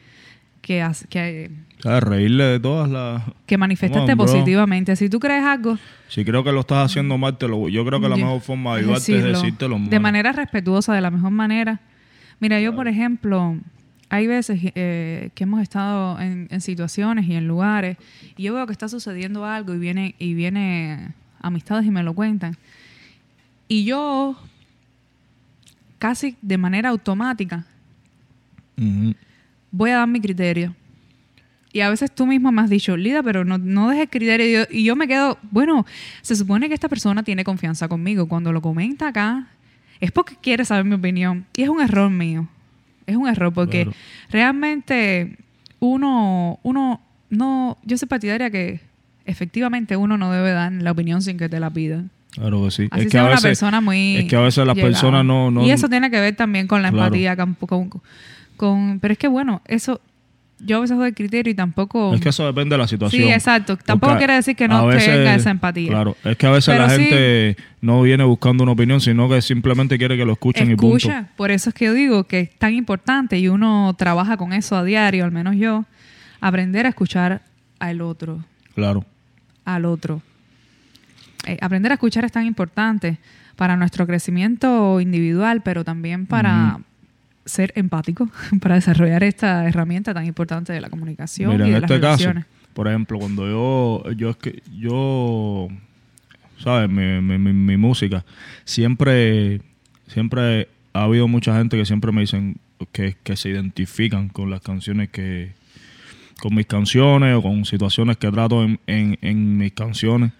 que, 0.61 0.89
que, 1.09 1.51
Reírle 1.83 2.43
de 2.45 2.59
todas 2.59 2.89
las... 2.89 3.23
que 3.45 3.57
manifestaste 3.57 4.15
positivamente. 4.15 4.95
Si 4.95 5.09
tú 5.09 5.19
crees 5.19 5.43
algo, 5.43 5.77
Si 6.07 6.23
creo 6.23 6.43
que 6.43 6.51
lo 6.51 6.61
estás 6.61 6.85
haciendo 6.85 7.17
mal, 7.17 7.37
te 7.37 7.47
lo, 7.47 7.67
yo 7.67 7.85
creo 7.85 7.99
que 7.99 8.07
la 8.09 8.15
Yo- 8.15 8.25
mejor 8.25 8.41
forma 8.41 8.75
de 8.75 8.81
ayudarte 8.83 9.17
es 9.17 9.23
decírtelo 9.23 9.77
de 9.79 9.99
manera 9.99 10.31
respetuosa, 10.31 10.93
de 10.93 11.01
la 11.01 11.11
mejor 11.11 11.31
manera. 11.31 11.79
Mira, 12.39 12.59
yo, 12.61 12.73
por 12.75 12.87
ejemplo, 12.87 13.57
hay 14.09 14.27
veces 14.27 14.59
eh, 14.75 15.29
que 15.35 15.43
hemos 15.43 15.61
estado 15.61 16.19
en, 16.19 16.47
en 16.51 16.61
situaciones 16.61 17.25
y 17.27 17.33
en 17.35 17.47
lugares 17.47 17.97
y 18.37 18.43
yo 18.43 18.53
veo 18.53 18.65
que 18.65 18.71
está 18.73 18.87
sucediendo 18.87 19.45
algo 19.45 19.73
y 19.73 19.79
viene 19.79 20.15
y 20.19 20.33
viene 20.35 21.09
amistades 21.41 21.85
y 21.85 21.91
me 21.91 22.03
lo 22.03 22.13
cuentan. 22.13 22.55
Y 23.67 23.85
yo 23.85 24.37
casi 25.99 26.35
de 26.41 26.57
manera 26.57 26.89
automática 26.89 27.65
voy 29.71 29.89
a 29.91 29.97
dar 29.97 30.07
mi 30.07 30.19
criterio. 30.21 30.75
Y 31.73 31.81
a 31.81 31.89
veces 31.89 32.13
tú 32.13 32.25
mismo 32.27 32.51
me 32.51 32.61
has 32.61 32.69
dicho, 32.69 32.95
Lida, 32.95 33.21
pero 33.23 33.43
no, 33.43 33.57
no 33.57 33.89
dejes 33.89 34.07
criterio. 34.09 34.45
Y 34.47 34.51
yo, 34.53 34.59
y 34.69 34.83
yo 34.83 34.95
me 34.95 35.07
quedo, 35.07 35.37
bueno, 35.51 35.85
se 36.21 36.35
supone 36.35 36.67
que 36.69 36.75
esta 36.75 36.87
persona 36.87 37.23
tiene 37.23 37.43
confianza 37.43 37.87
conmigo. 37.87 38.27
Cuando 38.27 38.51
lo 38.53 38.61
comenta 38.61 39.07
acá, 39.07 39.47
es 39.99 40.11
porque 40.11 40.35
quiere 40.41 40.63
saber 40.65 40.85
mi 40.85 40.93
opinión. 40.95 41.45
Y 41.57 41.63
es 41.63 41.69
un 41.69 41.81
error 41.81 42.09
mío. 42.11 42.47
Es 43.07 43.15
un 43.17 43.27
error 43.27 43.51
porque 43.51 43.83
Claro. 43.85 43.97
realmente 44.29 45.37
uno, 45.79 46.59
uno, 46.63 47.01
no, 47.29 47.77
yo 47.83 47.97
soy 47.97 48.07
partidaria 48.07 48.49
que 48.51 48.79
efectivamente 49.25 49.97
uno 49.97 50.17
no 50.17 50.31
debe 50.31 50.51
dar 50.51 50.71
la 50.71 50.91
opinión 50.91 51.21
sin 51.21 51.37
que 51.37 51.49
te 51.49 51.59
la 51.59 51.69
pidan. 51.69 52.11
Claro 52.31 52.63
que 52.65 52.71
sí. 52.71 52.87
Así 52.91 53.05
es 53.05 53.11
que 53.11 53.17
a 53.17 53.21
una 53.23 53.29
veces, 53.31 53.43
persona 53.43 53.81
muy 53.81 54.17
es 54.17 54.25
que 54.25 54.35
a 54.35 54.41
veces 54.41 54.65
las 54.65 54.77
personas 54.77 55.23
no, 55.25 55.51
no 55.51 55.63
y 55.65 55.71
eso 55.71 55.87
tiene 55.89 56.09
que 56.11 56.19
ver 56.19 56.35
también 56.35 56.67
con 56.67 56.81
la 56.81 56.89
Claro. 56.91 57.05
empatía 57.07 57.35
con, 57.35 57.53
con- 57.55 58.01
con- 58.57 58.99
pero 58.99 59.11
es 59.11 59.17
que 59.17 59.27
bueno 59.27 59.61
eso 59.65 60.01
yo 60.65 60.77
a 60.77 60.79
veces 60.81 60.97
doy 60.97 61.13
criterio 61.13 61.51
y 61.51 61.55
tampoco 61.55 62.13
es 62.13 62.21
que 62.21 62.29
eso 62.29 62.45
depende 62.45 62.73
de 62.75 62.77
la 62.79 62.87
situación. 62.87 63.23
sí 63.23 63.29
exacto 63.31 63.77
tampoco 63.77 64.11
Porque 64.11 64.19
quiere 64.19 64.33
decir 64.35 64.55
que 64.55 64.67
no 64.67 64.85
veces- 64.87 65.05
tenga 65.07 65.35
esa 65.35 65.51
empatía 65.51 65.89
Claro, 65.89 66.15
es 66.23 66.37
que 66.37 66.45
a 66.47 66.51
veces 66.51 66.73
Pero 66.73 66.87
la 66.87 66.89
sí- 66.95 67.03
gente 67.03 67.57
no 67.81 68.01
viene 68.01 68.23
buscando 68.23 68.63
una 68.63 68.71
opinión, 68.73 69.01
sino 69.01 69.27
que 69.29 69.41
simplemente 69.41 69.97
quiere 69.97 70.15
que 70.17 70.25
lo 70.25 70.33
escuchen 70.33 70.71
y 70.71 70.75
punto. 70.75 70.97
escucha 70.97 71.29
por 71.35 71.51
eso 71.51 71.69
es 71.69 71.75
que 71.75 71.85
yo 71.85 71.93
digo 71.93 72.23
que 72.25 72.39
es 72.41 72.57
tan 72.57 72.73
importante 72.73 73.37
y 73.37 73.47
uno 73.47 73.93
trabaja 73.97 74.37
con 74.37 74.53
eso 74.53 74.75
a 74.77 74.83
diario 74.83 75.25
al 75.25 75.31
menos 75.31 75.55
yo 75.57 75.85
aprender 76.41 76.85
a 76.85 76.89
escuchar 76.89 77.41
al 77.79 78.01
otro 78.01 78.43
Claro. 78.75 79.05
al 79.65 79.85
otro. 79.85 80.21
Eh, 81.45 81.57
aprender 81.61 81.91
a 81.91 81.95
escuchar 81.95 82.23
es 82.25 82.31
tan 82.31 82.45
importante 82.45 83.17
para 83.55 83.75
nuestro 83.75 84.07
crecimiento 84.07 84.99
individual, 85.01 85.61
pero 85.61 85.83
también 85.83 86.25
para 86.25 86.79
ser 87.45 87.73
empático, 87.75 88.29
para 88.61 88.75
desarrollar 88.75 89.23
esta 89.23 89.67
herramienta 89.67 90.13
tan 90.13 90.25
importante 90.25 90.71
de 90.73 90.81
la 90.81 90.89
comunicación 90.89 91.51
Mira, 91.51 91.65
y 91.65 91.69
en 91.69 91.75
de 91.75 91.81
las 91.81 91.91
este 91.91 92.01
caso, 92.01 92.31
por 92.73 92.87
ejemplo, 92.87 93.19
cuando 93.19 93.47
yo, 93.47 94.11
yo, 94.13 94.29
es 94.31 94.37
que- 94.37 94.63
yo, 94.77 95.67
¿sabes? 96.59 96.89
Mi, 96.89 97.21
mi, 97.21 97.37
mi- 97.37 97.53
mi 97.53 97.77
música, 97.77 98.23
siempre, 98.65 99.61
siempre 100.07 100.67
ha 100.93 101.03
habido 101.03 101.27
mucha 101.27 101.55
gente 101.57 101.77
que 101.77 101.85
siempre 101.85 102.11
me 102.11 102.21
dicen 102.21 102.57
que, 102.91 103.15
que 103.23 103.35
se 103.35 103.49
identifican 103.49 104.29
con 104.29 104.49
las 104.49 104.61
canciones 104.61 105.09
que, 105.09 105.51
con 106.41 106.55
mis 106.55 106.65
canciones 106.65 107.35
o 107.35 107.41
con 107.41 107.65
situaciones 107.65 108.17
que 108.17 108.29
trato 108.31 108.63
en, 108.63 108.79
en, 108.87 109.17
en 109.21 109.57
mis 109.57 109.73
canciones. 109.73 110.31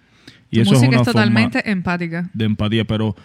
Y 0.50 0.56
Tu 0.56 0.62
eso 0.62 0.74
es 0.74 0.78
música 0.80 0.88
una 0.88 1.00
es 1.00 1.04
forma 1.06 1.12
totalmente 1.12 1.70
empática. 1.70 2.30
de 2.32 2.44
empatía, 2.44 2.84
pero 2.84 3.16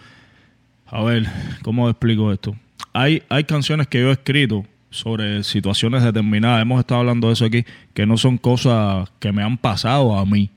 a 0.86 1.02
ver, 1.04 1.26
¿cómo 1.62 1.88
explico 1.88 2.32
esto? 2.32 2.56
Hay, 2.92 3.22
hay 3.28 3.44
canciones 3.44 3.86
que 3.86 4.00
yo 4.00 4.08
he 4.08 4.12
escrito 4.12 4.64
sobre 4.90 5.44
situaciones 5.44 6.02
determinadas, 6.02 6.62
hemos 6.62 6.80
estado 6.80 7.00
hablando 7.00 7.28
de 7.28 7.34
eso 7.34 7.44
aquí, 7.44 7.64
que 7.94 8.06
no 8.06 8.16
son 8.16 8.38
cosas 8.38 9.08
que 9.20 9.30
me 9.32 9.42
han 9.42 9.56
pasado 9.56 10.18
a 10.18 10.26
mí, 10.26 10.50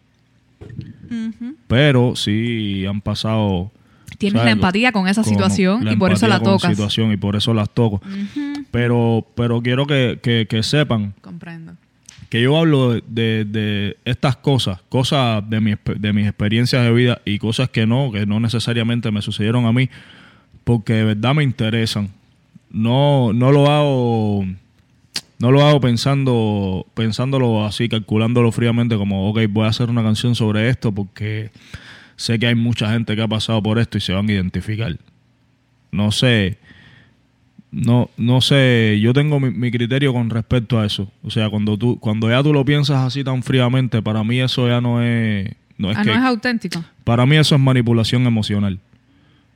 pero 1.67 2.15
sí 2.15 2.85
han 2.87 3.01
pasado... 3.01 3.71
Tienes 4.17 4.39
¿sabes? 4.39 4.45
la 4.45 4.51
empatía 4.51 4.91
con 4.91 5.07
esa 5.07 5.21
Con 5.23 5.31
situación 5.33 5.87
y 5.91 5.95
por 5.95 6.11
eso 6.11 6.27
la 6.27 6.39
con 6.39 6.53
tocas. 6.53 6.71
situación 6.71 7.11
y 7.11 7.17
por 7.17 7.35
eso 7.35 7.53
las 7.53 7.69
toco. 7.69 8.01
Pero, 8.71 9.25
pero 9.35 9.61
quiero 9.61 9.85
que, 9.85 10.19
que- 10.21 10.45
que 10.49 10.63
sepan 10.63 11.13
Comprendo. 11.21 11.73
que 12.29 12.41
yo 12.41 12.57
hablo 12.57 12.91
de, 12.93 13.01
de- 13.07 13.45
de 13.45 13.97
estas 14.05 14.37
cosas, 14.37 14.79
cosas 14.89 15.47
de, 15.49 15.59
mi, 15.59 15.73
de 15.97 16.13
mis 16.13 16.27
experiencias 16.27 16.83
de 16.83 16.91
vida 16.93 17.21
y 17.25 17.37
cosas 17.39 17.69
que 17.69 17.85
no, 17.87 18.11
que 18.11 18.25
no 18.25 18.39
necesariamente 18.39 19.11
me 19.11 19.21
sucedieron 19.21 19.65
a 19.65 19.73
mí, 19.73 19.89
porque 20.63 20.93
de 20.93 21.03
verdad 21.03 21.35
me 21.35 21.43
interesan. 21.43 22.09
No, 22.71 23.33
no 23.33 23.51
lo 23.51 23.69
hago, 23.69 24.45
no 25.39 25.51
lo 25.51 25.65
hago 25.65 25.79
pensando, 25.79 26.85
pensándolo 26.93 27.65
así, 27.65 27.87
calculándolo 27.89 28.51
fríamente, 28.51 28.95
como, 28.97 29.29
ok, 29.29 29.41
voy 29.49 29.65
a 29.65 29.69
hacer 29.69 29.89
una 29.89 30.01
canción 30.03 30.35
sobre 30.35 30.69
esto 30.69 30.91
porque 30.91 31.51
sé 32.15 32.39
que 32.39 32.47
hay 32.47 32.55
mucha 32.55 32.91
gente 32.91 33.15
que 33.15 33.21
ha 33.21 33.27
pasado 33.27 33.61
por 33.61 33.77
esto 33.79 33.97
y 33.97 34.01
se 34.01 34.13
van 34.13 34.27
a 34.29 34.31
identificar. 34.33 34.97
No 35.91 36.11
sé, 36.11 36.57
no, 37.71 38.09
no 38.17 38.41
sé, 38.41 38.99
yo 39.01 39.13
tengo 39.13 39.39
mi, 39.39 39.51
mi 39.51 39.69
criterio 39.71 40.13
con 40.13 40.29
respecto 40.31 40.79
a 40.79 40.85
eso. 40.85 41.11
O 41.23 41.29
sea, 41.29 41.49
cuando 41.49 41.77
tú, 41.77 41.99
cuando 41.99 42.29
ya 42.29 42.41
tú 42.41 42.53
lo 42.53 42.65
piensas 42.65 42.97
así 43.05 43.23
tan 43.23 43.43
fríamente, 43.43 44.01
para 44.01 44.23
mí 44.23 44.39
eso 44.39 44.67
ya 44.67 44.81
no 44.81 45.01
es, 45.03 45.51
no 45.77 45.91
es 45.91 45.97
Ah, 45.97 46.03
que, 46.03 46.09
no 46.09 46.15
es 46.15 46.23
auténtico. 46.23 46.83
para 47.03 47.25
mí 47.27 47.35
eso 47.35 47.53
es 47.53 47.61
manipulación 47.61 48.25
emocional. 48.25 48.79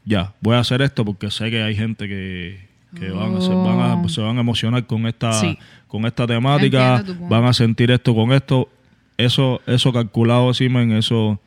Ya, 0.07 0.33
voy 0.39 0.55
a 0.55 0.59
hacer 0.59 0.81
esto 0.81 1.03
porque 1.03 1.29
sé 1.29 1.51
que 1.51 1.61
hay 1.61 1.75
gente 1.75 2.07
que, 2.07 2.65
que 2.97 3.09
van, 3.09 3.35
a, 3.35 3.41
se, 3.41 3.49
van 3.49 3.79
a- 3.81 3.95
Oh. 4.01 4.07
se 4.09 4.21
van 4.21 4.37
a 4.37 4.39
emocionar 4.39 4.85
con 4.87 5.05
esta, 5.05 5.33
Sí. 5.33 5.57
con 5.87 6.05
esta 6.05 6.25
temática, 6.25 7.03
van 7.29 7.43
a 7.43 7.51
sentir 7.53 7.91
esto 7.91 8.15
con 8.15 8.31
esto. 8.31 8.69
Eso, 9.17 9.61
eso 9.67 9.91
calculado, 9.91 10.53
Simen, 10.53 10.91
eso, 10.93 11.41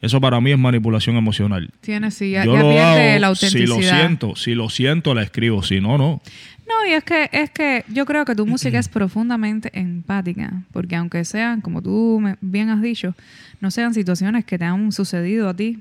eso 0.00 0.20
para 0.20 0.40
mí 0.40 0.52
es 0.52 0.58
manipulación 0.58 1.16
emocional. 1.16 1.70
Tienes, 1.80 2.14
sí, 2.14 2.30
ya, 2.30 2.44
Yo 2.44 2.54
ya 2.54 2.60
lo 2.62 2.68
pierde 2.70 3.10
hago 3.10 3.20
la 3.20 3.34
si 3.34 3.46
autenticidad. 3.46 3.76
lo 3.76 3.82
siento, 3.98 4.36
si 4.36 4.54
lo 4.54 4.68
siento 4.70 5.14
la 5.14 5.22
escribo, 5.22 5.62
si 5.62 5.80
no, 5.80 5.98
no. 5.98 6.22
No, 6.68 6.86
y 6.88 6.92
es 6.92 7.04
que, 7.04 7.28
es 7.32 7.50
que 7.50 7.84
yo 7.88 8.06
creo 8.06 8.24
que 8.24 8.34
tu 8.34 8.46
música 8.46 8.78
es 8.78 8.88
profundamente 8.88 9.70
empática, 9.78 10.62
porque 10.72 10.96
aunque 10.96 11.24
sean, 11.24 11.60
como 11.60 11.82
tú 11.82 12.18
me- 12.20 12.36
bien 12.40 12.70
has 12.70 12.80
dicho, 12.80 13.14
no 13.60 13.70
sean 13.70 13.92
situaciones 13.94 14.44
que 14.44 14.58
te 14.58 14.64
han 14.64 14.90
sucedido 14.92 15.48
a 15.48 15.54
ti, 15.54 15.80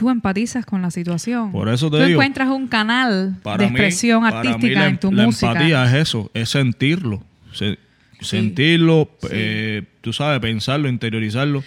tú 0.00 0.08
empatizas 0.10 0.64
con 0.64 0.80
la 0.82 0.90
situación. 0.90 1.52
Por 1.52 1.68
eso 1.68 1.90
te 1.90 1.98
tú 1.98 2.02
digo, 2.04 2.20
encuentras 2.20 2.48
un 2.48 2.66
canal 2.68 3.36
de 3.44 3.64
expresión 3.66 4.22
mí 4.22 4.28
artística 4.32 4.80
la, 4.80 4.86
en 4.88 4.98
tu 4.98 5.12
la 5.12 5.26
música. 5.26 5.52
empatía 5.52 5.84
es 5.84 5.94
eso, 6.08 6.30
es 6.34 6.48
sentirlo. 6.48 7.22
Se- 7.52 7.78
sentirlo, 8.20 9.10
eh, 9.30 9.82
tú 10.00 10.12
sabes, 10.12 10.40
pensarlo, 10.40 10.88
interiorizarlo. 10.88 11.62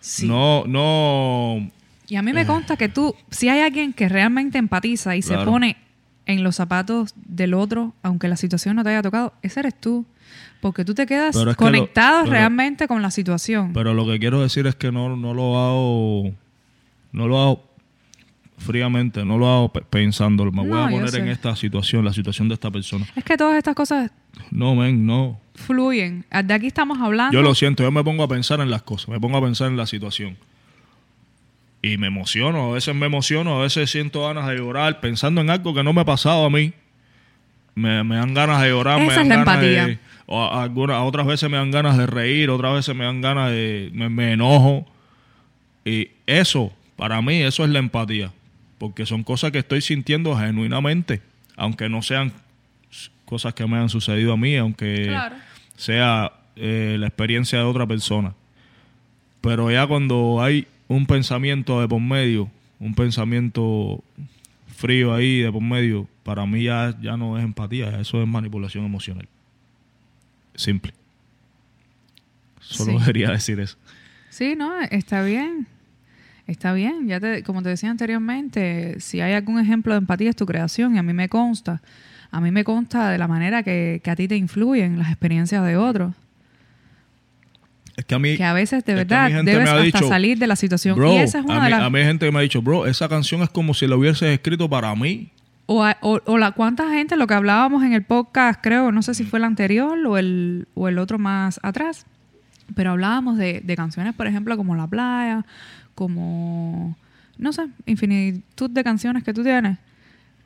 Sí. 0.00 0.26
No, 0.26 0.64
no. 0.66 1.70
Y 2.08 2.16
a 2.16 2.22
mí 2.22 2.32
me 2.32 2.46
consta 2.46 2.76
que 2.76 2.88
tú, 2.88 3.14
si 3.30 3.48
hay 3.48 3.60
alguien 3.60 3.92
que 3.92 4.08
realmente 4.08 4.58
empatiza 4.58 5.16
y 5.16 5.22
se 5.22 5.36
pone 5.38 5.76
en 6.26 6.42
los 6.42 6.56
zapatos 6.56 7.14
del 7.16 7.54
otro, 7.54 7.94
aunque 8.02 8.28
la 8.28 8.36
situación 8.36 8.76
no 8.76 8.84
te 8.84 8.90
haya 8.90 9.02
tocado, 9.02 9.32
ese 9.42 9.60
eres 9.60 9.78
tú. 9.80 10.04
Porque 10.60 10.84
tú 10.84 10.92
te 10.94 11.06
quedas 11.06 11.36
que 11.36 11.44
lo- 11.44 11.54
conectado 11.56 12.20
pero- 12.24 12.32
realmente 12.32 12.88
con 12.88 13.00
la 13.02 13.10
situación. 13.10 13.72
Pero 13.72 13.94
lo 13.94 14.06
que 14.06 14.18
quiero 14.18 14.42
decir 14.42 14.66
es 14.66 14.74
que 14.74 14.90
no, 14.90 15.16
no 15.16 15.32
lo 15.34 15.58
hago. 15.58 16.34
No 17.12 17.28
lo 17.28 17.40
hago 17.40 17.67
fríamente, 18.58 19.24
no 19.24 19.38
lo 19.38 19.48
hago 19.48 19.72
pe- 19.72 19.82
pensándolo. 19.82 20.52
Me 20.52 20.60
voy 20.60 20.70
No, 20.70 20.84
a 20.84 20.88
poner 20.90 21.14
en 21.16 21.28
esta 21.28 21.54
situación, 21.56 22.04
la 22.04 22.12
situación 22.12 22.48
de 22.48 22.54
esta 22.54 22.70
persona. 22.70 23.06
es 23.16 23.24
que 23.24 23.36
todas 23.36 23.56
estas 23.56 23.74
cosas 23.74 24.10
No, 24.50 24.74
men, 24.74 25.06
no. 25.06 25.40
fluyen. 25.54 26.24
De 26.44 26.54
aquí 26.54 26.66
estamos 26.66 26.98
hablando. 27.00 27.32
Yo 27.32 27.42
lo 27.42 27.54
siento, 27.54 27.82
yo 27.82 27.90
me 27.90 28.04
pongo 28.04 28.22
a 28.24 28.28
pensar 28.28 28.60
en 28.60 28.70
las 28.70 28.82
cosas, 28.82 29.08
me 29.08 29.18
pongo 29.20 29.38
a 29.38 29.42
pensar 29.42 29.68
en 29.68 29.76
la 29.76 29.86
situación. 29.86 30.36
Y 31.80 31.96
me 31.96 32.08
emociono, 32.08 32.70
a 32.70 32.74
veces 32.74 32.94
me 32.94 33.06
emociono, 33.06 33.58
a 33.58 33.62
veces 33.62 33.88
siento 33.90 34.26
ganas 34.26 34.48
de 34.48 34.56
llorar 34.56 35.00
pensando 35.00 35.40
en 35.40 35.48
algo 35.50 35.72
que 35.74 35.84
no 35.84 35.92
me 35.92 36.00
ha 36.00 36.04
pasado 36.04 36.44
a 36.44 36.50
mí. 36.50 36.72
Me, 37.76 38.02
me 38.02 38.16
dan 38.16 38.34
ganas 38.34 38.60
de 38.62 38.70
llorar, 38.70 38.98
me 38.98 39.06
Esa 39.06 39.16
dan 39.16 39.22
es 39.22 39.28
la 39.28 39.36
ganas 39.44 39.54
empatía. 39.54 39.86
de... 39.86 39.98
o 40.26 40.42
a- 40.42 40.64
algunas, 40.64 41.00
otras 41.02 41.24
veces 41.26 41.48
me 41.48 41.56
dan 41.56 41.70
ganas 41.70 41.96
de 41.96 42.06
reír, 42.08 42.50
otras 42.50 42.74
veces 42.74 42.96
me 42.96 43.04
dan 43.04 43.20
ganas 43.20 43.50
de... 43.52 43.90
Me, 43.94 44.08
me 44.08 44.32
enojo. 44.32 44.84
Y 45.84 46.08
eso, 46.26 46.72
para 46.96 47.22
mí, 47.22 47.40
eso 47.42 47.62
es 47.62 47.70
la 47.70 47.78
empatía. 47.78 48.32
Porque 48.78 49.06
son 49.06 49.24
cosas 49.24 49.50
que 49.50 49.58
estoy 49.58 49.80
sintiendo 49.80 50.36
genuinamente. 50.36 51.20
Aunque 51.56 51.88
no 51.88 52.02
sean 52.02 52.32
cosas 53.24 53.52
que 53.54 53.66
me 53.66 53.76
han 53.76 53.88
sucedido 53.88 54.32
a 54.32 54.36
mí, 54.36 54.56
aunque 54.56 55.06
Claro. 55.08 55.36
sea 55.76 56.32
eh, 56.56 56.96
la 56.98 57.06
experiencia 57.08 57.58
de 57.58 57.64
otra 57.64 57.86
persona. 57.86 58.34
Pero 59.40 59.70
ya 59.70 59.86
cuando 59.86 60.40
hay 60.42 60.66
un 60.88 61.06
pensamiento 61.06 61.80
de 61.80 61.88
por 61.88 62.00
medio, 62.00 62.50
un 62.80 62.94
pensamiento 62.94 64.02
frío 64.76 65.12
ahí 65.14 65.40
de 65.40 65.52
por 65.52 65.62
medio, 65.62 66.08
para 66.22 66.46
mí 66.46 66.64
ya, 66.64 66.96
ya 67.00 67.16
no 67.16 67.36
es 67.38 67.44
empatía, 67.44 68.00
eso 68.00 68.20
es 68.22 68.28
manipulación 68.28 68.84
emocional. 68.84 69.28
Simple. 70.54 70.92
Solo 72.60 72.98
Sí. 72.98 73.04
quería 73.06 73.30
decir 73.30 73.60
eso. 73.60 73.76
Sí, 74.30 74.54
no, 74.56 74.80
está 74.80 75.22
bien. 75.22 75.66
Está 76.48 76.72
bien, 76.72 77.06
ya 77.06 77.20
te, 77.20 77.42
como 77.44 77.62
te 77.62 77.68
decía 77.68 77.90
anteriormente, 77.90 78.98
si 79.00 79.20
hay 79.20 79.34
algún 79.34 79.60
ejemplo 79.60 79.92
de 79.92 79.98
empatía 79.98 80.30
es 80.30 80.34
tu 80.36 80.46
creación 80.46 80.96
y 80.96 80.98
a 80.98 81.02
mí 81.04 81.12
me 81.12 81.28
consta, 81.28 81.80
a 82.30 82.40
mí 82.40 82.50
me 82.50 82.64
consta 82.64 83.10
de 83.10 83.18
la 83.18 83.28
manera 83.28 83.62
que, 83.62 84.00
que 84.02 84.10
a 84.10 84.16
ti 84.16 84.26
te 84.28 84.36
influyen 84.36 84.98
las 84.98 85.08
experiencias 85.08 85.64
de 85.64 85.76
otros. 85.76 86.14
Es 87.96 88.04
que 88.04 88.14
a 88.14 88.18
mí. 88.18 88.36
Que 88.36 88.44
a 88.44 88.52
veces 88.52 88.84
de 88.84 88.92
es 88.92 89.06
que 89.06 89.14
a 89.14 89.24
verdad 89.28 89.44
debes 89.44 89.68
hasta 89.68 89.82
dicho, 89.82 90.08
salir 90.08 90.38
de 90.38 90.46
la 90.46 90.56
situación. 90.56 90.96
Bro, 90.96 91.12
y 91.12 91.16
esa 91.18 91.40
es 91.40 91.44
una 91.44 91.56
a, 91.56 91.58
de 91.58 91.64
mí, 91.66 91.70
las... 91.70 91.82
a 91.82 91.90
mí 91.90 91.98
hay 91.98 92.04
gente 92.06 92.26
que 92.26 92.32
me 92.32 92.38
ha 92.38 92.42
dicho, 92.42 92.62
bro, 92.62 92.86
esa 92.86 93.08
canción 93.08 93.42
es 93.42 93.50
como 93.50 93.74
si 93.74 93.86
la 93.86 93.96
hubieses 93.96 94.22
escrito 94.30 94.68
para 94.70 94.94
mí. 94.94 95.30
O, 95.66 95.84
a- 95.84 95.98
o- 96.00 96.20
o 96.24 96.38
la 96.38 96.52
cuánta 96.52 96.88
gente, 96.90 97.16
lo 97.16 97.26
que 97.26 97.34
hablábamos 97.34 97.82
en 97.84 97.92
el 97.92 98.04
podcast, 98.04 98.60
creo, 98.62 98.90
no 98.90 99.02
sé 99.02 99.12
si 99.14 99.24
fue 99.24 99.38
el 99.38 99.44
anterior 99.44 99.98
o 100.06 100.16
el, 100.16 100.66
o 100.74 100.88
el 100.88 100.98
otro 100.98 101.18
más 101.18 101.60
atrás, 101.62 102.06
pero 102.74 102.92
hablábamos 102.92 103.36
de, 103.36 103.60
de 103.64 103.76
canciones, 103.76 104.14
por 104.14 104.26
ejemplo, 104.26 104.56
como 104.56 104.76
La 104.76 104.86
Playa, 104.86 105.44
como, 105.98 106.96
no 107.38 107.52
sé, 107.52 107.66
infinitud 107.86 108.70
de 108.70 108.84
canciones 108.84 109.24
que 109.24 109.34
tú 109.34 109.42
tienes, 109.42 109.78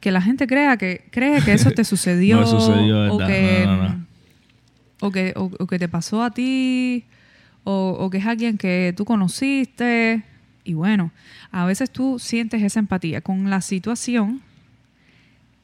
que 0.00 0.10
la 0.10 0.22
gente 0.22 0.46
crea 0.46 0.78
que 0.78 1.04
cree 1.10 1.42
que 1.42 1.52
eso 1.52 1.70
te 1.72 1.84
sucedió, 1.92 2.40
No 2.40 2.46
sucedió, 2.46 3.02
de 3.02 3.10
o, 3.10 3.18
que, 3.18 3.62
No, 3.66 3.76
no, 3.76 3.88
no. 3.90 4.06
o 5.02 5.10
que 5.10 5.34
o- 5.36 5.50
o 5.58 5.66
que 5.66 5.78
te 5.78 5.88
pasó 5.88 6.22
a 6.22 6.30
ti, 6.30 7.04
o, 7.64 7.94
o 8.00 8.08
que 8.08 8.16
es 8.16 8.26
alguien 8.26 8.56
que 8.56 8.94
tú 8.96 9.04
conociste. 9.04 10.22
Y 10.64 10.72
bueno, 10.74 11.10
a 11.50 11.66
veces 11.66 11.90
tú 11.90 12.18
sientes 12.18 12.62
esa 12.62 12.80
empatía 12.80 13.20
con 13.20 13.50
la 13.50 13.60
situación 13.60 14.40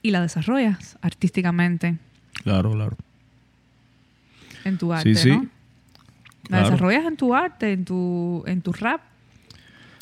y 0.02 0.10
la 0.10 0.20
desarrollas 0.20 0.98
artísticamente 1.00 1.96
Claro, 2.44 2.72
claro. 2.72 2.96
en 4.64 4.76
tu 4.76 4.92
arte, 4.92 5.14
Sí, 5.14 5.22
sí. 5.22 5.30
¿no? 5.30 5.46
La 6.50 6.58
Claro. 6.58 6.64
desarrollas 6.70 7.04
en 7.06 7.16
tu 7.16 7.34
arte, 7.34 7.72
en 7.72 7.84
tu, 7.84 8.42
en 8.46 8.60
tu 8.62 8.72
rap. 8.72 9.00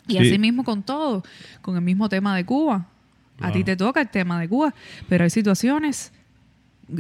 Y 0.09 0.13
Sí. 0.13 0.19
así 0.19 0.39
mismo 0.39 0.63
con 0.65 0.83
todo, 0.83 1.23
con 1.63 1.75
el 1.77 1.83
mismo 1.83 2.09
tema 2.09 2.37
de 2.37 2.45
Cuba. 2.45 2.87
A 3.41 3.53
ti 3.53 3.65
te 3.65 3.77
toca 3.77 4.01
el 4.01 4.09
tema 4.09 4.41
de 4.41 4.49
Cuba, 4.49 4.73
pero 5.09 5.25
hay 5.25 5.31
situaciones, 5.31 6.13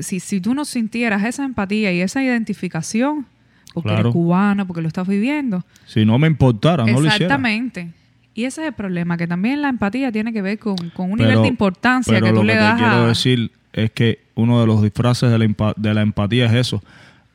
si, 0.01 0.21
si 0.21 0.41
tú 0.41 0.55
no 0.55 0.65
sintieras 0.65 1.25
esa 1.25 1.45
empatía 1.45 1.93
y 1.93 2.01
esa 2.01 2.23
identificación, 2.23 3.27
porque 3.73 3.89
Claro. 3.89 4.01
eres 4.09 4.13
cubano, 4.13 4.67
porque 4.67 4.83
lo 4.83 4.89
estás 4.89 5.07
viviendo, 5.07 5.65
Si 5.87 6.05
no 6.05 6.19
me 6.19 6.27
importara, 6.27 6.85
no 6.85 6.93
lo 6.93 6.99
hiciera. 7.07 7.15
Exactamente. 7.15 7.91
Y 8.35 8.45
ese 8.45 8.61
es 8.63 8.69
el 8.69 8.75
problema, 8.75 9.17
que 9.17 9.27
también 9.27 9.63
la 9.63 9.69
empatía 9.71 10.13
tiene 10.13 10.31
que 10.33 10.43
ver 10.43 10.59
con, 10.59 10.77
con 10.91 11.11
un 11.13 11.17
Pero- 11.19 11.31
nivel 11.31 11.43
de 11.43 11.49
importancia 11.49 12.13
pero 12.13 12.27
que 12.27 12.33
tú 12.33 12.37
lo 12.39 12.45
le 12.45 12.53
que 12.53 12.59
das 12.59 12.77
te 12.77 12.83
quiero 12.83 13.05
a... 13.05 13.09
decir 13.09 13.51
es 13.73 13.91
que 13.93 14.19
uno 14.35 14.61
de 14.61 14.67
los 14.67 14.83
disfraces 14.83 15.31
de 15.31 15.39
la, 15.39 15.75
de 15.77 15.95
la 15.95 16.03
empatía 16.03 16.47
es 16.47 16.53
eso. 16.55 16.83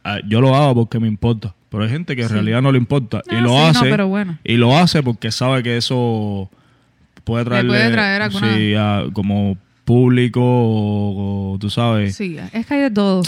Ah, 0.03 0.17
Yo 0.27 0.41
lo 0.41 0.55
hago 0.55 0.75
porque 0.75 0.99
me 0.99 1.07
importa, 1.07 1.55
pero 1.71 1.83
hay 1.85 1.89
gente 1.89 2.15
que 2.15 2.21
en 2.23 2.27
Sí. 2.27 2.33
realidad 2.35 2.61
no 2.61 2.71
le 2.71 2.77
importa 2.77 3.23
y 3.31 3.35
Ah, 3.35 3.41
lo 3.41 3.49
sí, 3.49 3.55
no, 3.55 3.67
hace 3.67 3.89
pero 3.89 4.07
bueno. 4.07 4.37
y 4.43 4.57
lo 4.57 4.77
hace 4.77 5.01
porque 5.01 5.31
sabe 5.31 5.63
que 5.63 5.77
eso 5.77 6.47
puede 7.23 7.45
traerle 7.45 7.69
puede 7.69 7.91
traer 7.91 8.21
alguna- 8.21 8.55
sí, 8.55 8.73
a- 8.75 9.05
como 9.13 9.57
público 9.85 10.41
o, 10.43 11.53
o 11.53 11.57
tú 11.59 11.69
sabes 11.69 12.15
Sí, 12.15 12.37
es 12.53 12.65
que 12.67 12.73
hay 12.75 12.81
de 12.81 12.91
todo. 12.91 13.23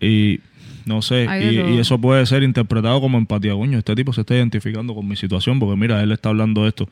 y 0.00 0.40
no 0.84 1.00
sé 1.02 1.26
y, 1.40 1.74
y 1.74 1.78
eso 1.78 1.98
puede 2.00 2.24
ser 2.26 2.42
interpretado 2.42 3.00
como 3.00 3.16
empatía 3.18 3.52
coño 3.54 3.78
este 3.78 3.94
tipo 3.94 4.12
se 4.12 4.22
está 4.22 4.34
identificando 4.34 4.94
con 4.94 5.06
mi 5.06 5.14
situación 5.16 5.58
porque 5.60 5.76
mira 5.76 6.02
él 6.02 6.10
está 6.12 6.30
hablando 6.30 6.62
de 6.62 6.68
esto 6.70 6.88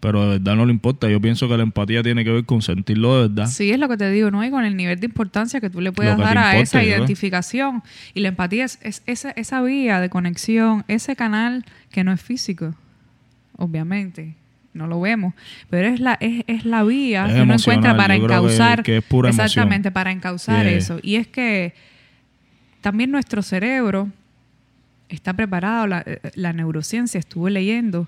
pero 0.00 0.22
de 0.24 0.38
verdad 0.38 0.56
no 0.56 0.64
le 0.66 0.72
importa 0.72 1.08
yo 1.10 1.20
pienso 1.20 1.46
que 1.48 1.56
la 1.58 1.62
empatía 1.62 2.02
tiene 2.02 2.24
que 2.24 2.30
ver 2.30 2.44
con 2.46 2.62
sentirlo 2.62 3.16
de 3.22 3.28
verdad 3.28 3.46
Sí, 3.48 3.70
es 3.70 3.78
lo 3.78 3.88
que 3.88 3.96
te 3.98 4.10
digo, 4.10 4.30
¿no? 4.30 4.42
Y 4.44 4.50
con 4.50 4.64
el 4.64 4.76
nivel 4.76 4.98
de 4.98 5.06
importancia 5.06 5.60
que 5.60 5.68
tú 5.70 5.80
le 5.82 5.92
puedas 5.92 6.16
dar 6.16 6.38
a 6.38 6.56
esa 6.58 6.78
¿verdad? 6.78 6.96
identificación. 6.98 7.82
Y 8.14 8.20
la 8.20 8.28
empatía 8.28 8.64
es, 8.64 8.78
es 8.82 9.02
esa, 9.06 9.30
esa 9.32 9.60
vía 9.62 10.00
de 10.00 10.08
conexión, 10.08 10.84
ese 10.88 11.14
canal 11.16 11.64
que 11.90 12.02
no 12.02 12.12
es 12.12 12.20
físico, 12.22 12.74
obviamente. 13.56 14.34
No 14.72 14.86
lo 14.86 15.00
vemos, 15.00 15.34
pero 15.68 15.88
es 15.88 15.98
la, 15.98 16.14
es, 16.20 16.44
es 16.46 16.64
la 16.64 16.84
vía 16.84 17.26
Es 17.26 17.34
que 17.34 17.42
uno 17.42 17.54
encuentra 17.54 17.96
para 17.96 18.16
que- 18.16 18.22
encauzar. 18.24 18.82
que 18.84 18.98
es 18.98 19.04
pura 19.04 19.30
emoción. 19.30 19.44
exactamente, 19.46 19.90
para 19.90 20.12
encauzar 20.12 20.64
Yeah. 20.64 20.76
eso. 20.78 20.98
Y 21.02 21.16
es 21.16 21.26
que 21.26 21.74
también 22.80 23.10
nuestro 23.10 23.42
cerebro 23.42 24.08
está 25.08 25.32
preparado, 25.34 25.88
la, 25.88 26.04
eh, 26.06 26.20
la 26.34 26.52
neurociencia 26.52 27.18
estuvo 27.18 27.48
leyendo 27.48 28.06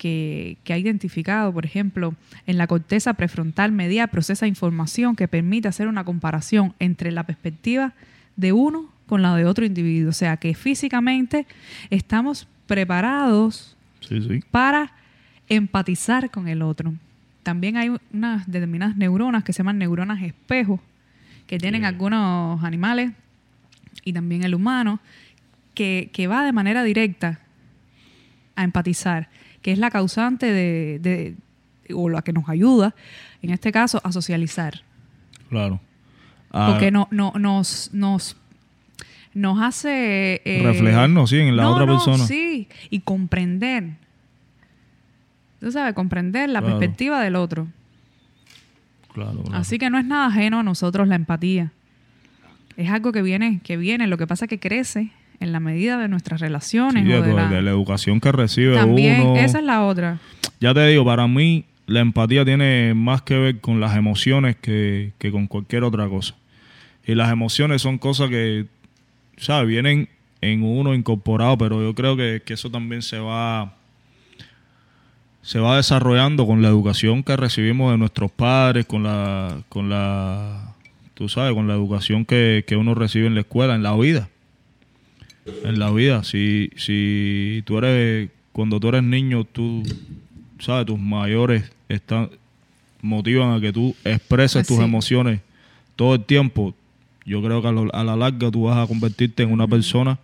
que, 0.00 0.56
que 0.64 0.72
ha 0.72 0.78
identificado, 0.78 1.52
por 1.52 1.66
ejemplo, 1.66 2.14
en 2.46 2.56
la 2.56 2.66
corteza 2.66 3.12
prefrontal 3.12 3.70
media 3.70 4.06
procesa 4.06 4.46
información 4.46 5.14
que 5.14 5.28
permite 5.28 5.68
hacer 5.68 5.88
una 5.88 6.04
comparación 6.04 6.72
entre 6.78 7.10
la 7.10 7.24
perspectiva 7.24 7.92
de 8.36 8.54
uno 8.54 8.88
con 9.06 9.20
la 9.20 9.36
de 9.36 9.44
otro 9.44 9.66
individuo. 9.66 10.08
O 10.08 10.14
sea, 10.14 10.38
que 10.38 10.54
físicamente 10.54 11.46
estamos 11.90 12.48
preparados 12.66 13.76
sí 14.00 14.22
sí 14.22 14.40
para 14.50 14.92
empatizar 15.50 16.30
con 16.30 16.48
el 16.48 16.62
otro. 16.62 16.94
También 17.42 17.76
hay 17.76 17.94
unas 18.14 18.50
determinadas 18.50 18.96
neuronas 18.96 19.44
que 19.44 19.52
se 19.52 19.58
llaman 19.58 19.76
neuronas 19.76 20.22
espejo, 20.22 20.80
que 21.46 21.58
tienen 21.58 21.82
Sí. 21.82 21.86
algunos 21.88 22.64
animales 22.64 23.12
y 24.02 24.14
también 24.14 24.44
el 24.44 24.54
humano, 24.54 24.98
que, 25.74 26.08
que 26.14 26.26
va 26.26 26.42
de 26.42 26.52
manera 26.52 26.84
directa 26.84 27.40
a 28.56 28.64
empatizar, 28.64 29.28
que 29.62 29.72
es 29.72 29.78
la 29.78 29.90
causante 29.90 30.46
de, 30.46 30.98
de- 31.00 31.36
o 31.94 32.08
la 32.08 32.22
que 32.22 32.32
nos 32.32 32.48
ayuda, 32.48 32.94
en 33.42 33.50
este 33.50 33.72
caso, 33.72 34.00
a 34.04 34.12
socializar. 34.12 34.82
claro 35.48 35.80
Ah, 36.52 36.68
Porque 36.72 36.90
no, 36.90 37.06
no, 37.12 37.32
nos, 37.38 37.90
nos, 37.92 38.36
nos 39.34 39.60
hace... 39.62 40.42
eh, 40.44 40.60
reflejarnos 40.64 41.30
sí 41.30 41.38
en 41.38 41.56
la 41.56 41.62
no, 41.64 41.72
otra 41.74 41.86
no, 41.86 41.92
persona 41.92 42.24
Sí, 42.26 42.68
y 42.90 43.00
comprender. 43.00 43.90
Tú 45.60 45.70
sabes, 45.70 45.94
comprender 45.94 46.48
la 46.48 46.60
Claro. 46.60 46.78
perspectiva 46.78 47.20
del 47.22 47.36
otro. 47.36 47.68
claro, 49.12 49.42
claro. 49.42 49.56
Así 49.60 49.78
que 49.78 49.90
no 49.90 49.98
es 49.98 50.04
nada 50.04 50.26
ajeno 50.26 50.60
a 50.60 50.62
nosotros 50.62 51.06
la 51.06 51.14
empatía. 51.16 51.70
Es 52.76 52.90
algo 52.90 53.12
que 53.12 53.22
viene, 53.22 53.60
que 53.62 53.76
viene, 53.76 54.06
lo 54.06 54.16
que 54.18 54.26
pasa 54.26 54.46
es 54.46 54.48
que 54.48 54.58
crece 54.58 55.10
en 55.40 55.52
la 55.52 55.60
medida 55.60 55.98
de 55.98 56.08
nuestras 56.08 56.40
relaciones. 56.40 57.04
Sí, 57.04 57.12
o 57.12 57.22
de, 57.22 57.28
de 57.28 57.34
la- 57.34 57.48
de 57.48 57.62
la 57.62 57.70
educación 57.70 58.20
que 58.20 58.30
recibe 58.30 58.74
También, 58.76 59.20
uno 59.22 59.36
esa 59.36 59.58
es 59.58 59.64
la 59.64 59.84
otra. 59.84 60.18
ya 60.60 60.72
te 60.74 60.86
digo 60.86 61.04
para 61.04 61.26
mí 61.26 61.64
la 61.86 62.00
empatía 62.00 62.44
tiene 62.44 62.94
más 62.94 63.22
que 63.22 63.36
ver 63.36 63.60
con 63.60 63.80
las 63.80 63.96
emociones 63.96 64.54
que, 64.56 65.12
que 65.18 65.32
con 65.32 65.46
cualquier 65.48 65.82
otra 65.84 66.08
cosa 66.08 66.34
y 67.06 67.14
las 67.16 67.32
emociones 67.32 67.82
son 67.82 67.98
cosas 67.98 68.28
que 68.30 68.66
sabes 69.38 69.66
vienen 69.66 70.08
en 70.42 70.62
uno 70.62 70.94
incorporado 70.94 71.58
pero 71.58 71.82
yo 71.82 71.94
creo 71.94 72.16
que, 72.16 72.42
que 72.44 72.52
eso 72.54 72.70
también 72.70 73.02
se 73.02 73.18
va 73.18 73.74
se 75.42 75.58
va 75.58 75.76
desarrollando 75.78 76.46
con 76.46 76.60
la 76.62 76.68
educación 76.68 77.22
que 77.22 77.34
recibimos 77.36 77.90
de 77.92 77.98
nuestros 77.98 78.30
padres, 78.30 78.84
con 78.84 79.02
la, 79.02 79.62
con 79.70 79.88
la, 79.88 80.74
tú 81.14 81.28
sabes, 81.30 81.54
con 81.54 81.66
la 81.66 81.72
educación 81.74 82.26
que, 82.26 82.62
que 82.66 82.76
uno 82.76 82.94
recibe 82.94 83.26
en 83.26 83.34
la 83.34 83.40
escuela, 83.40 83.74
en 83.74 83.82
la 83.82 83.96
vida. 83.96 84.28
En 85.64 85.78
la 85.78 85.90
vida, 85.90 86.24
si, 86.24 86.70
si 86.76 87.62
tú 87.66 87.78
eres, 87.78 88.30
cuando 88.52 88.80
tú 88.80 88.88
eres 88.88 89.02
niño, 89.02 89.44
tú, 89.44 89.82
sabes, 90.58 90.86
tus 90.86 90.98
mayores 90.98 91.70
están, 91.88 92.30
motivan 93.02 93.52
a 93.52 93.60
que 93.60 93.72
tú 93.72 93.94
expreses 94.04 94.66
tus 94.66 94.78
emociones 94.80 95.40
todo 95.96 96.14
el 96.14 96.24
tiempo. 96.24 96.74
Yo 97.26 97.42
creo 97.42 97.60
que 97.62 97.68
a, 97.68 97.72
lo- 97.72 97.94
a 97.94 98.04
la 98.04 98.16
larga 98.16 98.50
tú 98.50 98.64
vas 98.64 98.78
a 98.78 98.86
convertirte 98.86 99.42
en 99.42 99.52
una 99.52 99.66
persona 99.68 100.18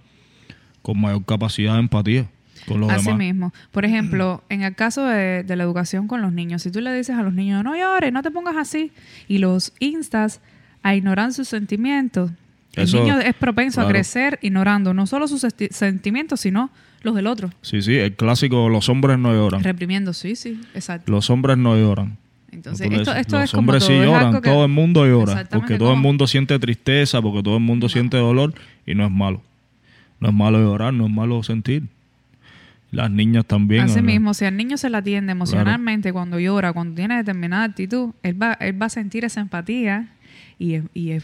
con 0.83 1.01
mayor 1.01 1.24
capacidad 1.24 1.74
de 1.74 1.81
empatía 1.81 2.27
con 2.66 2.81
los 2.81 2.91
Así 2.91 3.05
demás. 3.07 3.18
mismo. 3.18 3.53
Por 3.70 3.85
ejemplo, 3.85 4.43
en 4.49 4.62
el 4.62 4.74
caso 4.74 5.05
de, 5.05 5.45
de 5.45 5.57
la 5.57 5.62
educación 5.64 6.09
con 6.09 6.22
los 6.22 6.33
niños, 6.33 6.62
si 6.62 6.70
tú 6.70 6.81
le 6.81 6.93
dices 6.95 7.14
a 7.16 7.22
los 7.22 7.35
niños, 7.35 7.62
no 7.62 7.77
llores, 7.77 8.12
no 8.12 8.22
te 8.22 8.31
pongas 8.31 8.57
así, 8.57 8.91
y 9.29 9.39
los 9.39 9.72
instas 9.79 10.41
a 10.83 10.95
ignorar 10.97 11.33
sus 11.33 11.49
sentimientos, 11.49 12.31
el 12.77 12.93
niño 12.93 13.18
es 13.20 13.35
propenso 13.35 13.81
a 13.81 13.89
crecer 13.89 14.39
ignorando 14.43 14.95
no 14.95 15.07
solo 15.07 15.27
sus 15.29 15.47
sentimientos, 15.70 16.41
sino 16.41 16.70
los 17.03 17.14
del 17.14 17.27
otro. 17.27 17.51
Sí, 17.62 17.83
sí, 17.83 17.95
el 17.97 18.14
clásico, 18.14 18.68
los 18.68 18.89
hombres 18.89 19.18
no 19.18 19.33
lloran. 19.33 19.62
Reprimiendo, 19.62 20.12
sí, 20.12 20.37
sí, 20.37 20.61
exacto. 20.74 21.11
Los 21.11 21.31
hombres 21.31 21.57
no 21.57 21.77
lloran. 21.77 22.16
Entonces, 22.53 22.91
esto, 22.91 23.14
esto 23.14 23.37
los 23.37 23.45
es 23.45 23.51
como 23.51 23.61
hombres 23.61 23.81
todo, 23.85 23.89
sí 23.89 23.95
es 23.95 24.07
lloran, 24.07 24.35
que- 24.41 24.49
todo 24.49 24.64
el 24.64 24.70
mundo 24.70 25.07
llora, 25.07 25.47
porque 25.51 25.77
todo 25.77 25.91
el 25.91 25.97
como- 25.97 26.03
mundo 26.09 26.27
siente 26.27 26.59
tristeza, 26.59 27.20
porque 27.20 27.43
todo 27.43 27.57
el 27.57 27.62
mundo 27.62 27.89
siente 27.89 28.16
dolor 28.16 28.55
y 28.87 28.95
no 28.95 29.05
es 29.05 29.11
malo. 29.11 29.43
No 30.20 30.29
es 30.29 30.35
malo 30.35 30.59
llorar, 30.59 30.95
no 30.95 31.05
es 31.07 31.12
malo 31.12 31.43
sentir. 31.43 31.83
Las 32.93 33.11
niñas 33.11 33.45
también. 33.45 33.83
Así 33.83 33.95
¿verdad? 33.97 34.07
mismo, 34.07 34.33
si 34.33 34.45
al 34.47 34.57
niño 34.57 34.77
se 34.79 34.89
la 34.89 34.99
atiende 34.99 35.33
emocionalmente 35.33 36.12
cuando 36.12 36.39
llora, 36.39 36.72
cuando 36.72 36.95
tiene 36.95 37.16
determinada 37.16 37.64
actitud, 37.64 38.12
él 38.22 38.41
va, 38.41 38.55
él 38.55 38.81
va 38.81 38.87
a 38.87 38.91
sentir 38.91 39.24
esa 39.24 39.41
empatía 39.41 40.09
y, 40.59 40.77
y, 40.95 41.18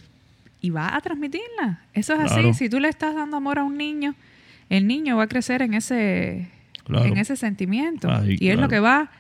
y 0.63 0.71
va 0.71 0.97
a 0.97 1.01
transmitirla. 1.03 1.81
Eso 1.93 2.15
es 2.15 2.33
Claro. 2.33 2.49
así. 2.51 2.55
Si 2.65 2.71
tú 2.71 2.81
le 2.81 2.89
estás 2.89 3.15
dando 3.15 3.37
amor 3.37 3.59
a 3.59 3.65
un 3.65 3.77
niño, 3.77 4.15
el 4.71 4.87
niño 4.87 5.17
va 5.19 5.25
a 5.25 5.27
crecer 5.27 5.61
en 5.61 5.75
ese, 5.75 6.49
Claro. 6.85 7.05
en 7.05 7.19
ese 7.19 7.37
sentimiento. 7.37 8.11
Ahí, 8.11 8.37
y 8.41 8.49
es 8.49 8.59
lo 8.59 8.69
que 8.69 8.81
va 8.81 9.11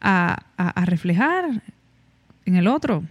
a, 0.00 0.38
a- 0.56 0.68
a 0.70 0.84
reflejar 0.86 1.44
en 2.46 2.56
el 2.56 2.66
otro. 2.68 3.02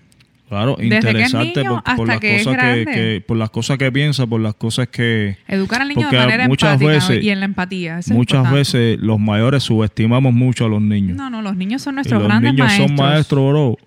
Claro, 0.49 0.75
Desde 0.77 0.89
que 0.89 0.97
es 0.97 1.03
interesarte 1.05 1.63
niño 1.63 1.81
por, 1.95 2.07
las 2.09 2.19
que 2.19 2.35
es 2.35 2.43
cosas 2.43 2.59
que, 2.59 2.65
grande. 2.83 2.91
que- 2.91 3.23
por 3.25 3.37
las 3.37 3.49
cosas 3.51 3.77
que 3.77 3.89
piensa, 3.91 4.27
por 4.27 4.41
las 4.41 4.53
cosas 4.55 4.89
que 4.89 5.37
Educar 5.47 5.81
al 5.81 5.87
niño 5.87 6.09
de 6.09 6.17
manera 6.17 6.45
muchas 6.49 6.73
empática 6.73 6.91
veces- 7.07 7.23
y 7.23 7.29
en 7.29 7.39
la 7.39 7.45
empatía. 7.45 7.99
eso 7.99 8.11
es 8.11 8.17
muchas 8.17 8.51
veces 8.51 8.97
los 8.99 9.17
mayores 9.17 9.63
subestimamos 9.63 10.33
mucho 10.33 10.65
a 10.65 10.67
los 10.67 10.81
niños. 10.81 11.15
No, 11.15 11.29
no, 11.29 11.41
los 11.41 11.55
niños 11.55 11.81
son 11.81 11.93
Y 11.93 11.95
nuestros 11.95 12.19
los 12.21 12.27
grandes 12.27 12.51
niños 12.53 12.67
maestros. 12.67 12.87
son 12.89 12.95
maestros, 12.97 13.49
bro. 13.49 13.77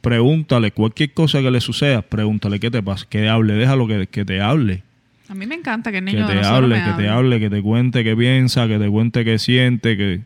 Pregúntale 0.00 0.70
cualquier 0.72 1.12
cosa 1.12 1.40
que 1.42 1.50
le 1.50 1.60
suceda, 1.60 2.02
pregúntale 2.02 2.58
qué 2.58 2.70
te 2.70 2.82
pasa, 2.82 3.06
que 3.08 3.28
hable, 3.28 3.54
déjalo 3.54 3.86
que, 3.86 4.06
que 4.06 4.24
te 4.24 4.40
hable. 4.40 4.82
A 5.28 5.34
mí 5.34 5.46
me 5.46 5.54
encanta 5.54 5.92
que 5.92 5.98
el 5.98 6.04
Que 6.06 6.12
niño 6.12 6.26
de 6.26 6.34
te 6.34 6.46
hable, 6.46 6.82
que 6.82 7.02
te 7.02 7.08
hable. 7.08 7.38
que 7.38 7.50
te 7.50 7.62
cuente 7.62 8.02
qué 8.02 8.16
piensa, 8.16 8.66
que 8.66 8.78
te 8.78 8.88
cuente 8.88 9.24
qué 9.24 9.38
siente, 9.38 9.96
que 9.96 10.20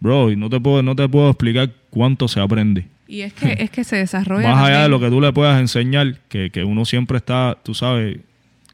bro, 0.00 0.30
y 0.30 0.36
no 0.36 0.50
te 0.50 0.60
puedo 0.60 0.82
no 0.82 0.96
te 0.96 1.08
puedo 1.08 1.30
explicar 1.30 1.70
cuánto 1.90 2.28
se 2.28 2.40
aprende. 2.40 2.86
Y 3.06 3.20
es 3.22 3.32
que, 3.34 3.56
es 3.58 3.70
que 3.70 3.84
se 3.84 3.96
desarrolla 3.96 4.48
Más 4.50 4.64
allá 4.64 4.82
de 4.84 4.88
lo 4.88 4.98
que 4.98 5.10
tú 5.10 5.20
le 5.20 5.32
puedas 5.32 5.60
enseñar, 5.60 6.18
que, 6.28 6.50
que 6.50 6.64
uno 6.64 6.84
siempre 6.84 7.18
está, 7.18 7.58
tú 7.62 7.74
sabes, 7.74 8.18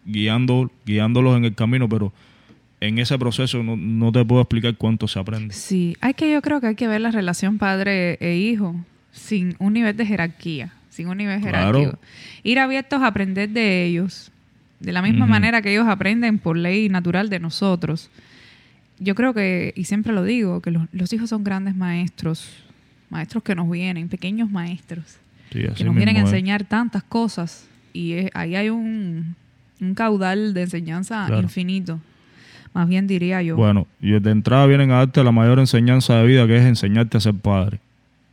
guiando, 0.05 0.71
guiándolos 0.87 1.37
en 1.37 1.45
el 1.45 1.55
camino, 1.55 1.89
pero 1.89 2.13
en 2.81 2.99
ese 2.99 3.19
proceso 3.19 3.63
no, 3.63 3.77
no 3.77 4.13
te 4.13 4.25
puedo 4.25 4.41
explicar 4.41 4.77
cuánto 4.77 5.07
se 5.09 5.19
aprende. 5.19 5.55
Sí, 5.55 5.97
hay 6.01 6.15
que 6.15 6.33
yo 6.33 6.41
creo 6.41 6.61
que 6.61 6.69
hay 6.69 6.75
que 6.77 6.89
ver 6.89 7.01
la 7.01 7.11
relación 7.11 7.59
padre 7.59 8.17
e 8.21 8.37
hijo 8.37 8.77
sin 9.13 9.57
un 9.59 9.73
nivel 9.73 9.97
de 9.97 10.07
jerarquía, 10.07 10.73
sin 10.91 11.09
un 11.09 11.17
nivel 11.19 11.41
Claro. 11.41 11.79
jerárquico. 11.81 11.99
Ir 12.43 12.59
abiertos 12.59 13.03
a 13.03 13.07
aprender 13.09 13.49
de 13.51 13.85
ellos, 13.87 14.31
de 14.81 14.93
la 14.93 15.03
misma 15.03 15.27
manera 15.27 15.61
que 15.63 15.73
ellos 15.73 15.87
aprenden 15.89 16.39
por 16.39 16.57
ley 16.57 16.89
natural 16.89 17.29
de 17.29 17.41
nosotros. 17.41 18.11
Yo 19.01 19.15
creo 19.15 19.33
que, 19.35 19.73
y 19.77 19.85
siempre 19.85 20.13
lo 20.13 20.25
digo, 20.25 20.61
que 20.61 20.71
los, 20.71 20.87
los 20.93 21.13
hijos 21.13 21.31
son 21.31 21.45
grandes 21.45 21.75
maestros, 21.77 22.49
maestros 23.11 23.43
que 23.43 23.55
nos 23.55 23.71
vienen, 23.71 24.09
pequeños 24.09 24.51
maestros, 24.51 25.19
Sí, 25.53 25.61
que 25.77 25.85
nos 25.85 25.95
vienen 25.95 26.17
a 26.17 26.21
es. 26.21 26.25
enseñar 26.27 26.65
tantas 26.65 27.03
cosas 27.05 27.69
y 27.93 28.13
es- 28.15 28.31
ahí 28.35 28.55
hay 28.57 28.71
un, 28.71 29.35
un 29.81 29.95
caudal 29.95 30.53
de 30.53 30.63
enseñanza 30.63 31.25
Claro. 31.27 31.43
infinito, 31.43 32.01
más 32.75 32.89
bien 32.89 33.07
diría 33.07 33.41
yo. 33.43 33.57
Bueno, 33.57 33.87
y 34.01 34.19
de 34.19 34.31
entrada 34.31 34.67
vienen 34.67 34.91
a 34.91 34.97
darte 34.97 35.23
la 35.25 35.33
mayor 35.33 35.59
enseñanza 35.59 36.17
de 36.17 36.27
vida, 36.27 36.47
que 36.47 36.57
es 36.57 36.65
enseñarte 36.65 37.17
a 37.17 37.21
ser 37.21 37.35
padre. 37.35 37.79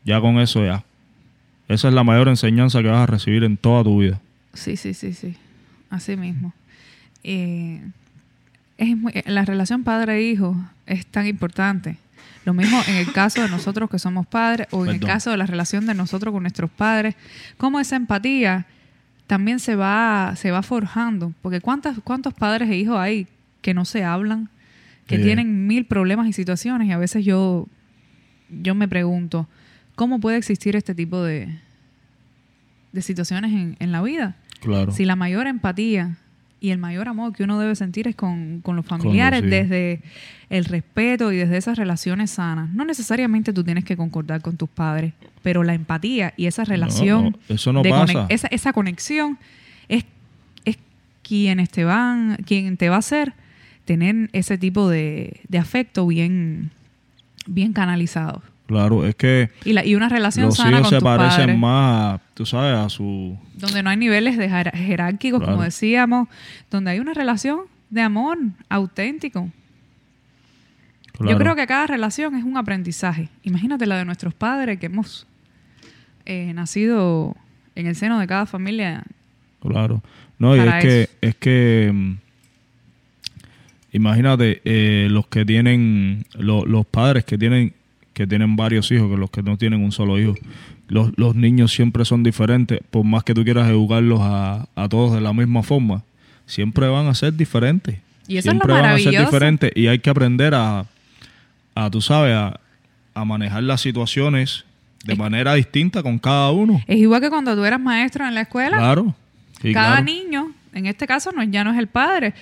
Ya 0.06 0.22
con 0.22 0.40
eso 0.40 0.64
ya. 0.64 0.84
Esa 1.68 1.88
es 1.88 1.94
la 1.94 2.04
mayor 2.04 2.28
enseñanza 2.28 2.82
que 2.82 2.88
vas 2.90 3.02
a 3.02 3.06
recibir 3.08 3.44
en 3.44 3.58
toda 3.58 3.84
tu 3.84 4.00
vida. 4.00 4.22
Sí, 4.54 4.78
sí, 4.78 4.94
sí, 4.94 5.14
sí. 5.14 5.36
Así 5.90 6.16
mismo. 6.16 6.54
Eh, 7.24 7.82
es 8.78 8.96
muy- 8.98 9.14
la 9.26 9.46
relación 9.46 9.84
padre-hijo 9.84 10.56
es 10.86 11.06
tan 11.08 11.26
importante. 11.28 11.98
Lo 12.46 12.54
mismo 12.54 12.80
en 12.88 12.96
el 12.98 13.12
caso 13.12 13.42
de 13.42 13.50
nosotros 13.50 13.90
que 13.90 13.98
somos 13.98 14.28
padres 14.28 14.68
o 14.72 14.86
en 14.86 14.92
el 14.92 15.00
caso 15.00 15.32
de 15.32 15.38
la 15.38 15.48
relación 15.48 15.88
de 15.88 15.96
nosotros 15.96 16.32
con 16.32 16.44
nuestros 16.44 16.70
padres, 16.70 17.16
cómo 17.58 17.80
esa 17.80 17.96
empatía 17.96 18.68
también 19.26 19.60
se 19.60 19.76
va, 19.76 20.34
se 20.36 20.52
va 20.52 20.62
forjando. 20.62 21.34
Porque 21.42 21.60
¿cuántas, 21.62 21.98
¿cuántos 22.04 22.36
padres 22.36 22.70
e 22.70 22.78
hijos 22.78 22.98
hay 23.00 23.26
que 23.64 23.74
no 23.74 23.84
se 23.86 24.04
hablan, 24.04 24.50
que 25.08 25.18
Sí. 25.18 25.24
tienen 25.24 25.66
mil 25.66 25.86
problemas 25.86 26.28
y 26.28 26.34
situaciones? 26.34 26.88
Y 26.88 26.92
a 26.92 27.00
veces 27.00 27.26
yo, 27.26 27.68
yo 28.62 28.76
me 28.76 28.88
pregunto, 28.88 29.48
¿cómo 29.96 30.20
puede 30.20 30.38
existir 30.38 30.76
este 30.76 30.94
tipo 30.96 31.22
de, 31.24 31.50
de 32.92 33.02
situaciones 33.02 33.52
en, 33.52 33.76
en 33.80 33.92
la 33.92 34.02
vida? 34.02 34.36
Claro. 34.62 34.92
Si 34.92 35.06
la 35.06 35.16
mayor 35.16 35.48
empatía 35.48 36.18
y 36.60 36.72
el 36.72 36.78
mayor 36.80 37.08
amor 37.08 37.34
que 37.34 37.44
uno 37.44 37.60
debe 37.60 37.76
sentir 37.76 38.08
es 38.08 38.16
con, 38.16 38.62
con 38.62 38.76
los 38.76 38.86
familiares, 38.86 39.44
desde 39.44 40.02
el 40.50 40.66
respeto 40.66 41.32
y 41.32 41.38
desde 41.38 41.58
esas 41.58 41.78
relaciones 41.78 42.32
sanas. 42.32 42.72
No 42.74 42.86
necesariamente 42.86 43.54
tú 43.54 43.64
tienes 43.64 43.84
que 43.84 43.96
concordar 43.96 44.42
con 44.42 44.58
tus 44.58 44.70
padres, 44.70 45.14
pero 45.44 45.64
la 45.64 45.74
empatía 45.74 46.34
y 46.38 46.48
esa 46.48 46.64
relación, 46.64 47.36
no, 47.50 47.56
eso 47.56 47.72
no 47.72 47.84
de 47.84 47.90
pasa. 47.90 48.26
esa, 48.30 48.48
esa 48.48 48.74
conexión 48.74 49.38
es, 49.90 50.06
es 50.64 50.78
quienes 51.22 51.70
te 51.70 51.84
van, 51.84 52.38
quien 52.46 52.78
te 52.78 52.90
va 52.90 52.96
a 52.96 53.00
hacer 53.00 53.34
tener 53.86 54.30
ese 54.34 54.58
tipo 54.58 54.90
de, 54.90 55.42
de 55.48 55.58
afecto 55.60 56.08
bien, 56.08 56.72
bien 57.46 57.74
canalizado. 57.74 58.42
Claro, 58.68 59.06
es 59.06 59.14
que 59.16 59.50
Y, 59.64 59.74
la, 59.74 59.86
y 59.86 59.94
una 59.96 60.10
relación 60.10 60.48
los 60.48 60.56
sana 60.58 60.80
hijos 60.80 60.90
con 60.90 61.00
se 61.00 61.04
parecen 61.04 61.40
padres. 61.46 61.58
más, 61.60 62.20
tú 62.34 62.46
sabes, 62.48 62.76
a 62.78 62.90
su... 62.90 63.38
donde 63.54 63.84
no 63.84 63.92
hay 63.92 63.98
niveles 63.98 64.38
de 64.38 64.50
jer- 64.50 64.74
jerárquicos, 64.74 65.40
Claro. 65.40 65.54
como 65.54 65.64
decíamos, 65.64 66.28
donde 66.72 66.90
hay 66.92 67.00
una 67.00 67.14
relación 67.14 67.62
de 67.92 68.02
amor 68.02 68.38
auténtico. 68.70 69.52
Yo 71.20 71.38
creo 71.38 71.56
que 71.56 71.66
cada 71.68 71.88
relación 71.88 72.36
es 72.36 72.44
un 72.44 72.58
aprendizaje. 72.58 73.30
Imagínate 73.44 73.86
la 73.86 73.98
de 73.98 74.04
nuestros 74.06 74.34
padres 74.34 74.80
que 74.80 74.88
hemos 74.88 75.26
eh, 76.26 76.52
nacido 76.54 77.38
en 77.76 77.88
el 77.88 77.96
seno 77.96 78.20
de 78.20 78.28
cada 78.28 78.46
familia. 78.48 79.04
Claro. 79.62 80.02
No, 80.40 80.56
y 80.58 80.60
es 80.60 80.74
que, 80.82 81.10
es 81.22 81.36
que 81.36 81.92
mm, 81.94 82.14
imagínate 83.94 84.62
eh, 84.66 85.08
los 85.10 85.28
que 85.28 85.46
tienen, 85.46 86.26
lo- 86.34 86.66
los 86.66 86.86
padres 86.86 87.24
que 87.26 87.38
tienen, 87.38 87.74
que 88.16 88.26
tienen 88.26 88.56
varios 88.56 88.90
hijos, 88.92 89.12
que 89.12 89.18
los 89.18 89.30
que 89.30 89.44
no 89.44 89.58
tienen 89.58 89.84
un 89.84 89.92
solo 89.92 90.18
hijo. 90.18 90.36
Los, 90.88 91.12
los 91.18 91.36
niños 91.36 91.74
siempre 91.74 92.06
son 92.06 92.24
diferentes, 92.24 92.80
por 92.90 93.04
más 93.04 93.26
que 93.26 93.34
tú 93.34 93.44
quieras 93.44 93.70
educarlos 93.70 94.22
a, 94.22 94.68
a 94.74 94.88
todos 94.88 95.14
de 95.14 95.20
la 95.20 95.34
misma 95.34 95.64
forma, 95.64 96.02
siempre 96.46 96.88
van 96.88 97.08
a 97.08 97.14
ser 97.14 97.34
diferentes. 97.34 98.00
Y 98.28 98.38
eso 98.38 98.50
es 98.50 98.56
lo 98.56 98.62
siempre 98.62 98.74
van 98.74 98.86
a 98.86 98.98
ser 98.98 99.20
diferentes 99.20 99.72
y 99.76 99.88
hay 99.88 100.00
que 100.00 100.10
aprender 100.10 100.56
a, 100.56 100.86
a 101.76 101.90
tú 101.92 102.00
sabes, 102.00 102.34
a, 102.34 102.58
a 103.14 103.26
manejar 103.26 103.64
las 103.64 103.82
situaciones 103.82 104.64
de 105.04 105.16
manera 105.16 105.54
distinta 105.54 106.02
con 106.02 106.18
cada 106.18 106.52
uno. 106.52 106.82
Es 106.88 106.98
igual 106.98 107.20
que 107.20 107.30
cuando 107.30 107.54
tú 107.54 107.66
eras 107.66 107.82
maestro 107.82 108.26
en 108.26 108.34
la 108.34 108.42
escuela. 108.42 108.78
Claro. 108.78 109.14
Sí, 109.62 109.74
cada 109.74 109.98
claro. 109.98 110.06
niño, 110.06 110.52
en 110.74 110.86
este 110.86 111.06
caso 111.06 111.34
no, 111.34 111.44
ya 111.44 111.66
no 111.66 111.74
es 111.74 111.80
el 111.80 111.88
padre, 111.88 112.34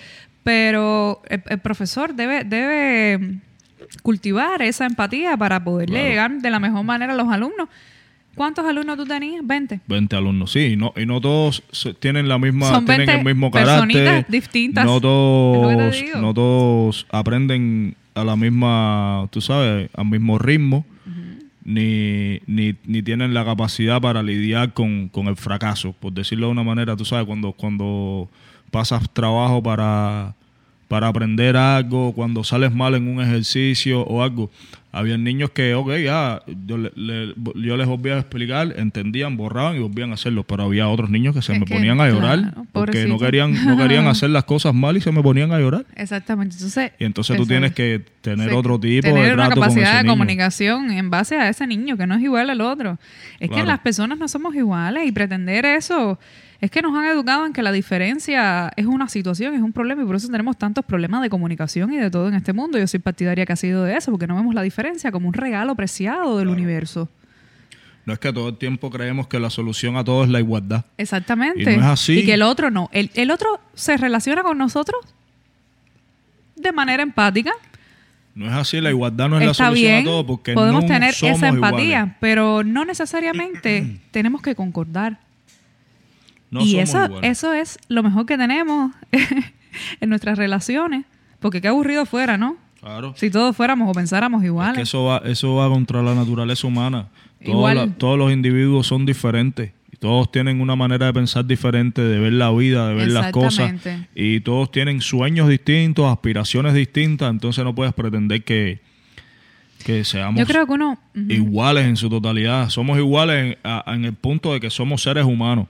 pero 0.44 1.24
el, 1.28 1.42
el 1.48 1.58
profesor 1.58 2.14
debe, 2.14 2.44
debe 2.44 3.40
cultivar 4.02 4.62
esa 4.62 4.86
empatía 4.86 5.36
para 5.38 5.64
poderle 5.64 5.96
Claro. 6.00 6.10
llegar 6.10 6.32
de 6.42 6.50
la 6.50 6.60
mejor 6.60 6.84
manera 6.84 7.14
a 7.14 7.16
los 7.16 7.28
alumnos. 7.30 7.68
¿Cuántos 8.36 8.66
alumnos 8.66 8.98
tú 8.98 9.06
tenías? 9.06 9.46
20. 9.46 9.82
20 9.88 10.16
alumnos, 10.16 10.52
sí, 10.52 10.60
y 10.60 10.76
no, 10.76 10.92
y 10.98 11.06
no 11.06 11.22
todos 11.22 11.62
tienen 12.00 12.28
la 12.28 12.40
misma, 12.40 12.68
Son 12.70 12.84
tienen 12.86 13.06
20 13.06 13.20
el 13.20 13.26
mismo 13.26 13.52
carácter. 13.52 14.26
distintas. 14.28 14.86
No 14.86 15.00
todos, 15.00 15.96
no 16.20 16.34
todos 16.34 17.06
aprenden 17.12 17.96
a 18.16 18.24
la 18.24 18.36
misma, 18.36 19.28
tú 19.32 19.40
sabes, 19.40 19.90
al 19.96 20.06
mismo 20.06 20.40
ritmo, 20.40 20.84
ni, 21.66 22.40
ni, 22.48 22.76
ni 22.86 23.02
tienen 23.04 23.34
la 23.34 23.46
capacidad 23.46 24.02
para 24.02 24.22
lidiar 24.24 24.74
con, 24.74 25.10
con 25.10 25.28
el 25.28 25.36
fracaso, 25.38 25.94
por 25.94 26.12
decirlo 26.12 26.48
de 26.48 26.52
una 26.54 26.64
manera, 26.64 26.96
tú 26.98 27.06
sabes, 27.06 27.26
cuando, 27.26 27.54
cuando 27.54 28.30
pasas 28.72 29.10
trabajo 29.14 29.62
para, 29.64 30.36
para 30.94 31.08
aprender 31.08 31.58
algo, 31.58 32.14
cuando 32.14 32.44
sales 32.44 32.72
mal 32.72 32.94
en 32.94 33.08
un 33.08 33.20
ejercicio 33.20 34.02
o 34.02 34.22
algo. 34.22 34.52
Había 34.92 35.18
niños 35.18 35.50
que, 35.50 35.74
ok, 35.74 35.90
ya, 36.04 36.44
yo, 36.68 36.78
le- 36.78 36.92
le- 36.96 37.34
yo 37.56 37.78
les 37.78 37.88
volvía 37.88 38.14
a 38.14 38.20
explicar, 38.20 38.76
entendían, 38.78 39.36
borraban 39.36 39.76
y 39.76 39.80
volvían 39.80 40.12
a 40.12 40.14
hacerlo, 40.14 40.44
pero 40.44 40.66
había 40.66 40.88
otros 40.88 41.10
niños 41.10 41.34
que 41.34 41.42
se 41.42 41.54
Es 41.54 41.60
me 41.60 41.66
que, 41.66 41.74
ponían 41.74 42.00
a 42.00 42.08
llorar 42.10 42.40
claro, 42.42 42.68
porque 42.72 43.08
no 43.08 43.18
querían, 43.18 43.66
no 43.66 43.76
querían 43.76 44.06
hacer 44.06 44.30
las 44.30 44.44
cosas 44.44 44.76
mal 44.76 44.96
y 44.96 45.02
se 45.02 45.12
me 45.12 45.24
ponían 45.24 45.52
a 45.52 45.58
llorar. 45.58 45.88
Exactamente. 45.96 46.58
Entonces, 46.58 46.92
Y 47.00 47.06
entonces 47.06 47.36
tú 47.38 47.48
tienes 47.48 47.72
es. 47.72 47.76
que 47.76 48.06
tener 48.22 48.50
Sí, 48.52 48.56
otro 48.56 48.80
tipo 48.80 49.08
tener 49.08 49.30
de 49.30 49.34
una 49.34 49.46
con 49.50 49.56
capacidad 49.56 49.84
ese 49.88 49.98
de 49.98 50.04
niño. 50.04 50.12
comunicación 50.14 50.92
en 50.92 51.10
base 51.10 51.38
a 51.38 51.50
ese 51.50 51.66
niño 51.66 51.98
que 51.98 52.06
no 52.06 52.14
es 52.14 52.22
igual 52.22 52.52
al 52.52 52.62
otro. 52.62 53.00
Es 53.40 53.50
que 53.50 53.64
las 53.66 53.80
personas 53.80 54.20
no 54.20 54.28
somos 54.28 54.54
iguales 54.54 55.08
y 55.08 55.12
pretender 55.12 55.66
eso 55.66 56.20
es 56.64 56.72
que 56.72 56.82
nos 56.82 56.96
han 56.96 57.04
educado 57.04 57.46
en 57.46 57.52
que 57.52 57.62
la 57.62 57.74
diferencia 57.74 58.72
es 58.78 58.86
una 58.86 59.10
situación, 59.10 59.54
es 59.54 59.60
un 59.60 59.74
problema 59.74 60.02
y 60.02 60.06
por 60.06 60.16
eso 60.16 60.30
tenemos 60.30 60.56
tantos 60.56 60.86
problemas 60.86 61.22
de 61.22 61.30
comunicación 61.30 61.92
y 61.92 61.98
de 61.98 62.10
todo 62.10 62.30
en 62.30 62.36
este 62.36 62.54
mundo. 62.54 62.80
Yo 62.80 62.88
soy 62.88 63.02
partidaria 63.02 63.46
que 63.46 63.52
ha 63.52 63.58
sido 63.58 63.84
de 63.84 63.98
eso 63.98 64.12
porque 64.12 64.28
no 64.28 64.38
vemos 64.38 64.56
la 64.56 64.62
diferencia 64.62 65.12
como 65.12 65.28
un 65.28 65.34
regalo 65.34 65.76
preciado 65.76 66.38
del 66.38 66.48
universo. 66.48 67.10
No 68.06 68.14
es 68.14 68.20
que 68.20 68.32
todo 68.32 68.48
el 68.48 68.58
tiempo 68.58 68.90
creemos 68.90 69.28
que 69.28 69.42
la 69.42 69.50
solución 69.50 69.98
a 69.98 70.06
todo 70.06 70.24
es 70.24 70.30
la 70.30 70.40
igualdad. 70.40 70.86
Exactamente. 70.98 71.64
Y 71.64 71.66
no 71.66 71.82
es 71.82 71.84
así. 71.84 72.20
Y 72.20 72.26
que 72.26 72.36
el 72.36 72.44
otro 72.44 72.72
no. 72.72 72.90
El, 72.94 73.12
el 73.16 73.32
otro 73.32 73.60
se 73.74 73.98
relaciona 73.98 74.42
con 74.42 74.58
nosotros 74.58 75.02
de 76.56 76.72
manera 76.72 77.04
empática. 77.04 77.52
No 78.36 78.48
es 78.48 78.54
así, 78.54 78.80
la 78.80 78.90
igualdad 78.90 79.28
no 79.28 79.38
es 79.38 79.48
la 79.48 79.54
solución 79.54 79.74
bien, 79.74 80.02
a 80.04 80.06
todo 80.06 80.26
porque 80.26 80.54
podemos 80.54 80.84
no 80.84 80.88
tener 80.88 81.14
somos 81.14 81.40
esa 81.40 81.50
empatía, 81.50 81.98
iguales. 81.98 82.16
pero 82.22 82.64
no 82.64 82.86
necesariamente 82.86 84.00
tenemos 84.12 84.42
que 84.42 84.56
concordar. 84.56 85.20
No 86.54 86.62
y 86.62 86.72
somos 86.72 86.90
eso, 86.90 87.06
iguales. 87.06 87.32
eso 87.32 87.54
es 87.54 87.80
lo 87.90 88.04
mejor 88.04 88.26
que 88.26 88.38
tenemos 88.38 88.92
en 90.02 90.10
nuestras 90.10 90.38
relaciones, 90.38 91.06
porque 91.40 91.60
qué 91.62 91.68
aburrido 91.68 92.06
fuera, 92.06 92.38
¿no? 92.38 92.58
Claro. 92.80 93.14
Si 93.18 93.30
todos 93.30 93.56
fuéramos 93.56 93.90
o 93.90 93.94
pensáramos 93.94 94.42
Es 94.42 94.48
iguales. 94.48 94.76
que 94.76 94.82
eso 94.84 95.06
va, 95.06 95.22
eso 95.26 95.56
va 95.56 95.70
contra 95.70 96.02
la 96.04 96.14
naturaleza 96.16 96.68
humana. 96.68 97.08
Todos, 97.44 97.56
Igual. 97.58 97.76
la- 97.78 97.88
todos 97.88 98.18
los 98.18 98.32
individuos 98.32 98.88
son 98.88 99.06
diferentes. 99.06 99.72
Y 99.92 99.96
todos 99.98 100.32
tienen 100.32 100.60
una 100.60 100.76
manera 100.76 101.06
de 101.06 101.14
pensar 101.14 101.46
diferente, 101.46 102.02
de 102.02 102.20
ver 102.20 102.34
la 102.34 102.52
vida, 102.52 102.88
de 102.90 102.94
ver 102.96 103.08
las 103.10 103.32
cosas. 103.32 103.74
Y 104.16 104.42
todos 104.42 104.70
tienen 104.72 105.00
sueños 105.02 105.48
distintos, 105.48 106.12
aspiraciones 106.12 106.74
distintas. 106.74 107.30
Entonces 107.30 107.64
no 107.64 107.74
puedes 107.74 107.94
pretender 107.94 108.44
que, 108.44 108.82
que 109.86 110.04
seamos 110.04 110.40
Yo 110.40 110.46
creo 110.46 110.66
que 110.66 110.74
uno... 110.74 110.98
iguales 111.30 111.86
en 111.86 111.96
su 111.96 112.10
totalidad. 112.10 112.70
Somos 112.70 112.98
iguales 112.98 113.46
en, 113.54 113.58
a- 113.64 113.84
en 113.94 114.04
el 114.06 114.14
punto 114.14 114.52
de 114.54 114.60
que 114.60 114.70
somos 114.70 115.02
seres 115.04 115.24
humanos. 115.26 115.68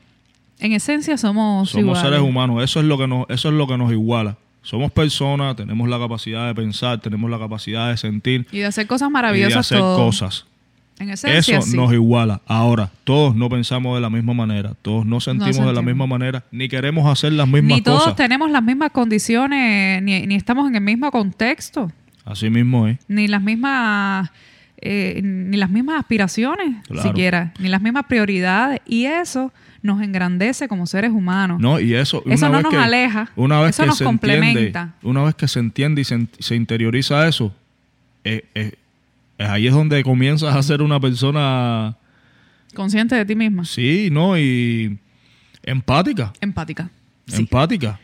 En 0.60 0.72
esencia 0.74 1.18
somos, 1.18 1.70
Somos 1.72 1.84
iguales. 1.84 2.02
seres 2.04 2.20
humanos. 2.22 2.64
Eso 2.64 2.80
es 2.80 2.86
lo 2.86 2.98
que 2.98 3.08
nos, 3.08 3.26
eso 3.30 3.50
es 3.50 3.54
lo 3.56 3.68
que 3.68 3.78
nos 3.78 3.92
iguala. 3.92 4.38
Somos 4.62 4.92
personas, 4.92 5.56
tenemos 5.58 5.90
la 5.90 6.00
capacidad 6.00 6.48
de 6.48 6.56
pensar, 6.56 7.00
tenemos 7.02 7.30
la 7.30 7.38
capacidad 7.38 7.90
de 7.90 7.98
sentir 7.98 8.48
Y 8.52 8.60
de 8.60 8.66
hacer 8.68 8.88
cosas 8.88 9.08
y 9.08 9.10
de 9.10 9.14
maravillosas 9.14 9.58
hacer 9.58 9.80
cosas. 9.80 10.46
En 11.00 11.10
esencia, 11.10 11.58
Eso 11.58 11.68
sí. 11.72 11.76
nos 11.76 11.92
iguala. 11.92 12.40
Ahora, 12.46 12.92
todos 13.04 13.36
no 13.36 13.50
pensamos 13.50 13.96
de 13.96 14.02
la 14.02 14.10
misma 14.12 14.34
manera, 14.34 14.74
todos 14.82 15.06
no 15.06 15.20
sentimos, 15.20 15.66
de 15.66 15.74
la 15.74 15.82
misma 15.82 16.06
manera, 16.08 16.46
ni 16.52 16.70
queremos 16.70 17.12
hacer 17.12 17.34
las 17.34 17.48
mismas 17.48 17.78
Ni 17.78 17.82
todos 17.82 18.04
cosas. 18.04 18.16
tenemos 18.16 18.52
las 18.52 18.64
mismas 18.64 18.92
condiciones, 18.92 20.02
ni, 20.04 20.26
ni 20.28 20.36
estamos 20.36 20.68
en 20.70 20.76
el 20.76 20.82
mismo 20.82 21.10
contexto, 21.12 21.92
Así 22.24 22.50
mismo 22.50 22.88
es. 22.88 23.00
ni 23.10 23.28
las 23.28 23.42
mismas... 23.42 24.30
eh, 24.78 25.20
ni 25.24 25.58
las 25.58 25.72
mismas 25.72 26.00
aspiraciones 26.00 26.76
Claro. 26.88 27.10
siquiera, 27.10 27.54
ni 27.60 27.70
las 27.70 27.82
mismas 27.82 28.06
prioridades 28.06 28.80
y 28.86 29.06
eso 29.06 29.52
nos 29.84 30.02
engrandece 30.02 30.68
como 30.68 30.88
seres 30.88 31.12
humanos. 31.12 31.60
No, 31.62 31.80
y 31.80 31.94
eso, 31.94 32.24
Eso 32.26 32.50
no 32.50 32.62
nos 32.62 32.72
que, 32.72 32.78
aleja, 32.78 33.30
Una 33.36 33.60
vez 33.62 33.72
eso 33.72 33.84
que 33.84 33.88
nos 33.88 33.98
se 34.00 34.04
complementa. 34.06 34.60
entiende, 34.60 34.92
una 35.04 35.24
vez 35.24 35.36
que 35.36 35.48
se 35.48 35.60
entiende 35.60 36.02
y 36.02 36.06
se, 36.06 36.26
se 36.40 36.56
interioriza 36.56 37.28
eso, 37.28 37.54
eh, 38.24 38.46
eh, 38.56 38.72
eh, 39.38 39.44
ahí 39.46 39.68
es 39.68 39.74
donde 39.74 40.02
comienzas 40.04 40.56
a 40.56 40.64
ser 40.64 40.82
una 40.82 41.00
persona, 41.00 41.96
Consciente 42.74 43.14
de 43.16 43.26
ti 43.26 43.36
misma, 43.36 43.66
sí, 43.66 44.10
¿no? 44.12 44.36
Y 44.38 44.98
empática, 45.64 46.34
empática. 46.42 46.90
Sí. 47.28 47.42
empática. 47.42 48.00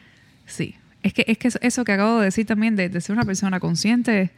Sí, 0.45 0.75
es 1.01 1.13
que, 1.13 1.23
es 1.27 1.37
que 1.37 1.47
eso- 1.47 1.59
eso 1.61 1.83
que 1.83 1.91
acabo 1.93 2.19
de 2.19 2.25
decir 2.25 2.45
también, 2.45 2.75
de, 2.75 2.89
de 2.89 3.01
ser 3.01 3.13
una 3.15 3.25
persona 3.25 3.59
consciente 3.59 4.29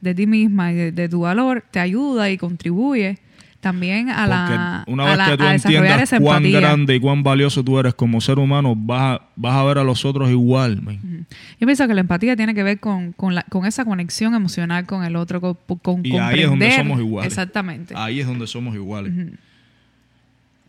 de 0.00 0.14
ti 0.14 0.26
misma 0.26 0.72
y 0.72 0.76
de, 0.76 0.92
de 0.92 1.08
tu 1.08 1.20
valor, 1.20 1.64
te 1.70 1.80
ayuda 1.80 2.30
y 2.30 2.36
contribuye 2.38 3.18
también 3.62 4.10
a 4.10 4.26
la, 4.26 4.82
Porque 4.84 4.92
una 4.92 5.04
a 5.04 5.06
vez 5.06 5.16
la- 5.18 5.24
que 5.30 5.36
tú 5.38 5.42
a 5.44 5.54
entiendas 5.54 6.10
cuán 6.20 6.44
empatía. 6.44 6.60
grande 6.60 6.94
y 6.96 7.00
cuán 7.00 7.22
valioso 7.22 7.62
tú 7.64 7.78
eres 7.78 7.94
como 7.94 8.20
ser 8.20 8.38
humano, 8.38 8.74
vas 8.76 9.20
a, 9.20 9.22
vas 9.36 9.54
a 9.54 9.64
ver 9.64 9.78
a 9.78 9.84
los 9.84 10.04
otros 10.04 10.28
igual. 10.30 10.82
man. 10.82 11.26
Yo 11.60 11.66
pienso 11.66 11.86
que 11.86 11.94
la 11.94 12.00
empatía 12.00 12.34
tiene 12.36 12.54
que 12.54 12.62
ver 12.64 12.80
con, 12.80 13.12
con, 13.12 13.34
la- 13.36 13.44
con 13.44 13.64
esa 13.64 13.84
conexión 13.84 14.34
emocional 14.34 14.84
con 14.84 15.04
el 15.04 15.16
otro, 15.16 15.40
con, 15.40 15.56
con 15.78 16.04
Y 16.04 16.18
ahí 16.18 16.40
es 16.40 16.48
donde 16.48 16.66
comprender- 16.66 16.76
somos 16.76 16.98
iguales. 16.98 17.32
Exactamente. 17.32 17.94
Ahí 17.96 18.20
es 18.20 18.26
donde 18.26 18.46
somos 18.48 18.74
iguales. 18.74 19.12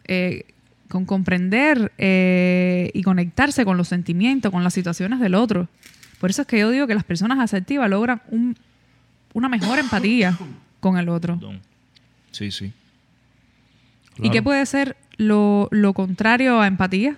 eh, 0.06 0.46
con 0.90 1.06
comprender 1.06 1.92
eh, 1.98 2.92
y 2.94 3.02
conectarse 3.02 3.66
con 3.66 3.78
los 3.78 3.88
sentimientos, 3.88 4.52
con 4.52 4.64
las 4.64 4.74
situaciones 4.74 5.20
del 5.20 5.34
otro. 5.34 5.68
Por 6.20 6.30
eso 6.30 6.44
es 6.44 6.48
que 6.48 6.60
yo 6.60 6.70
digo 6.70 6.86
que 6.88 6.94
las 6.94 7.04
personas 7.04 7.40
asertivas 7.40 7.90
logran 7.90 8.22
un- 8.30 8.56
una 9.34 9.50
mejor 9.50 9.80
empatía 9.80 10.38
con 10.80 10.98
el 10.98 11.10
otro. 11.10 11.40
Perdón. 11.40 11.60
Sí, 12.32 12.52
sí. 12.52 12.72
¿Y 14.22 14.30
qué 14.30 14.42
puede 14.44 14.66
ser 14.66 14.96
lo, 15.18 15.68
lo 15.72 15.94
contrario 15.94 16.60
a 16.62 16.68
empatía? 16.68 17.18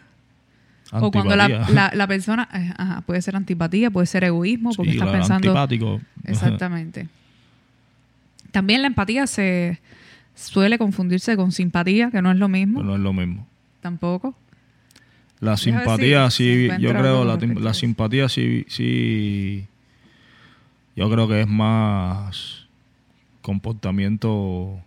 O 0.92 1.12
cuando 1.12 1.36
la, 1.36 1.48
la- 1.70 1.92
la 1.94 2.08
persona, 2.08 2.48
eh, 2.54 2.72
ajá, 2.78 3.02
puede 3.02 3.22
ser 3.22 3.36
antipatía, 3.36 3.90
puede 3.92 4.08
ser 4.08 4.24
egoísmo, 4.24 4.72
porque 4.74 4.92
Sí, 4.92 4.98
estás 4.98 5.12
pensando... 5.12 5.50
antipático. 5.50 6.02
Exactamente. 6.24 7.08
También 8.52 8.82
la 8.82 8.88
empatía 8.88 9.28
se 9.28 9.82
suele 10.36 10.78
confundirse 10.78 11.36
con 11.36 11.52
simpatía, 11.52 12.12
que 12.12 12.22
no 12.22 12.32
es 12.32 12.38
lo 12.38 12.48
mismo, 12.48 12.82
No 12.84 12.96
es 12.96 13.02
lo 13.02 13.12
mismo. 13.14 13.48
tampoco. 13.82 14.36
La 15.42 15.58
simpatía, 15.58 16.30
si- 16.30 16.70
si 16.70 16.70
sí, 16.70 16.82
yo 16.82 16.92
creo, 16.94 17.26
la, 17.26 17.74
simpatía 17.74 18.30
sí, 18.30 18.66
sí, 18.70 19.66
yo 20.96 21.10
creo 21.12 21.28
que 21.28 21.42
es 21.42 21.48
más 21.48 22.68
comportamiento, 23.42 24.80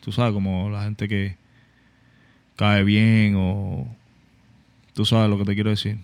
tú 0.00 0.12
sabes, 0.12 0.32
como 0.32 0.70
la 0.70 0.84
gente 0.84 1.08
que 1.08 1.36
cae 2.58 2.82
bien 2.84 3.34
o 3.36 3.86
tú 4.92 5.04
sabes 5.06 5.30
lo 5.30 5.38
que 5.38 5.44
te 5.44 5.54
quiero 5.54 5.70
decir. 5.70 5.96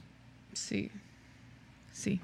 Sí. 0.53 0.91
Sí. 1.93 2.21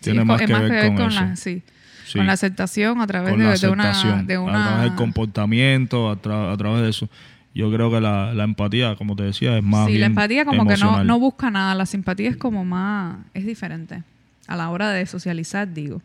Tiene 0.00 0.24
más 0.24 0.38
que 0.38 0.44
es 0.44 0.60
ver 0.60 0.94
con 0.94 1.08
eso. 1.10 1.20
la, 1.20 1.36
sí, 1.36 1.62
Sí, 2.06 2.18
con 2.18 2.26
la 2.26 2.32
aceptación 2.32 3.00
a 3.02 3.06
través 3.06 3.36
de, 3.36 3.38
de 3.66 3.72
una, 3.72 4.22
de 4.24 4.34
a 4.34 4.40
una 4.40 4.64
través 4.64 4.82
del 4.84 4.94
comportamiento, 4.96 6.10
a, 6.10 6.20
tra- 6.20 6.52
a 6.52 6.56
través 6.56 6.82
de 6.82 6.88
eso. 6.88 7.08
Yo 7.54 7.70
creo 7.70 7.90
que 7.90 8.00
la, 8.00 8.32
la 8.32 8.44
empatía, 8.44 8.96
como 8.96 9.14
te 9.14 9.24
decía, 9.24 9.56
es 9.58 9.62
más 9.62 9.86
sí, 9.88 9.98
la 9.98 10.06
empatía 10.06 10.44
como 10.44 10.66
que 10.66 10.76
no, 10.76 11.04
no 11.04 11.18
busca 11.20 11.50
nada, 11.50 11.74
la 11.74 11.84
simpatía 11.86 12.30
es 12.30 12.36
como 12.36 12.64
más, 12.64 13.18
es 13.34 13.44
diferente 13.44 14.02
a 14.46 14.56
la 14.56 14.70
hora 14.70 14.90
de 14.90 15.04
socializar, 15.06 15.72
digo. 15.72 16.00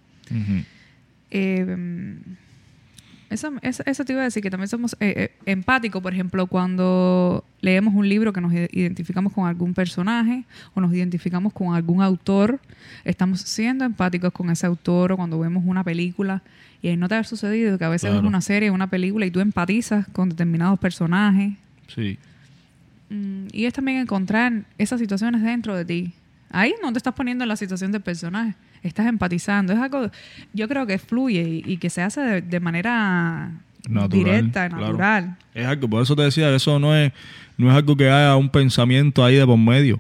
Eh, 1.32 2.18
eso, 3.30 3.52
eso, 3.62 3.84
eso 3.86 4.06
te 4.06 4.14
iba 4.14 4.22
a 4.22 4.26
decir, 4.26 4.42
que 4.44 4.50
también 4.50 4.68
somos 4.68 4.96
eh, 5.00 5.14
eh, 5.18 5.32
empáticos, 5.46 6.02
por 6.02 6.14
ejemplo, 6.14 6.48
cuando 6.48 7.44
leemos 7.62 7.94
un 7.94 8.08
libro 8.08 8.32
que 8.34 8.42
nos 8.42 8.54
identificamos 8.54 9.34
con 9.34 9.48
algún 9.48 9.74
personaje 9.74 10.44
o 10.74 10.82
nos 10.82 10.94
identificamos 10.94 11.52
con 11.54 11.74
algún 11.76 12.02
autor, 12.02 12.60
estamos 13.04 13.42
siendo 13.42 13.84
empáticos 13.86 14.32
con 14.32 14.50
ese 14.50 14.66
autor 14.68 15.12
o 15.12 15.18
cuando 15.18 15.40
vemos 15.40 15.64
una 15.66 15.84
película 15.84 16.42
y 16.82 16.96
no 16.98 17.08
te 17.08 17.16
ha 17.16 17.24
sucedido 17.24 17.78
que 17.78 17.86
a 17.86 17.90
veces 17.90 18.10
Claro. 18.10 18.22
ves 18.22 18.28
una 18.28 18.42
serie, 18.42 18.70
una 18.72 18.90
película 18.90 19.26
y 19.26 19.32
tú 19.32 19.40
empatizas 19.40 20.08
con 20.10 20.30
determinados 20.30 20.80
personajes. 20.80 21.54
Sí, 21.88 22.18
Mm, 23.08 23.50
y 23.52 23.66
es 23.66 23.74
también 23.76 24.00
encontrar 24.00 24.64
esas 24.80 25.00
situaciones 25.00 25.44
dentro 25.44 25.76
de 25.78 25.86
ti. 25.86 26.14
Ahí 26.52 26.74
no 26.82 26.92
te 26.92 26.98
estás 26.98 27.14
poniendo 27.14 27.44
en 27.44 27.50
la 27.50 27.56
situación 27.56 27.92
del 27.92 28.02
personaje, 28.02 28.56
estás 28.84 29.08
empatizando. 29.08 29.74
Es 29.74 29.80
algo, 29.80 30.10
yo 30.54 30.68
creo 30.68 30.86
que 30.86 30.98
fluye 30.98 31.42
y, 31.66 31.74
y 31.74 31.78
que 31.78 31.90
se 31.90 32.02
hace 32.02 32.22
de, 32.22 32.42
de 32.42 32.60
manera 32.60 33.52
Natural, 33.90 34.10
directa, 34.10 34.70
claro. 34.70 34.86
natural. 34.86 35.38
Es 35.54 35.66
algo, 35.66 35.88
por 35.90 36.02
eso 36.04 36.16
te 36.16 36.22
decía 36.24 36.54
eso 36.56 36.80
no 36.80 36.96
es, 36.96 37.12
no 37.58 37.70
es 37.70 37.76
algo 37.76 37.96
que 37.96 38.10
haya 38.10 38.36
un 38.36 38.50
pensamiento 38.50 39.24
ahí 39.26 39.36
de 39.36 39.46
por 39.46 39.58
medio. 39.58 40.00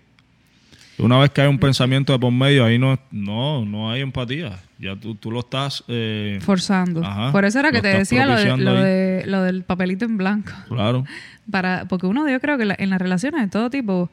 Una 0.98 1.18
vez 1.20 1.30
que 1.32 1.42
hay 1.42 1.48
un 1.50 1.60
pensamiento 1.60 2.14
de 2.14 2.20
por 2.20 2.32
medio, 2.32 2.64
ahí 2.64 2.80
no, 2.80 2.98
no, 3.12 3.66
no 3.66 3.92
hay 3.92 4.00
empatía. 4.02 4.60
Ya 4.80 4.96
tú, 4.96 5.14
tú 5.16 5.30
lo 5.30 5.42
estás, 5.42 5.84
eh, 5.90 6.40
Forzando. 6.42 7.04
Ajá, 7.06 7.32
Por 7.34 7.44
eso 7.44 7.60
era 7.60 7.72
que 7.72 7.82
te 7.82 7.90
decía 7.90 8.26
lo, 8.26 8.36
de, 8.38 8.58
lo, 8.58 8.74
de- 8.76 9.24
lo 9.28 9.42
del 9.44 9.64
papelito 9.64 10.06
en 10.06 10.16
blanco. 10.18 10.52
claro, 10.70 11.04
Para, 11.52 11.86
porque 11.86 12.08
uno, 12.08 12.30
yo 12.30 12.40
creo 12.40 12.58
que 12.58 12.64
la- 12.66 12.76
en 12.80 12.90
las 12.90 13.00
relaciones 13.02 13.42
de 13.42 13.48
todo 13.50 13.70
tipo, 13.70 14.10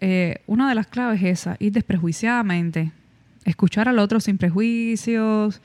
eh, 0.00 0.42
una 0.46 0.68
de 0.68 0.74
las 0.74 0.86
claves 0.86 1.22
es 1.22 1.40
esa, 1.40 1.56
ir 1.58 1.72
desprejuiciadamente, 1.72 2.92
escuchar 3.44 3.88
al 3.88 3.98
otro 3.98 4.20
sin 4.20 4.38
prejuicios, 4.38 5.60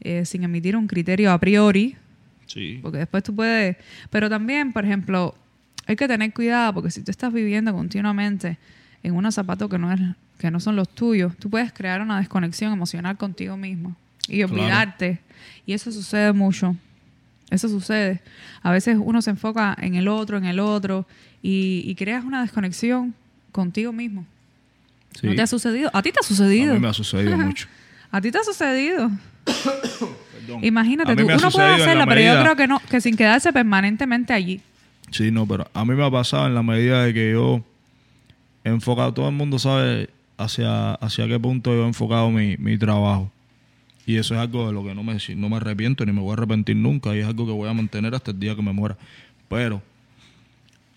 eh, 0.00 0.24
sin 0.24 0.44
emitir 0.44 0.76
un 0.76 0.86
criterio 0.86 1.32
a 1.32 1.38
priori, 1.38 1.96
sí, 2.46 2.78
porque 2.82 2.98
después 2.98 3.22
tú 3.22 3.34
puedes... 3.34 3.76
Pero 4.10 4.28
también, 4.30 4.72
por 4.72 4.84
ejemplo, 4.84 5.34
hay 5.86 5.96
que 5.96 6.06
tener 6.08 6.32
cuidado 6.32 6.74
porque 6.74 6.90
si 6.90 7.02
tú 7.02 7.10
estás 7.10 7.32
viviendo 7.32 7.72
continuamente 7.72 8.58
en 9.02 9.14
unos 9.14 9.34
zapatos 9.34 9.68
que 9.70 9.78
no, 9.78 9.92
es, 9.92 10.00
que 10.38 10.50
no 10.50 10.60
son 10.60 10.76
los 10.76 10.88
tuyos, 10.88 11.36
tú 11.36 11.50
puedes 11.50 11.72
crear 11.72 12.00
una 12.00 12.18
desconexión 12.18 12.72
emocional 12.72 13.16
contigo 13.16 13.56
mismo 13.56 13.96
y 14.28 14.38
Claro. 14.38 14.52
olvidarte. 14.54 15.20
Y 15.66 15.72
eso 15.72 15.90
sucede 15.92 16.32
mucho. 16.32 16.76
Eso 17.50 17.68
sucede. 17.68 18.20
A 18.62 18.70
veces 18.72 18.98
uno 19.00 19.22
se 19.22 19.30
enfoca 19.30 19.74
en 19.80 19.94
el 19.94 20.08
otro, 20.08 20.36
en 20.36 20.44
el 20.44 20.58
otro, 20.60 21.06
y, 21.42 21.82
y 21.86 21.94
creas 21.94 22.24
una 22.24 22.42
desconexión 22.42 23.14
contigo 23.58 23.92
mismo. 23.92 24.24
sí. 25.20 25.26
¿No 25.26 25.34
te 25.34 25.42
ha 25.42 25.46
sucedido? 25.48 25.90
A 25.92 26.00
ti 26.02 26.12
te 26.12 26.18
ha 26.20 26.24
A 26.24 26.28
sucedido. 26.28 26.74
mí 26.74 26.80
me 26.80 26.88
ha 26.88 26.92
sucedido 26.92 27.36
mucho. 27.48 27.66
A 28.12 28.20
ti 28.20 28.30
te 28.30 28.38
ha 28.38 28.44
sucedido. 28.44 29.10
Perdón. 29.44 30.64
Imagínate 30.64 31.12
A 31.12 31.16
tú. 31.16 31.24
Uno 31.24 31.50
puede 31.50 31.74
hacerla, 31.74 32.06
pero 32.06 32.20
yo 32.20 32.40
creo 32.40 32.56
que 32.56 32.66
no, 32.68 32.78
que 32.88 33.00
sin 33.00 33.16
quedarse 33.16 33.52
permanentemente 33.52 34.32
allí. 34.32 34.60
Sí, 35.10 35.30
no, 35.30 35.46
pero 35.46 35.68
a 35.74 35.84
mí 35.84 35.94
me 35.94 36.04
ha 36.04 36.10
pasado 36.10 36.46
en 36.46 36.54
la 36.54 36.62
medida 36.62 37.02
de 37.04 37.12
que 37.14 37.32
yo 37.32 37.62
he 38.64 38.68
enfocado, 38.68 39.12
todo 39.12 39.28
el 39.28 39.34
mundo 39.34 39.58
sabe 39.58 40.08
hacia, 40.36 40.94
hacia 40.94 41.26
qué 41.26 41.40
punto 41.40 41.72
yo 41.74 41.84
he 41.84 41.86
enfocado 41.88 42.30
mi, 42.30 42.56
mi 42.58 42.78
trabajo. 42.78 43.30
Y 44.06 44.16
eso 44.16 44.34
es 44.34 44.40
algo 44.40 44.68
de 44.68 44.72
lo 44.72 44.84
que 44.84 44.94
no 44.94 45.02
me, 45.02 45.16
no 45.36 45.48
me 45.48 45.56
arrepiento 45.56 46.06
ni 46.06 46.12
me 46.12 46.20
voy 46.20 46.30
a 46.30 46.34
arrepentir 46.34 46.76
nunca 46.76 47.14
y 47.14 47.18
es 47.18 47.26
algo 47.26 47.44
que 47.46 47.52
voy 47.52 47.68
a 47.68 47.74
mantener 47.74 48.14
hasta 48.14 48.30
el 48.30 48.38
día 48.40 48.54
que 48.54 48.62
me 48.62 48.72
muera. 48.72 48.96
Pero 49.48 49.82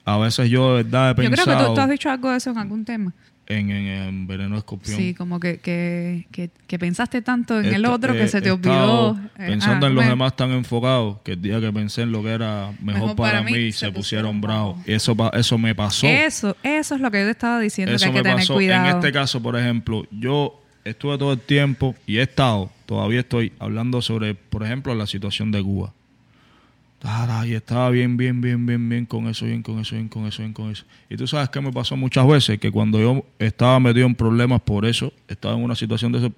a 0.06 0.18
veces 0.18 0.50
yo 0.50 0.78
de 0.78 0.84
verdad 0.84 1.12
he 1.12 1.24
Yo 1.24 1.30
creo 1.30 1.30
que 1.30 1.36
pensado 1.52 1.68
tú, 1.70 1.74
tú 1.76 1.82
has 1.82 1.90
dicho 1.90 2.10
algo 2.10 2.32
de 2.32 2.38
eso 2.38 2.50
en 2.52 2.58
algún 2.58 2.86
tema. 2.86 3.14
en, 3.48 3.70
en, 3.70 3.88
en 3.88 4.28
Veneno 4.28 4.58
Escorpión. 4.58 4.96
Sí, 4.98 5.14
como 5.14 5.40
que, 5.40 5.58
que, 5.60 6.26
que, 6.32 6.50
que 6.68 6.80
pensaste 6.80 7.22
tanto 7.22 7.60
en 7.60 7.66
el 7.66 7.76
Esta- 7.76 7.92
otro 7.92 8.14
que 8.14 8.24
eh, 8.24 8.28
se 8.30 8.42
te 8.42 8.50
olvidó. 8.52 9.20
eh, 9.38 9.48
Pensando 9.48 9.86
ah, 9.86 9.90
en 9.90 9.96
los 9.96 10.06
demás 10.06 10.36
tan 10.38 10.52
enfocados 10.52 11.18
que 11.24 11.34
el 11.34 11.42
día 11.42 11.60
que 11.60 11.72
pensé 11.74 12.04
en 12.04 12.12
lo 12.14 12.24
que 12.24 12.30
era 12.30 12.72
mejor, 12.82 13.16
para, 13.16 13.42
mí, 13.44 13.72
se, 13.74 13.92
pusieron 13.92 14.40
bravos. 14.40 14.78
Y 14.88 14.94
eso, 14.94 15.16
eso 15.34 15.58
me 15.58 15.76
pasó. 15.76 16.08
Eso, 16.08 16.56
eso 16.64 16.96
es 16.96 17.02
lo 17.02 17.12
que 17.12 17.20
yo 17.20 17.26
te 17.26 17.32
estaba 17.32 17.60
diciendo, 17.60 17.94
Eso 17.94 18.06
que 18.06 18.10
hay 18.10 18.16
que 18.16 18.22
tener 18.24 18.38
pasó. 18.38 18.54
cuidado. 18.54 18.90
En 18.90 18.96
este 18.96 19.12
caso, 19.12 19.42
por 19.44 19.58
ejemplo, 19.60 20.06
yo 20.12 20.58
estuve 20.86 21.18
todo 21.18 21.34
el 21.34 21.40
tiempo 21.40 21.94
y 22.08 22.18
he 22.18 22.22
estado, 22.24 22.72
todavía 22.86 23.20
estoy 23.20 23.52
hablando 23.60 24.02
sobre, 24.02 24.34
por 24.34 24.64
ejemplo, 24.64 24.96
la 24.96 25.08
situación 25.08 25.52
de 25.52 25.62
Cuba. 25.62 25.94
Y 27.48 27.54
estaba 27.54 27.90
bien, 27.90 28.16
bien, 28.16 28.42
bien, 28.42 28.66
bien, 28.66 28.88
bien 28.88 29.06
con 29.06 29.28
eso, 29.28 29.46
bien 29.46 29.64
con 29.64 29.80
eso, 29.80 29.96
bien 29.96 30.08
con 30.08 30.28
eso, 30.28 30.44
bien 30.44 30.54
con 30.54 30.70
eso. 30.72 30.84
Y 31.10 31.18
tú 31.18 31.26
sabes 31.26 31.50
que 31.50 31.60
me 31.60 31.72
pasó 31.72 31.98
muchas 31.98 32.28
veces 32.28 32.60
que 32.60 32.70
cuando 32.72 33.00
yo 33.00 33.26
estaba 33.40 33.80
metido 33.80 34.06
en 34.06 34.14
problemas 34.14 34.62
por 34.62 34.86
eso, 34.86 35.12
estaba 35.28 35.56
en 35.56 35.64
una 35.64 35.76
situación 35.76 36.12
de 36.12 36.20
eso, 36.20 36.32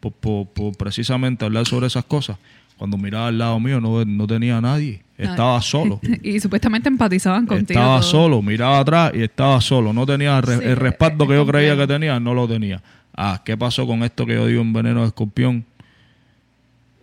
por, 0.00 0.12
por- 0.12 0.46
por 0.48 0.76
precisamente 0.76 1.44
hablar 1.44 1.64
sobre 1.66 1.86
esas 1.86 2.04
cosas, 2.04 2.36
Cuando 2.76 2.96
miraba 2.96 3.28
al 3.28 3.36
lado 3.38 3.60
mío 3.60 3.78
no, 3.80 4.04
no 4.04 4.26
tenía 4.26 4.56
a 4.56 4.60
nadie. 4.60 5.02
Estaba 5.18 5.60
solo. 5.60 6.00
y 6.22 6.40
supuestamente 6.40 6.88
empatizaban 6.88 7.44
contigo. 7.46 7.78
Estaba 7.78 8.00
todo. 8.00 8.10
solo, 8.10 8.40
miraba 8.42 8.78
atrás 8.80 9.12
y 9.14 9.22
estaba 9.22 9.60
solo. 9.60 9.92
No 9.92 10.06
tenía 10.06 10.38
el, 10.38 10.42
re- 10.42 10.56
Sí, 10.58 10.64
el 10.64 10.76
respaldo 10.76 11.24
es 11.24 11.28
que 11.30 11.36
yo 11.36 11.46
creía 11.46 11.76
que 11.76 11.86
tenía, 11.86 12.18
no 12.18 12.32
lo 12.32 12.48
tenía. 12.48 12.82
Ah, 13.14 13.42
¿qué 13.44 13.56
pasó 13.56 13.86
con 13.86 14.02
esto 14.02 14.24
que 14.24 14.32
yo 14.32 14.46
digo 14.46 14.62
en 14.62 14.72
Veneno 14.72 15.02
de 15.02 15.08
Escorpión? 15.08 15.66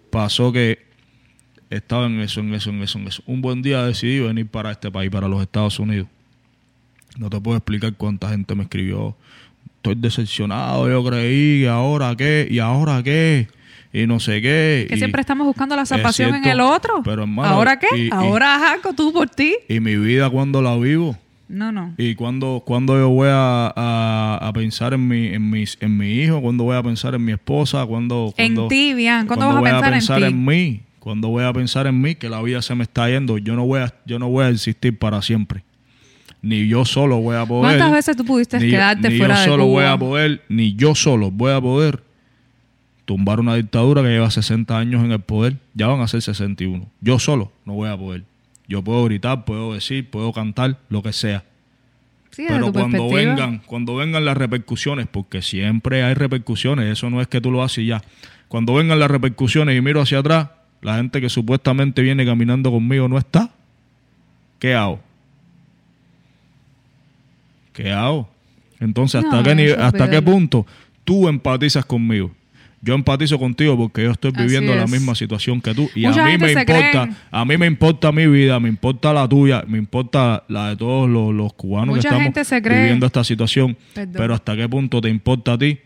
Pasó 0.10 0.52
que 0.52 0.87
estaba 1.70 2.06
en 2.06 2.20
eso, 2.22 2.40
en 2.42 2.54
eso, 2.54 2.70
en 2.70 2.82
eso, 2.82 2.98
en 3.00 3.08
eso. 3.08 3.24
Un 3.26 3.42
buen 3.42 3.62
día 3.62 3.84
decidí 3.84 4.20
venir 4.20 4.48
para 4.48 4.72
este 4.72 4.90
país, 4.92 5.10
para 5.10 5.28
los 5.28 5.42
Estados 5.42 5.80
Unidos. 5.80 6.08
No 7.18 7.30
te 7.30 7.40
puedo 7.42 7.58
explicar 7.58 7.94
cuánta 7.96 8.30
gente 8.30 8.54
me 8.56 8.64
escribió. 8.64 9.16
Estoy 9.78 9.96
decepcionado, 9.96 10.90
yo 10.90 11.04
creí, 11.04 11.64
¿y 11.64 11.66
ahora 11.66 12.16
qué? 12.16 12.48
¿Y 12.50 12.60
ahora 12.60 13.02
qué? 13.04 13.48
Y 13.94 14.06
no 14.06 14.20
sé 14.20 14.42
qué. 14.42 14.86
Que 14.90 14.96
y- 14.96 14.98
siempre 14.98 15.22
estamos 15.22 15.48
buscando 15.48 15.76
la 15.76 15.86
salvación 15.86 16.36
en 16.36 16.46
el 16.46 16.60
otro. 16.60 17.02
pero, 17.04 17.24
hermano, 17.24 17.48
¿Ahora 17.50 17.80
qué? 17.80 17.88
y- 17.96 18.10
Ahora 18.12 18.72
algo 18.72 18.94
tú 18.94 19.12
por 19.14 19.30
ti. 19.30 19.56
y 19.70 19.80
mi 19.80 19.96
vida 19.96 20.30
cuando 20.30 20.62
la 20.62 20.76
vivo. 20.78 21.18
No, 21.50 21.72
no. 21.72 21.94
¿Y 21.98 22.14
cuando, 22.16 22.62
cuando 22.66 22.98
yo 22.98 23.08
voy 23.10 23.30
a, 23.32 23.72
a- 23.74 24.40
a 24.42 24.54
pensar 24.54 24.94
en 24.94 25.08
mi, 25.08 25.28
en, 25.28 25.50
mis, 25.50 25.78
en 25.80 25.96
mi 25.98 26.12
hijo? 26.22 26.42
¿Cuándo 26.42 26.66
voy 26.66 26.76
a 26.76 26.84
pensar 26.84 27.16
en 27.16 27.24
mi 27.24 27.32
esposa? 27.32 27.86
¿Cuándo, 27.86 28.34
En 28.36 28.68
ti, 28.68 28.94
Bian. 28.94 29.26
¿Cuándo 29.26 29.48
vas 29.48 29.56
a 29.56 29.60
voy 29.62 29.70
pensar, 29.70 29.92
pensar 29.92 30.24
en 30.24 30.30
ti? 30.30 30.36
mí? 30.36 30.82
¿Cuándo 31.08 31.30
voy 31.30 31.46
a 31.46 31.54
pensar 31.54 31.88
en 31.88 32.02
mí? 32.02 32.16
Que 32.16 32.28
la 32.28 32.42
vida 32.42 32.62
se 32.62 32.76
me 32.76 32.84
está 32.84 33.08
yendo. 33.08 33.38
Yo 33.38 33.56
no 33.56 33.66
voy 33.66 33.80
a, 33.80 33.94
yo 34.06 34.20
no 34.20 34.28
voy 34.28 34.44
a 34.44 34.50
existir 34.50 35.00
para 35.00 35.22
siempre. 35.22 35.64
Ni 36.42 36.68
yo 36.68 36.84
solo 36.84 37.22
voy 37.22 37.38
a 37.38 37.46
poder. 37.46 37.78
¿Cuántas 37.78 37.94
veces 37.94 38.18
tú 38.18 38.26
pudiste 38.26 38.60
ni, 38.60 38.70
quedarte 38.70 39.08
ni 39.08 39.18
fuera 39.18 39.36
yo 39.36 39.40
de 39.40 39.48
solo 39.48 39.66
voy 39.68 39.84
Cuba? 39.84 39.94
a 39.94 39.98
poder, 39.98 40.42
ni 40.50 40.76
yo 40.76 40.96
solo 40.96 41.32
voy 41.32 41.54
a 41.54 41.62
poder 41.62 42.04
tumbar 43.06 43.40
una 43.40 43.56
dictadura 43.56 44.02
que 44.02 44.10
lleva 44.10 44.30
60 44.30 44.78
años 44.78 45.02
en 45.02 45.14
el 45.14 45.22
poder. 45.22 45.56
Ya 45.76 45.88
van 45.88 46.02
a 46.02 46.10
ser 46.10 46.22
61. 46.22 46.86
Yo 47.00 47.20
solo 47.20 47.54
no 47.64 47.76
voy 47.76 47.88
a 47.88 47.96
poder. 47.96 48.24
Yo 48.68 48.84
puedo 48.84 49.06
gritar, 49.06 49.46
puedo 49.46 49.76
decir, 49.76 50.10
puedo 50.10 50.34
cantar, 50.34 50.78
lo 50.90 51.02
que 51.04 51.14
sea. 51.14 51.46
Sí, 52.32 52.44
Pero 52.50 52.74
cuando 52.74 53.08
vengan, 53.08 53.62
cuando 53.66 53.96
vengan 53.96 54.26
las 54.26 54.36
repercusiones, 54.36 55.08
porque 55.08 55.42
siempre 55.42 56.04
hay 56.04 56.16
repercusiones, 56.16 56.92
eso 56.92 57.10
no 57.10 57.22
es 57.22 57.30
que 57.30 57.40
tú 57.40 57.50
lo 57.50 57.64
haces 57.64 57.86
y 57.86 57.88
ya. 57.88 58.02
Cuando 58.50 58.74
vengan 58.74 59.00
las 59.00 59.10
repercusiones 59.10 59.78
y 59.78 59.82
miro 59.82 60.02
hacia 60.02 60.20
atrás, 60.20 60.50
la 60.82 60.98
gente 60.98 61.20
que 61.22 61.30
supuestamente 61.30 62.02
viene 62.02 62.26
caminando 62.26 62.72
conmigo 62.72 63.08
no 63.08 63.18
está. 63.18 63.50
¿Qué 64.60 64.74
hago? 64.74 65.00
¿Qué 67.74 67.92
hago? 67.92 68.30
Entonces, 68.80 69.24
¿hasta, 69.24 69.38
No, 69.38 69.44
qué, 69.44 69.76
¿hasta 69.80 70.10
qué 70.10 70.22
punto 70.22 70.66
tú 71.04 71.28
empatizas 71.28 71.86
conmigo? 71.86 72.32
Yo 72.80 72.94
empatizo 72.94 73.40
contigo 73.40 73.76
porque 73.76 74.04
yo 74.04 74.12
estoy 74.12 74.32
viviendo 74.32 74.76
la 74.76 74.86
misma 74.86 75.16
situación 75.16 75.60
que 75.62 75.74
tú 75.74 75.90
y 75.96 76.06
Mucha 76.06 76.24
a 76.24 76.28
mí 76.30 76.38
me 76.38 76.52
importa, 76.52 76.66
creen- 76.66 77.16
a 77.32 77.44
mí 77.46 77.58
me 77.58 77.66
importa 77.66 78.12
mi 78.12 78.28
vida, 78.28 78.60
me 78.60 78.70
importa 78.70 79.12
la 79.14 79.28
tuya, 79.28 79.64
me 79.68 79.80
importa 79.80 80.44
la 80.48 80.70
de 80.70 80.76
todos 80.78 81.10
los, 81.10 81.34
los 81.34 81.54
cubanos 81.54 81.96
Mucha 81.96 82.10
que 82.10 82.16
estamos 82.28 82.64
viviendo 82.80 83.08
esta 83.08 83.24
situación. 83.24 83.76
Perdón. 83.96 84.14
Pero 84.16 84.34
hasta 84.36 84.56
qué 84.56 84.70
punto 84.70 85.02
te 85.02 85.10
importa 85.10 85.54
a 85.54 85.58
ti 85.58 85.80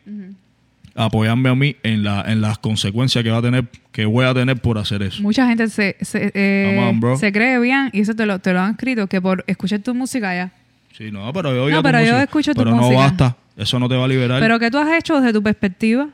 apoyarme 0.95 1.49
a 1.49 1.55
mí 1.55 1.75
en 1.83 2.03
la 2.03 2.21
en 2.31 2.41
las 2.41 2.57
consecuencias 2.59 3.23
que 3.23 3.29
va 3.31 3.37
a 3.37 3.41
tener 3.41 3.65
que 3.91 4.05
voy 4.05 4.25
a 4.25 4.33
tener 4.33 4.57
por 4.59 4.77
hacer 4.77 5.01
eso. 5.03 5.21
Mucha 5.21 5.47
gente 5.47 5.69
se, 5.69 5.95
se, 6.01 6.31
eh, 6.33 6.77
on, 7.01 7.17
se 7.17 7.31
cree 7.31 7.59
bien 7.59 7.89
y 7.93 8.01
eso 8.01 8.13
te 8.15 8.25
lo, 8.25 8.39
te 8.39 8.53
lo 8.53 8.59
han 8.61 8.71
escrito 8.71 9.07
que 9.07 9.21
por 9.21 9.43
escuchar 9.47 9.79
tu 9.79 9.93
música 9.95 10.33
ya. 10.35 10.51
Sí, 10.97 11.11
no, 11.11 11.31
pero 11.33 11.53
yo, 11.55 11.69
No, 11.69 11.77
tu 11.77 11.83
pero 11.83 11.99
yo 11.99 12.05
música, 12.05 12.23
escucho 12.23 12.53
tu 12.53 12.59
pero 12.59 12.71
no 12.71 12.77
música. 12.77 12.97
basta, 12.99 13.37
eso 13.57 13.79
no 13.79 13.87
te 13.89 13.95
va 13.95 14.05
a 14.05 14.07
liberar. 14.07 14.39
Pero 14.41 14.59
¿qué 14.59 14.69
tú 14.69 14.77
has 14.77 14.91
hecho 14.97 15.19
desde 15.19 15.33
tu 15.33 15.41
perspectiva? 15.41 16.09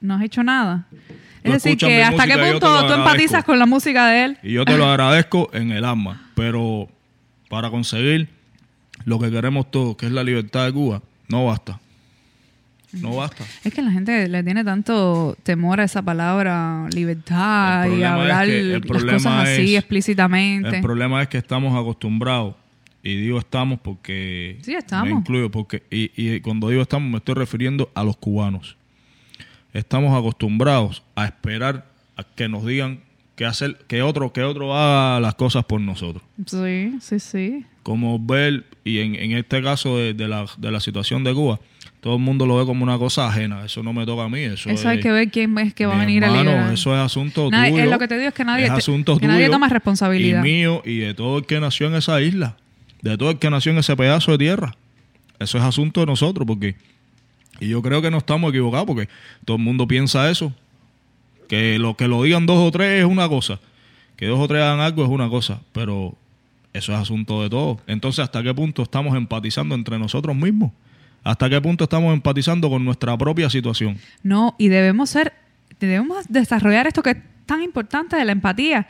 No 0.00 0.14
has 0.14 0.22
hecho 0.22 0.42
nada. 0.42 0.86
Tú 0.90 1.52
Es 1.52 1.62
decir, 1.62 1.76
que 1.78 2.02
hasta 2.02 2.26
qué 2.26 2.36
música 2.36 2.50
punto 2.52 2.86
tú 2.86 2.92
empatizas 2.94 3.44
con 3.44 3.58
la 3.58 3.66
música 3.66 4.08
de 4.08 4.24
él. 4.24 4.38
Y 4.42 4.52
yo 4.52 4.64
te 4.64 4.76
lo 4.76 4.86
agradezco 4.86 5.50
en 5.52 5.70
el 5.70 5.84
alma, 5.84 6.28
pero 6.34 6.88
para 7.48 7.70
conseguir 7.70 8.28
lo 9.04 9.18
que 9.18 9.30
queremos 9.30 9.70
todos, 9.70 9.96
que 9.96 10.06
es 10.06 10.12
la 10.12 10.22
libertad 10.24 10.66
de 10.66 10.72
Cuba, 10.72 11.02
no 11.32 11.46
basta. 11.46 11.80
No 12.92 13.16
basta. 13.16 13.42
Es 13.64 13.72
que 13.72 13.80
la 13.80 13.90
gente 13.90 14.28
le 14.28 14.42
tiene 14.42 14.62
tanto 14.64 15.34
temor 15.44 15.80
a 15.80 15.84
esa 15.84 16.02
palabra 16.02 16.86
libertad 16.94 17.86
y 17.86 18.02
es 18.02 18.04
hablar 18.06 18.46
que- 18.46 18.60
el 18.60 18.80
las 18.82 19.04
cosas 19.04 19.48
así 19.48 19.74
es- 19.74 19.80
explícitamente. 19.80 20.76
El 20.76 20.82
problema 20.82 21.22
es 21.22 21.28
que 21.28 21.38
estamos 21.38 21.74
acostumbrados, 21.74 22.54
y 23.02 23.16
digo 23.16 23.38
estamos 23.38 23.80
porque 23.80 24.58
Sí, 24.62 24.74
estamos. 24.74 25.06
me 25.08 25.12
incluyo, 25.12 25.50
porque, 25.50 25.82
y, 25.90 26.10
y 26.16 26.40
cuando 26.40 26.68
digo 26.68 26.82
estamos 26.82 27.10
me 27.10 27.16
estoy 27.16 27.34
refiriendo 27.34 27.90
a 27.94 28.04
los 28.04 28.16
cubanos. 28.18 28.76
Estamos 29.72 30.14
acostumbrados 30.16 31.02
a 31.16 31.24
esperar 31.24 31.86
a 32.18 32.24
que 32.24 32.46
nos 32.46 32.66
digan 32.66 33.00
que 33.42 33.46
hacer, 33.46 33.76
que 33.88 34.02
otro, 34.02 34.32
que 34.32 34.42
otro 34.42 34.74
haga 34.76 35.20
las 35.20 35.34
cosas 35.34 35.64
por 35.64 35.80
nosotros. 35.80 36.22
Sí, 36.46 36.94
sí, 37.00 37.18
sí. 37.20 37.64
Como 37.82 38.18
ver, 38.18 38.64
y 38.84 38.98
en, 39.00 39.14
en 39.16 39.32
este 39.32 39.62
caso 39.62 39.98
de, 39.98 40.14
de 40.14 40.28
la, 40.28 40.46
de 40.56 40.70
la 40.70 40.80
situación 40.80 41.24
de 41.24 41.34
Cuba, 41.34 41.58
todo 42.00 42.14
el 42.16 42.20
mundo 42.22 42.46
lo 42.46 42.56
ve 42.56 42.64
como 42.66 42.82
una 42.84 42.98
cosa 42.98 43.26
ajena. 43.28 43.64
Eso 43.64 43.82
no 43.82 43.92
me 43.92 44.06
toca 44.06 44.24
a 44.24 44.28
mí. 44.28 44.40
Eso, 44.40 44.70
Eso 44.70 44.88
hay 44.88 44.98
es- 44.98 45.02
que 45.04 45.10
ver 45.12 45.30
quién 45.30 45.56
es 45.58 45.74
que 45.74 45.86
va 45.86 45.96
a 45.96 45.98
venir 45.98 46.24
a 46.24 46.28
hermano, 46.28 46.50
liberar. 46.50 46.72
Eso 46.72 46.94
es 46.94 47.00
asunto 47.00 47.48
Nadie- 47.50 47.70
tuyo. 47.72 47.84
es 47.84 47.90
lo 47.90 47.98
que 47.98 48.08
te 48.08 48.16
digo 48.16 48.28
es 48.28 48.34
que 48.34 48.44
nadie 48.44 48.64
Es 48.66 48.72
te- 48.72 48.78
asunto 48.78 49.18
que 49.18 49.26
nadie 49.26 49.48
toma 49.50 49.68
responsabilidad. 49.68 50.40
Y 50.40 50.42
mío 50.48 50.82
y 50.84 50.98
de 50.98 51.14
todo 51.14 51.38
el 51.38 51.46
que 51.46 51.58
nació 51.60 51.88
en 51.88 51.94
esa 51.94 52.20
isla. 52.20 52.56
De 53.02 53.18
todo 53.18 53.30
el 53.32 53.38
que 53.38 53.50
nació 53.50 53.72
en 53.72 53.78
ese 53.78 53.96
pedazo 53.96 54.30
de 54.32 54.38
tierra. 54.38 54.76
Eso 55.40 55.58
es 55.58 55.64
asunto 55.64 56.00
de 56.00 56.06
nosotros 56.06 56.46
porque... 56.46 56.76
Y 57.60 57.68
yo 57.68 57.82
creo 57.82 58.00
que 58.02 58.10
no 58.10 58.18
estamos 58.18 58.50
equivocados 58.50 58.86
porque 58.86 59.08
todo 59.44 59.56
el 59.56 59.62
mundo 59.62 59.86
piensa 59.86 60.28
eso. 60.30 60.52
Que 61.52 61.78
lo 61.78 61.98
que 61.98 62.08
lo 62.08 62.22
digan 62.22 62.46
dos 62.46 62.66
o 62.66 62.70
tres 62.70 63.00
es 63.00 63.04
una 63.04 63.28
cosa. 63.28 63.60
Que 64.16 64.24
dos 64.24 64.40
o 64.40 64.48
tres 64.48 64.62
hagan 64.62 64.80
algo 64.80 65.04
es 65.04 65.10
una 65.10 65.28
cosa. 65.28 65.60
Pero 65.72 66.16
eso 66.72 66.94
es 66.94 66.98
asunto 66.98 67.42
de 67.42 67.50
todos. 67.50 67.76
Entonces, 67.86 68.20
¿hasta 68.20 68.42
qué 68.42 68.54
punto 68.54 68.80
estamos 68.80 69.14
empatizando 69.14 69.74
entre 69.74 69.98
nosotros 69.98 70.34
mismos? 70.34 70.72
¿Hasta 71.22 71.50
qué 71.50 71.60
punto 71.60 71.84
estamos 71.84 72.14
empatizando 72.14 72.70
con 72.70 72.82
nuestra 72.82 73.18
propia 73.18 73.50
situación? 73.50 73.98
No, 74.22 74.54
y 74.56 74.68
debemos 74.68 75.10
ser, 75.10 75.34
debemos 75.78 76.24
desarrollar 76.30 76.86
esto 76.86 77.02
que 77.02 77.10
es 77.10 77.16
tan 77.44 77.62
importante 77.62 78.16
de 78.16 78.24
la 78.24 78.32
empatía 78.32 78.88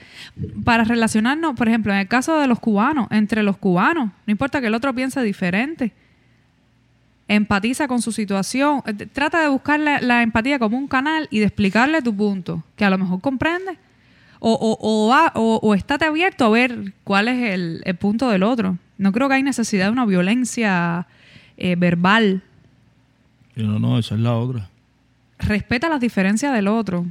para 0.63 0.85
relacionarnos, 0.85 1.57
por 1.57 1.67
ejemplo, 1.67 1.93
en 1.93 1.99
el 1.99 2.07
caso 2.07 2.39
de 2.39 2.47
los 2.47 2.61
cubanos, 2.61 3.09
entre 3.11 3.43
los 3.43 3.57
cubanos, 3.57 4.11
no 4.25 4.31
importa 4.31 4.61
que 4.61 4.69
el 4.69 4.75
otro 4.77 4.95
piense 4.95 5.21
diferente. 5.21 5.91
Empatiza 7.35 7.89
con 7.89 8.03
su 8.03 8.12
situación, 8.12 8.83
eh, 8.87 8.93
trata 9.07 9.41
de 9.41 9.49
buscar 9.49 9.80
la, 9.80 10.01
la 10.01 10.22
empatía 10.22 10.59
como 10.59 10.76
un 10.76 10.87
canal 10.87 11.28
y 11.30 11.39
de 11.39 11.47
explicarle 11.47 12.03
tu 12.03 12.14
punto, 12.14 12.62
que 12.76 12.85
a 12.85 12.91
lo 12.91 12.99
mejor 12.99 13.20
comprende. 13.20 13.78
O, 14.39 14.53
o, 14.53 14.76
o, 14.80 15.09
va- 15.09 15.33
o- 15.35 15.61
o 15.62 15.74
estate 15.74 16.05
abierto 16.05 16.45
a 16.45 16.51
ver 16.51 16.93
cuál 17.05 17.28
es 17.28 17.53
el, 17.55 17.80
el 17.85 17.95
punto 17.97 18.28
del 18.28 18.43
otro. 18.43 18.76
No 18.99 19.12
creo 19.12 19.28
que 19.28 19.37
hay 19.37 19.43
necesidad 19.43 19.87
de 19.87 19.93
una 19.93 20.05
violencia 20.05 21.07
eh, 21.57 21.76
verbal 21.76 22.43
no, 23.55 23.78
no, 23.78 23.99
esa 23.99 24.14
es 24.14 24.20
la 24.20 24.35
otra. 24.35 24.68
respeta 25.39 25.89
las 25.89 26.01
diferencias 26.01 26.53
del 26.55 26.68
otro. 26.68 27.07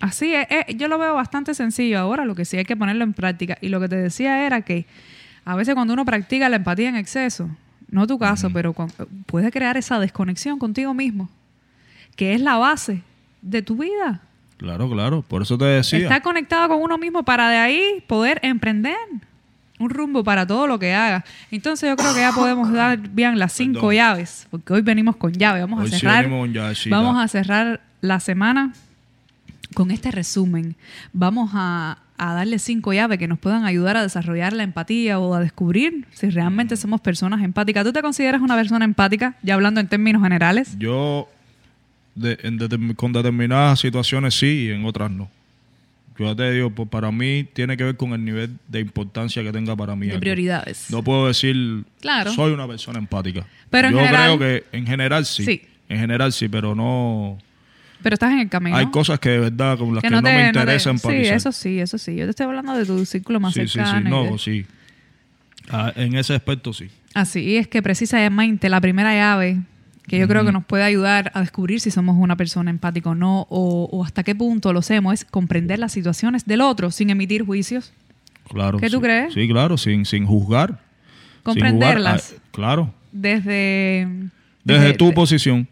Así 0.00 0.34
es, 0.34 0.46
eh, 0.50 0.74
yo 0.76 0.86
lo 0.88 0.98
veo 0.98 1.14
bastante 1.14 1.54
sencillo 1.54 1.98
ahora, 1.98 2.24
lo 2.24 2.34
que 2.34 2.44
sí 2.44 2.56
hay 2.56 2.64
que 2.64 2.76
ponerlo 2.76 3.02
en 3.04 3.12
práctica. 3.12 3.58
Y 3.60 3.68
lo 3.68 3.80
que 3.80 3.88
te 3.88 3.96
decía 3.96 4.46
era 4.46 4.62
que 4.62 4.86
a 5.44 5.56
veces 5.56 5.74
cuando 5.74 5.92
uno 5.94 6.04
practica 6.04 6.48
la 6.48 6.56
empatía 6.56 6.88
en 6.88 6.96
exceso, 6.96 7.48
no 7.90 8.06
tu 8.06 8.18
caso, 8.18 8.50
pero 8.50 8.72
cuan- 8.72 8.90
puede 9.26 9.50
crear 9.50 9.76
esa 9.76 9.98
desconexión 9.98 10.58
contigo 10.58 10.94
mismo, 10.94 11.28
que 12.16 12.34
es 12.34 12.40
la 12.40 12.56
base 12.56 13.02
de 13.42 13.62
tu 13.62 13.76
vida. 13.76 14.20
Claro, 14.56 14.90
claro. 14.90 15.22
Por 15.22 15.42
eso 15.42 15.56
te 15.56 15.64
decía. 15.64 16.00
Estar 16.00 16.20
conectado 16.22 16.68
con 16.68 16.82
uno 16.82 16.98
mismo 16.98 17.22
para 17.24 17.48
de 17.50 17.56
ahí 17.58 18.04
poder 18.08 18.40
emprender 18.42 18.96
un 19.78 19.90
rumbo 19.90 20.24
para 20.24 20.44
todo 20.44 20.66
lo 20.66 20.78
que 20.80 20.92
haga. 20.92 21.24
Entonces 21.52 21.88
yo 21.88 21.94
creo 21.96 22.12
que 22.12 22.20
ya 22.20 22.32
podemos 22.32 22.72
dar 22.72 22.98
bien 23.10 23.38
las 23.38 23.52
cinco 23.52 23.74
Perdón. 23.88 23.94
llaves, 23.94 24.48
porque 24.50 24.72
hoy 24.72 24.80
venimos 24.82 25.14
con 25.16 25.32
llave. 25.32 25.60
Vamos 25.60 25.80
Hoy 25.84 25.94
a 25.94 25.98
cerrar. 25.98 26.28
con 26.28 26.52
vamos 26.90 27.16
a 27.22 27.28
cerrar 27.28 27.80
la 28.00 28.18
semana 28.18 28.72
con 29.74 29.92
este 29.92 30.10
resumen. 30.10 30.74
Vamos 31.12 31.50
a, 31.54 31.98
a 32.18 32.34
darle 32.34 32.58
cinco 32.58 32.92
llaves 32.92 33.18
que 33.18 33.28
nos 33.28 33.38
puedan 33.38 33.64
ayudar 33.64 33.96
a 33.96 34.02
desarrollar 34.02 34.52
la 34.52 34.64
empatía 34.64 35.18
o 35.18 35.34
a 35.34 35.40
descubrir 35.40 36.04
si 36.12 36.28
realmente 36.30 36.76
somos 36.76 37.00
personas 37.00 37.42
empáticas. 37.42 37.84
¿Tú 37.84 37.92
te 37.92 38.02
consideras 38.02 38.40
una 38.42 38.56
persona 38.56 38.84
empática? 38.84 39.36
Ya 39.42 39.54
hablando 39.54 39.80
en 39.80 39.88
términos 39.88 40.22
generales. 40.22 40.76
Yo, 40.78 41.28
de- 42.14 42.38
en 42.42 42.58
determin- 42.58 42.96
con 42.96 43.12
determinadas 43.12 43.80
situaciones 43.80 44.34
sí 44.34 44.66
y 44.66 44.70
en 44.70 44.84
otras 44.84 45.10
no. 45.10 45.30
Yo 46.18 46.26
ya 46.26 46.34
te 46.34 46.50
digo, 46.50 46.70
pues 46.70 46.88
para 46.88 47.12
mí 47.12 47.46
tiene 47.52 47.76
que 47.76 47.84
ver 47.84 47.96
con 47.96 48.12
el 48.12 48.24
nivel 48.24 48.56
de 48.66 48.80
importancia 48.80 49.40
que 49.44 49.52
tenga 49.52 49.76
para 49.76 49.94
mí. 49.94 50.08
De 50.08 50.18
prioridades. 50.18 50.90
No 50.90 51.04
puedo 51.04 51.28
decir, 51.28 51.84
Claro. 52.00 52.32
soy 52.32 52.52
una 52.52 52.66
persona 52.66 52.98
empática. 52.98 53.46
Pero 53.70 53.86
en 53.88 53.94
Yo 53.94 54.00
general- 54.00 54.36
creo 54.36 54.38
que 54.38 54.64
en 54.76 54.86
general 54.86 55.24
sí. 55.26 55.44
Sí. 55.44 55.62
En 55.88 56.00
general 56.00 56.32
sí, 56.32 56.48
pero 56.48 56.74
no... 56.74 57.38
Pero 58.02 58.14
estás 58.14 58.32
en 58.32 58.38
el 58.40 58.48
camino. 58.48 58.76
Hay 58.76 58.86
cosas 58.86 59.18
que 59.18 59.28
de 59.30 59.38
verdad 59.38 59.76
con 59.78 59.94
las 59.94 60.02
que, 60.02 60.10
no, 60.10 60.22
te- 60.22 60.32
me 60.32 60.40
te- 60.42 60.46
interesa 60.48 60.90
empatizar. 60.90 61.24
Sí, 61.24 61.28
eso 61.28 61.52
sí, 61.52 61.80
eso 61.80 61.98
sí. 61.98 62.14
Yo 62.16 62.24
te 62.24 62.30
estoy 62.30 62.46
hablando 62.46 62.74
de 62.76 62.86
tu 62.86 63.04
círculo 63.04 63.40
más 63.40 63.54
sí, 63.54 63.62
sí, 63.62 63.66
sí. 63.68 63.72
cercano. 63.74 64.08
y 64.08 64.10
No, 64.10 64.32
de- 64.32 64.38
sí. 64.38 64.66
Ah, 65.70 65.92
en 65.96 66.14
ese 66.14 66.34
aspecto 66.34 66.72
sí. 66.72 66.88
Así 67.14 67.56
es 67.56 67.66
que 67.68 67.82
precisamente 67.82 68.68
la 68.68 68.80
primera 68.80 69.12
llave 69.14 69.60
que 70.06 70.18
yo 70.18 70.26
creo 70.26 70.42
que 70.42 70.52
nos 70.52 70.64
puede 70.64 70.84
ayudar 70.84 71.30
a 71.34 71.40
descubrir 71.40 71.80
si 71.80 71.90
somos 71.90 72.16
una 72.18 72.34
persona 72.34 72.70
empática 72.70 73.10
o 73.10 73.14
no, 73.14 73.42
o, 73.50 73.90
o 73.92 74.04
hasta 74.04 74.22
qué 74.22 74.34
punto 74.34 74.72
lo 74.72 74.78
hacemos, 74.78 75.12
es 75.12 75.24
comprender 75.26 75.78
las 75.78 75.92
situaciones 75.92 76.46
del 76.46 76.62
otro 76.62 76.90
sin 76.90 77.10
emitir 77.10 77.44
juicios. 77.44 77.92
Claro. 78.48 78.78
¿Qué 78.78 78.88
tú 78.88 78.96
sí. 78.96 79.02
crees? 79.02 79.34
Sí, 79.34 79.46
claro, 79.48 79.76
sin, 79.76 80.06
sin 80.06 80.24
juzgar. 80.24 80.70
Sin 80.70 81.42
Comprenderlas. 81.42 82.28
jugar. 82.28 82.40
Ah, 82.42 82.48
claro. 82.52 82.94
Desde, 83.12 84.08
Desde 84.64 84.94
tu 84.94 85.12
posición, 85.12 85.68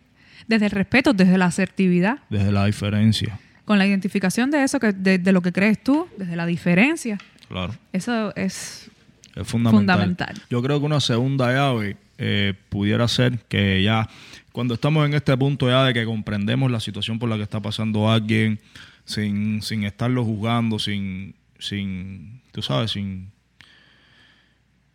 desde 0.48 0.66
el 0.66 0.70
respeto, 0.72 1.12
desde 1.12 1.38
la 1.38 1.46
asertividad, 1.46 2.18
desde 2.30 2.52
la 2.52 2.64
diferencia. 2.66 3.38
con 3.64 3.78
la 3.78 3.86
identificación 3.86 4.50
de 4.50 4.62
eso, 4.62 4.78
que 4.78 4.92
de, 4.92 5.18
de 5.18 5.32
lo 5.32 5.40
que 5.42 5.52
crees 5.52 5.82
tú, 5.82 6.06
desde 6.16 6.36
la 6.36 6.46
diferencia. 6.46 7.18
Claro. 7.48 7.74
Eso 7.92 8.34
es 8.36 8.90
Es 9.34 9.46
fundamental. 9.46 9.96
Fundamental. 9.98 10.42
Yo 10.50 10.62
creo 10.62 10.78
que 10.80 10.86
una 10.86 11.00
segunda 11.00 11.52
llave 11.52 11.96
eh, 12.18 12.54
pudiera 12.68 13.06
ser 13.08 13.38
que 13.48 13.82
ya, 13.82 14.08
cuando 14.52 14.74
estamos 14.74 15.04
en 15.06 15.14
este 15.14 15.36
punto 15.36 15.68
ya 15.68 15.84
de 15.84 15.92
que 15.94 16.04
comprendemos 16.04 16.70
la 16.70 16.80
situación 16.80 17.18
por 17.18 17.28
la 17.28 17.36
que 17.36 17.42
está 17.42 17.60
pasando 17.60 18.10
alguien, 18.10 18.58
sin, 19.04 19.60
sin 19.62 19.84
estarlo 19.84 20.24
juzgando, 20.24 20.78
sin, 20.78 21.34
sin, 21.58 22.40
tú 22.52 22.62
sabes, 22.62 22.90
sin, 22.92 23.30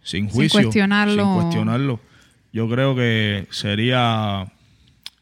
sin 0.02 0.26
Sin 0.26 0.30
juicio, 0.30 0.62
cuestionarlo. 0.62 1.24
sin 1.24 1.34
cuestionarlo, 1.42 2.00
yo 2.52 2.68
creo 2.70 2.96
que 2.96 3.48
sería 3.52 4.52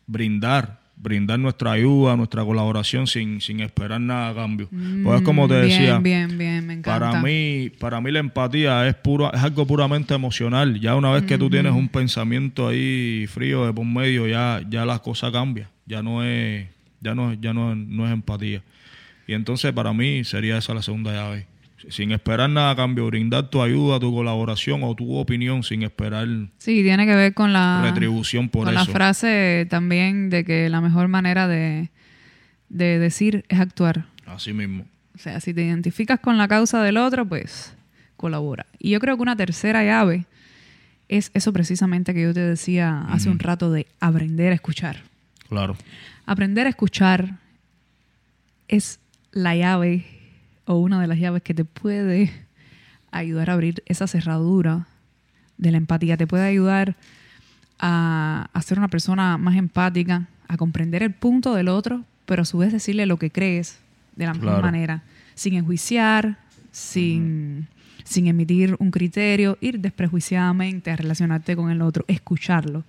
brindar, 0.09 0.79
brindar 0.97 1.39
nuestra 1.39 1.71
ayuda, 1.73 2.17
nuestra 2.17 2.43
colaboración 2.43 3.07
sin, 3.07 3.39
sin 3.39 3.61
esperar 3.61 4.01
nada 4.01 4.29
a 4.29 4.33
cambio. 4.35 4.67
pues 5.03 5.17
es 5.17 5.21
como 5.21 5.47
te 5.47 5.53
Mm, 5.53 5.61
bien, 5.65 5.69
decía, 5.79 5.99
Bien, 5.99 6.37
bien, 6.37 6.67
me 6.67 6.73
encanta. 6.73 7.11
para 7.11 7.21
mí, 7.21 7.71
para 7.79 8.01
mí 8.01 8.11
la 8.11 8.19
empatía 8.19 8.87
es 8.87 8.95
pura, 8.95 9.29
es 9.33 9.41
algo 9.41 9.65
puramente 9.65 10.13
emocional. 10.13 10.79
Ya 10.79 10.95
una 10.95 11.11
vez 11.11 11.23
que 11.23 11.37
tú 11.37 11.49
tienes 11.49 11.71
un 11.73 11.87
pensamiento 11.87 12.67
ahí 12.67 13.25
frío 13.27 13.65
de 13.65 13.71
por 13.73 13.85
medio, 13.85 14.27
ya, 14.27 14.61
ya 14.69 14.85
la 14.85 14.99
cosa 14.99 15.31
cambia. 15.31 15.69
Ya 15.85 16.03
no 16.03 16.23
es, 16.23 16.67
ya 17.01 17.15
no, 17.15 17.33
ya 17.33 17.53
no, 17.53 17.75
no 17.75 18.05
es 18.05 18.11
empatía. 18.11 18.61
Y 19.27 19.33
entonces 19.33 19.71
para 19.73 19.93
mí 19.93 20.23
sería 20.23 20.57
esa 20.57 20.73
la 20.73 20.81
segunda 20.81 21.13
llave. 21.13 21.45
Sin 21.87 22.11
esperar 22.11 22.49
nada 22.49 22.71
a 22.71 22.75
cambio, 22.75 23.05
brindar 23.07 23.49
tu 23.49 23.61
ayuda, 23.61 23.99
tu 23.99 24.13
colaboración 24.13 24.83
o 24.83 24.93
tu 24.95 25.15
opinión 25.15 25.63
sin 25.63 25.83
esperar 25.83 26.27
Sí, 26.57 26.83
tiene 26.83 27.05
que 27.05 27.15
ver 27.15 27.33
con 27.33 27.53
la, 27.53 27.81
retribución 27.83 28.49
por 28.49 28.65
con 28.65 28.73
la 28.73 28.85
frase 28.85 29.65
también 29.69 30.29
de 30.29 30.43
que 30.43 30.69
la 30.69 30.81
mejor 30.81 31.07
manera 31.07 31.47
de, 31.47 31.89
de 32.67 32.99
decir 32.99 33.45
es 33.47 33.59
actuar. 33.59 34.05
Así 34.25 34.51
mismo. 34.51 34.85
O 35.15 35.17
sea, 35.17 35.39
si 35.39 35.53
te 35.53 35.63
identificas 35.63 36.19
con 36.19 36.37
la 36.37 36.47
causa 36.47 36.83
del 36.83 36.97
otro, 36.97 37.25
pues 37.25 37.73
colabora. 38.17 38.65
Y 38.77 38.91
yo 38.91 38.99
creo 38.99 39.15
que 39.15 39.21
una 39.21 39.35
tercera 39.35 39.83
llave 39.83 40.25
es 41.07 41.31
eso 41.33 41.51
precisamente 41.53 42.13
que 42.13 42.21
yo 42.21 42.33
te 42.33 42.41
decía 42.41 43.05
hace 43.09 43.29
un 43.29 43.39
rato 43.39 43.71
de 43.71 43.87
aprender 43.99 44.51
a 44.51 44.55
escuchar. 44.55 45.01
Claro. 45.47 45.75
Aprender 46.25 46.67
a 46.67 46.69
escuchar 46.69 47.37
es 48.67 48.99
la 49.31 49.55
llave 49.55 50.05
o 50.69 50.75
una 50.77 51.01
de 51.01 51.07
las 51.07 51.17
llaves 51.17 51.41
que 51.41 51.55
te 51.55 51.65
puede 51.65 52.31
ayudar 53.09 53.49
a 53.49 53.53
abrir 53.53 53.81
esa 53.87 54.05
cerradura 54.05 54.85
de 55.57 55.71
la 55.71 55.77
empatía. 55.77 56.15
Te 56.15 56.27
puede 56.27 56.45
ayudar 56.47 56.95
a, 57.79 58.49
a 58.53 58.61
ser 58.61 58.77
una 58.77 58.87
persona 58.87 59.39
más 59.39 59.55
empática, 59.55 60.27
a 60.47 60.57
comprender 60.57 61.01
el 61.01 61.11
punto 61.11 61.55
del 61.55 61.69
otro, 61.69 62.03
pero 62.27 62.43
a 62.43 62.45
su 62.45 62.59
vez 62.59 62.71
decirle 62.71 63.07
lo 63.07 63.17
que 63.17 63.31
crees 63.31 63.79
de 64.15 64.25
la 64.27 64.33
mejor 64.33 64.49
Claro. 64.49 64.61
manera, 64.61 65.01
sin 65.33 65.55
enjuiciar, 65.55 66.37
sin, 66.71 67.67
sin 68.03 68.27
emitir 68.27 68.75
un 68.77 68.91
criterio, 68.91 69.57
ir 69.61 69.79
desprejuiciadamente 69.79 70.91
a 70.91 70.95
relacionarte 70.95 71.55
con 71.55 71.71
el 71.71 71.81
otro, 71.81 72.05
escucharlo. 72.07 72.83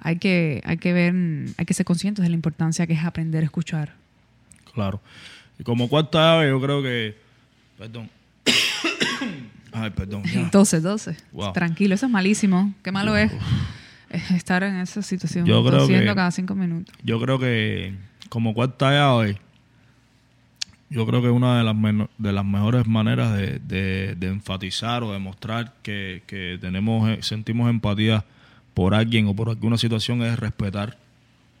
Hay 0.00 0.16
que, 0.16 0.60
hay 0.64 0.78
que 0.78 0.92
ver, 0.92 1.14
hay 1.56 1.64
que 1.64 1.74
ser 1.74 1.86
conscientes 1.86 2.24
de 2.24 2.28
la 2.28 2.34
importancia 2.34 2.88
que 2.88 2.94
es 2.94 3.04
aprender 3.04 3.42
a 3.42 3.44
escuchar. 3.44 3.94
Claro. 4.74 5.00
Y 5.62 5.64
como 5.64 5.88
cuarta 5.88 6.18
llave, 6.18 6.48
yo 6.48 6.60
creo 6.60 6.82
que. 6.82 7.16
Perdón. 7.78 8.10
Ay, 9.72 9.90
perdón. 9.90 10.24
ya. 10.24 10.48
12, 10.50 10.80
12. 10.80 11.16
Wow. 11.30 11.52
Tranquilo, 11.52 11.94
eso 11.94 12.06
es 12.06 12.10
malísimo. 12.12 12.74
Qué 12.82 12.90
malo 12.90 13.16
es 13.16 13.30
estar 14.34 14.64
en 14.64 14.74
esa 14.78 15.02
situación. 15.02 15.46
Yo 15.46 15.64
creo 15.64 15.86
que- 15.86 16.04
cada 16.16 16.32
cinco 16.32 16.56
minutos. 16.56 16.92
Yo 17.04 17.20
creo 17.20 17.38
que 17.38 17.94
como 18.28 18.54
cuarta 18.54 18.90
llave, 18.90 19.38
yo 20.90 21.06
creo 21.06 21.22
que 21.22 21.28
una 21.30 21.58
de 21.58 21.62
las, 21.64 21.76
de 22.18 22.32
las 22.32 22.44
mejores 22.44 22.84
maneras 22.88 23.32
de, 23.36 23.60
de- 23.60 24.16
de 24.16 24.26
enfatizar 24.26 25.04
o 25.04 25.12
demostrar 25.12 25.74
que, 25.84 26.24
que 26.26 26.58
tenemos, 26.60 27.08
eh, 27.08 27.18
sentimos 27.22 27.70
empatía 27.70 28.24
por 28.74 28.94
alguien 28.96 29.28
o 29.28 29.34
por 29.36 29.48
alguna 29.48 29.78
situación 29.78 30.22
es 30.22 30.40
respetar. 30.40 30.98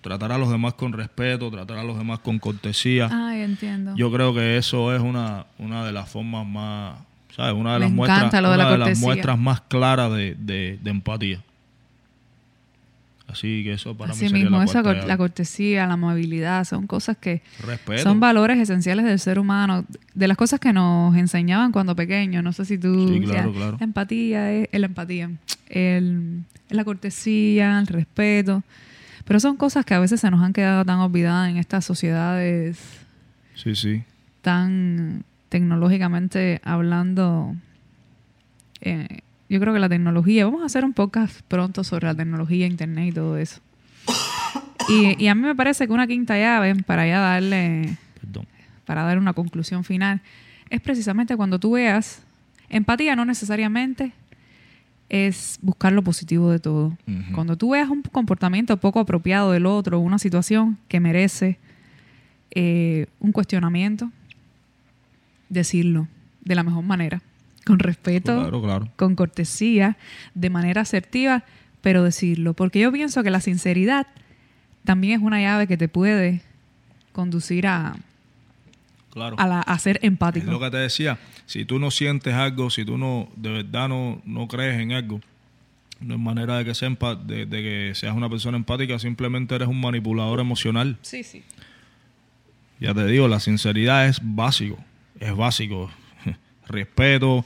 Tratar 0.02 0.32
a 0.32 0.38
los 0.38 0.50
demás 0.50 0.74
con 0.74 0.92
respeto, 0.92 1.50
tratar 1.50 1.78
a 1.78 1.84
los 1.84 1.96
demás 1.96 2.18
con 2.18 2.38
cortesía. 2.38 3.08
Ay, 3.10 3.40
entiendo. 3.42 3.94
Yo 3.96 4.12
creo 4.12 4.34
que 4.34 4.56
eso 4.58 4.94
es 4.94 5.00
una, 5.00 5.46
una 5.58 5.84
de 5.86 5.92
las 5.92 6.10
formas 6.10 6.46
más, 6.46 6.96
¿sabes? 7.34 7.54
Una 7.54 7.74
de 7.74 7.78
Me 7.78 7.84
las 7.86 7.92
muestras, 7.94 8.32
lo 8.42 8.48
de 8.50 8.54
una 8.56 8.64
la 8.64 8.70
de 8.72 8.78
las 8.78 8.98
muestras 8.98 9.38
más 9.38 9.60
claras 9.62 10.12
de, 10.12 10.34
de- 10.38 10.78
de 10.82 10.90
empatía. 10.90 11.40
Así 13.28 13.62
que 13.64 13.72
eso 13.74 13.96
para 13.96 14.12
Así 14.12 14.24
mí 14.24 14.28
sería 14.30 14.44
mismo, 14.44 14.58
la 14.58 14.64
esa 14.64 14.82
cor- 14.82 15.04
la 15.06 15.16
cortesía, 15.16 15.86
la 15.86 15.94
amabilidad, 15.94 16.64
son 16.64 16.86
cosas 16.86 17.16
que 17.16 17.40
Respeto. 17.64 18.02
son 18.02 18.20
valores 18.20 18.58
esenciales 18.58 19.06
del 19.06 19.18
ser 19.18 19.38
humano, 19.38 19.86
de 20.12 20.28
las 20.28 20.36
cosas 20.36 20.60
que 20.60 20.72
nos 20.74 21.16
enseñaban 21.16 21.72
cuando 21.72 21.96
pequeños. 21.96 22.42
No 22.44 22.52
sé 22.52 22.64
si 22.66 22.76
tú 22.76 23.08
Sí, 23.08 23.20
claro, 23.20 23.52
claro. 23.52 23.76
la 23.78 23.84
empatía 23.84 24.52
es 24.52 24.68
la 24.78 24.86
empatía, 24.86 25.30
el, 25.70 26.40
la 26.68 26.84
cortesía, 26.84 27.78
el 27.78 27.86
respeto, 27.86 28.62
pero 29.24 29.40
son 29.40 29.56
cosas 29.56 29.84
que 29.84 29.94
a 29.94 30.00
veces 30.00 30.20
se 30.20 30.30
nos 30.30 30.42
han 30.42 30.52
quedado 30.52 30.84
tan 30.84 30.98
olvidadas 30.98 31.50
en 31.50 31.56
estas 31.56 31.84
sociedades 31.84 32.78
Sí, 33.54 33.74
sí. 33.74 34.02
tan 34.40 35.24
tecnológicamente 35.48 36.60
hablando. 36.64 37.54
eh, 38.80 39.20
yo 39.48 39.60
creo 39.60 39.74
que 39.74 39.80
la 39.80 39.88
tecnología, 39.90 40.46
vamos 40.46 40.62
a 40.62 40.66
hacer 40.66 40.82
un 40.84 40.94
podcast 40.94 41.42
pronto 41.46 41.84
sobre 41.84 42.06
la 42.06 42.14
tecnología, 42.14 42.66
internet 42.66 43.08
y 43.10 43.12
todo 43.12 43.36
eso. 43.36 43.60
Y, 44.88 45.22
y 45.22 45.28
a 45.28 45.34
mí 45.34 45.42
me 45.42 45.54
parece 45.54 45.86
que 45.86 45.92
una 45.92 46.06
quinta 46.06 46.38
llave, 46.38 46.74
para 46.86 47.06
ya 47.06 47.20
darle, 47.20 47.96
Perdón. 48.20 48.46
para 48.86 49.02
dar 49.04 49.18
una 49.18 49.34
conclusión 49.34 49.84
final, 49.84 50.22
es 50.70 50.80
precisamente 50.80 51.36
cuando 51.36 51.58
tú 51.58 51.72
veas, 51.72 52.22
empatía 52.70 53.14
no 53.14 53.24
necesariamente 53.26 54.12
es 55.12 55.58
buscar 55.60 55.92
lo 55.92 56.02
positivo 56.02 56.50
de 56.50 56.58
todo. 56.58 56.96
Cuando 57.34 57.58
tú 57.58 57.72
veas 57.72 57.90
un 57.90 58.00
comportamiento 58.00 58.78
poco 58.78 58.98
apropiado 58.98 59.52
del 59.52 59.66
otro, 59.66 60.00
una 60.00 60.18
situación 60.18 60.78
que 60.88 61.00
merece 61.00 61.58
eh, 62.50 63.04
un 63.20 63.30
cuestionamiento, 63.30 64.10
decirlo 65.50 66.08
de 66.46 66.54
la 66.54 66.62
mejor 66.62 66.82
manera, 66.82 67.20
con 67.66 67.78
respeto, 67.78 68.40
Claro, 68.40 68.62
claro. 68.62 68.88
con 68.96 69.14
cortesía, 69.14 69.98
de 70.34 70.48
manera 70.48 70.80
asertiva, 70.80 71.44
pero 71.82 72.02
decirlo. 72.02 72.54
Porque 72.54 72.80
yo 72.80 72.90
pienso 72.90 73.22
que 73.22 73.30
la 73.30 73.40
sinceridad 73.40 74.06
también 74.84 75.20
es 75.20 75.26
una 75.26 75.42
llave 75.42 75.66
que 75.66 75.76
te 75.76 75.88
puede 75.88 76.40
conducir 77.12 77.66
a, 77.66 77.96
Claro. 79.12 79.36
a, 79.38 79.46
la- 79.46 79.60
a 79.60 79.78
ser 79.78 79.98
Es 79.98 80.04
empático. 80.04 80.50
lo 80.50 80.58
que 80.58 80.70
te 80.70 80.78
decía. 80.78 81.18
Si 81.46 81.64
tú 81.66 81.78
no 81.78 81.90
sientes 81.90 82.32
algo, 82.34 82.70
si 82.70 82.84
tú 82.84 82.96
no 82.96 83.28
de 83.36 83.50
verdad 83.50 83.88
no, 83.88 84.22
no 84.24 84.48
crees 84.48 84.80
en 84.80 84.92
algo, 84.92 85.20
no 86.00 86.14
es 86.14 86.20
manera 86.20 86.56
de 86.58 86.64
que, 86.64 86.74
sea 86.74 86.88
de, 86.90 87.46
de 87.46 87.62
que 87.62 87.92
seas 87.94 88.14
una 88.16 88.28
persona 88.30 88.56
empática, 88.56 88.98
simplemente 88.98 89.54
eres 89.54 89.68
un 89.68 89.80
manipulador 89.80 90.40
emocional. 90.40 90.96
Sí, 91.02 91.22
sí. 91.22 91.42
Ya 92.80 92.94
te 92.94 93.06
digo, 93.06 93.28
la 93.28 93.38
sinceridad 93.38 94.06
es 94.08 94.18
básico. 94.22 94.78
Es 95.20 95.36
básico. 95.36 95.90
Respeto, 96.66 97.44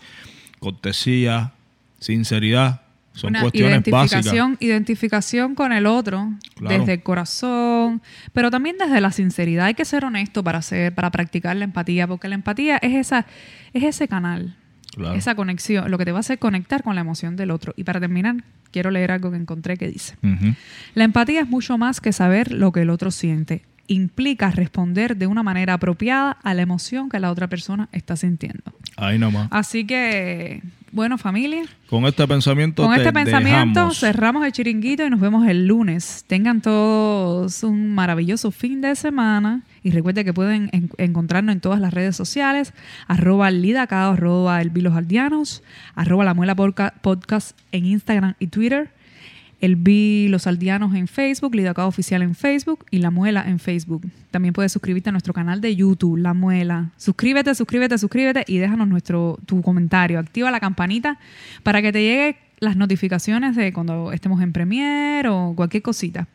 cortesía, 0.61 1.53
sinceridad. 1.99 2.83
Son 3.17 3.31
Una 3.31 3.41
cuestiones 3.41 3.79
básicas. 3.83 4.11
identificación, 4.27 4.57
identificación 4.61 5.55
con 5.55 5.73
el 5.73 5.87
otro 5.87 6.33
Claro. 6.55 6.79
desde 6.79 6.93
el 6.95 7.03
corazón, 7.03 8.03
pero 8.33 8.51
también 8.51 8.77
desde 8.79 9.01
la 9.01 9.11
sinceridad. 9.11 9.67
Hay 9.67 9.75
que 9.75 9.85
ser 9.85 10.05
honesto 10.05 10.45
para 10.45 10.59
hacer, 10.59 10.95
para 10.95 11.11
practicar 11.11 11.57
la 11.57 11.65
empatía, 11.65 12.07
porque 12.07 12.29
la 12.29 12.35
empatía 12.35 12.77
es 12.77 12.95
esa, 12.95 13.27
es 13.73 13.83
ese 13.83 14.07
canal, 14.07 14.55
Claro. 14.95 15.15
esa 15.15 15.35
conexión, 15.35 15.91
lo 15.91 15.99
que 15.99 16.05
te 16.05 16.13
va 16.13 16.19
a 16.19 16.21
hacer 16.21 16.39
conectar 16.39 16.83
con 16.83 16.95
la 16.95 17.01
emoción 17.01 17.37
del 17.37 17.51
otro. 17.51 17.73
Y 17.77 17.85
para 17.85 18.01
terminar, 18.01 18.37
quiero 18.71 18.91
leer 18.91 19.11
algo 19.13 19.31
que 19.31 19.37
encontré 19.39 19.77
que 19.77 19.89
dice. 19.89 20.15
La 20.95 21.05
empatía 21.05 21.41
es 21.41 21.49
mucho 21.49 21.77
más 21.79 22.01
que 22.01 22.13
saber 22.13 22.53
lo 22.53 22.71
que 22.73 22.83
el 22.83 22.91
otro 22.91 23.11
siente. 23.11 23.63
Implica 23.89 24.51
responder 24.51 25.17
de 25.17 25.27
una 25.27 25.43
manera 25.43 25.75
apropiada 25.75 26.33
a 26.43 26.55
la 26.55 26.63
emoción 26.63 27.09
que 27.09 27.21
la 27.21 27.31
otra 27.31 27.49
persona 27.49 27.89
está 27.93 28.17
sintiendo. 28.17 28.63
Ahí 28.97 29.19
nomás. 29.19 29.49
Así 29.51 29.87
que, 29.87 30.63
bueno, 30.91 31.19
familia, 31.19 31.65
Con 31.91 32.07
este 32.07 32.27
pensamiento 32.27 32.83
con 32.85 32.95
te 32.95 33.01
este 33.03 33.13
pensamiento 33.13 33.81
dejamos. 33.81 33.99
cerramos 34.01 34.45
el 34.47 34.53
chiringuito 34.53 35.05
y 35.07 35.11
nos 35.11 35.21
vemos 35.21 35.47
el 35.47 35.67
lunes. 35.67 36.25
Tengan 36.27 36.63
todos 36.63 37.63
un 37.63 37.95
maravilloso 37.95 38.51
fin 38.51 38.81
de 38.81 38.97
semana 38.97 39.63
y 39.83 39.91
recuerden 39.91 40.25
que 40.25 40.33
pueden 40.33 40.69
en- 40.73 40.91
encontrarnos 40.99 41.53
en 41.55 41.61
todas 41.61 41.79
las 41.81 41.93
redes 41.95 42.17
sociales, 42.17 42.73
arroba 43.07 43.51
lidacao, 43.51 44.15
arroba 44.15 44.61
elvilosaldianos, 44.63 45.63
arroba 45.95 46.25
la 46.25 46.35
muela 46.35 46.55
podcast 46.57 47.57
en 47.73 47.85
Instagram 47.87 48.35
y 48.41 48.47
Twitter. 48.49 48.91
El 49.61 49.77
B, 49.77 50.27
Los 50.29 50.47
Aldeanos 50.47 50.95
en 50.95 51.09
Facebook, 51.09 51.55
Lidacao 51.55 51.89
Oficial 51.89 52.23
en 52.23 52.35
Facebook 52.35 52.85
y 52.91 52.99
La 52.99 53.11
Muela 53.11 53.45
en 53.47 53.59
Facebook. 53.59 54.03
También 54.31 54.53
puedes 54.53 54.73
suscribirte 54.73 55.09
a 55.09 55.13
nuestro 55.13 55.33
canal 55.33 55.61
de 55.61 55.75
YouTube, 55.75 56.19
La 56.19 56.35
Muela. 56.35 56.91
Suscríbete, 56.97 57.55
suscríbete, 57.55 57.97
suscríbete 57.99 58.45
y 58.47 58.59
déjanos 58.59 58.89
nuestro, 58.89 59.39
tu 59.47 59.63
comentario. 59.63 60.19
Activa 60.19 60.51
la 60.51 60.61
campanita 60.61 61.19
para 61.63 61.81
que 61.81 61.93
te 61.93 62.03
llegue 62.03 62.37
las 62.59 62.77
notificaciones 62.77 63.57
de 63.57 63.73
cuando 63.73 64.13
estemos 64.13 64.41
en 64.43 64.53
Premiere 64.53 65.29
o 65.29 65.55
cualquier 65.57 65.83
cosita. 65.83 66.29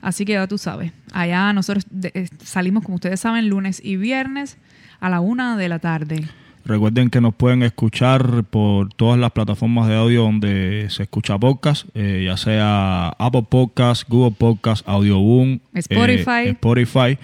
Así 0.00 0.24
que 0.24 0.32
ya 0.32 0.46
tú 0.46 0.58
sabes. 0.58 0.92
Allá 1.12 1.52
nosotros 1.52 1.86
eh, 2.02 2.28
salimos, 2.42 2.84
como 2.84 2.96
ustedes 2.96 3.20
saben, 3.20 3.48
lunes 3.48 3.80
y 3.82 3.96
viernes 3.96 4.58
a 5.00 5.08
la 5.08 5.20
una 5.20 5.56
de 5.56 5.68
la 5.68 5.78
tarde. 5.78 6.28
Recuerden 6.64 7.10
que 7.10 7.20
nos 7.20 7.34
pueden 7.34 7.62
escuchar 7.64 8.44
por 8.44 8.92
todas 8.94 9.18
las 9.18 9.32
plataformas 9.32 9.88
de 9.88 9.96
audio 9.96 10.22
donde 10.22 10.86
se 10.90 11.02
escucha 11.02 11.36
podcast, 11.36 11.86
eh, 11.94 12.22
ya 12.26 12.36
sea 12.36 13.08
Apple 13.18 13.46
Podcast, 13.48 14.08
Google 14.08 14.36
Podcast, 14.38 14.88
Audioboom, 14.88 15.54
eh, 15.54 15.60
Spotify. 15.74 16.48
Spotify. 16.50 17.18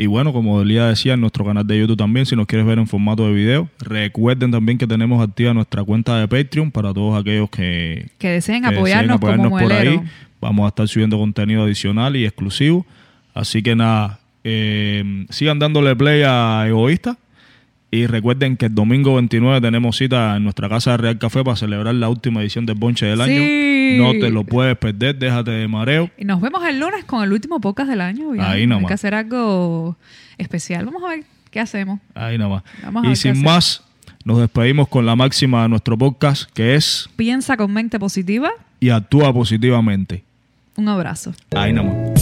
Y 0.00 0.06
bueno, 0.06 0.32
como 0.32 0.62
Elía 0.62 0.86
decía, 0.86 1.14
en 1.14 1.20
nuestro 1.20 1.44
canal 1.44 1.66
de 1.66 1.76
YouTube 1.76 1.96
también, 1.96 2.24
si 2.24 2.36
nos 2.36 2.46
quieres 2.46 2.64
ver 2.68 2.78
en 2.78 2.86
formato 2.86 3.26
de 3.26 3.32
video. 3.32 3.68
Recuerden 3.80 4.52
también 4.52 4.78
que 4.78 4.86
tenemos 4.86 5.20
activa 5.20 5.52
nuestra 5.52 5.82
cuenta 5.82 6.20
de 6.20 6.28
Patreon 6.28 6.70
para 6.70 6.94
todos 6.94 7.20
aquellos 7.20 7.50
que, 7.50 8.10
Que 8.18 8.28
deseen 8.28 8.62
que 8.62 8.68
apoyarnos, 8.68 9.18
deseen 9.20 9.40
apoyarnos 9.40 9.48
como 9.48 9.58
por 9.60 9.72
ahí. 9.72 10.00
Vamos 10.40 10.66
a 10.66 10.68
estar 10.68 10.86
subiendo 10.86 11.18
contenido 11.18 11.64
adicional 11.64 12.14
y 12.14 12.24
exclusivo. 12.24 12.86
Así 13.34 13.60
que 13.60 13.74
nada, 13.74 14.20
eh, 14.44 15.26
sigan 15.30 15.58
dándole 15.58 15.96
play 15.96 16.22
a 16.24 16.64
Egoísta. 16.68 17.16
Y 17.90 18.06
recuerden 18.06 18.56
que 18.58 18.66
el 18.66 18.74
domingo 18.74 19.14
29 19.14 19.60
tenemos 19.62 19.96
cita 19.96 20.36
en 20.36 20.44
nuestra 20.44 20.68
casa 20.68 20.90
de 20.92 20.96
Real 20.98 21.18
Café 21.18 21.42
para 21.42 21.56
celebrar 21.56 21.94
la 21.94 22.10
última 22.10 22.42
edición 22.42 22.66
del 22.66 22.76
Bonche 22.76 23.06
del 23.06 23.20
año. 23.22 23.38
Sí. 23.40 23.96
No 23.98 24.12
te 24.12 24.30
lo 24.30 24.44
puedes 24.44 24.76
perder, 24.76 25.16
déjate 25.18 25.50
de 25.52 25.68
mareo. 25.68 26.10
Y 26.18 26.26
nos 26.26 26.40
vemos 26.42 26.62
el 26.66 26.78
lunes 26.78 27.04
con 27.06 27.24
el 27.24 27.32
último 27.32 27.60
podcast 27.60 27.88
del 27.88 28.02
año. 28.02 28.34
ya. 28.34 28.50
Ahí 28.50 28.60
Hay 28.60 28.66
nomás. 28.66 28.88
que 28.88 28.94
hacer 28.94 29.14
algo 29.14 29.96
especial. 30.36 30.84
Vamos 30.84 31.02
a 31.02 31.08
ver 31.08 31.24
qué 31.50 31.60
hacemos. 31.60 31.98
Ahí 32.14 32.36
nada 32.36 32.50
más. 32.50 32.62
Vamos 32.84 33.06
Y 33.10 33.16
sin 33.16 33.42
más, 33.42 33.82
nos 34.22 34.38
despedimos 34.38 34.88
con 34.88 35.06
la 35.06 35.16
máxima 35.16 35.62
de 35.62 35.70
nuestro 35.70 35.96
podcast, 35.96 36.50
que 36.52 36.74
es 36.74 37.08
Piensa 37.16 37.56
con 37.56 37.72
mente 37.72 37.98
positiva. 37.98 38.50
y 38.80 38.90
actúa 38.90 39.32
positivamente. 39.32 40.24
Un 40.76 40.88
abrazo. 40.88 41.32
Ahí 41.56 41.72
nada 41.72 41.88
más. 41.88 42.17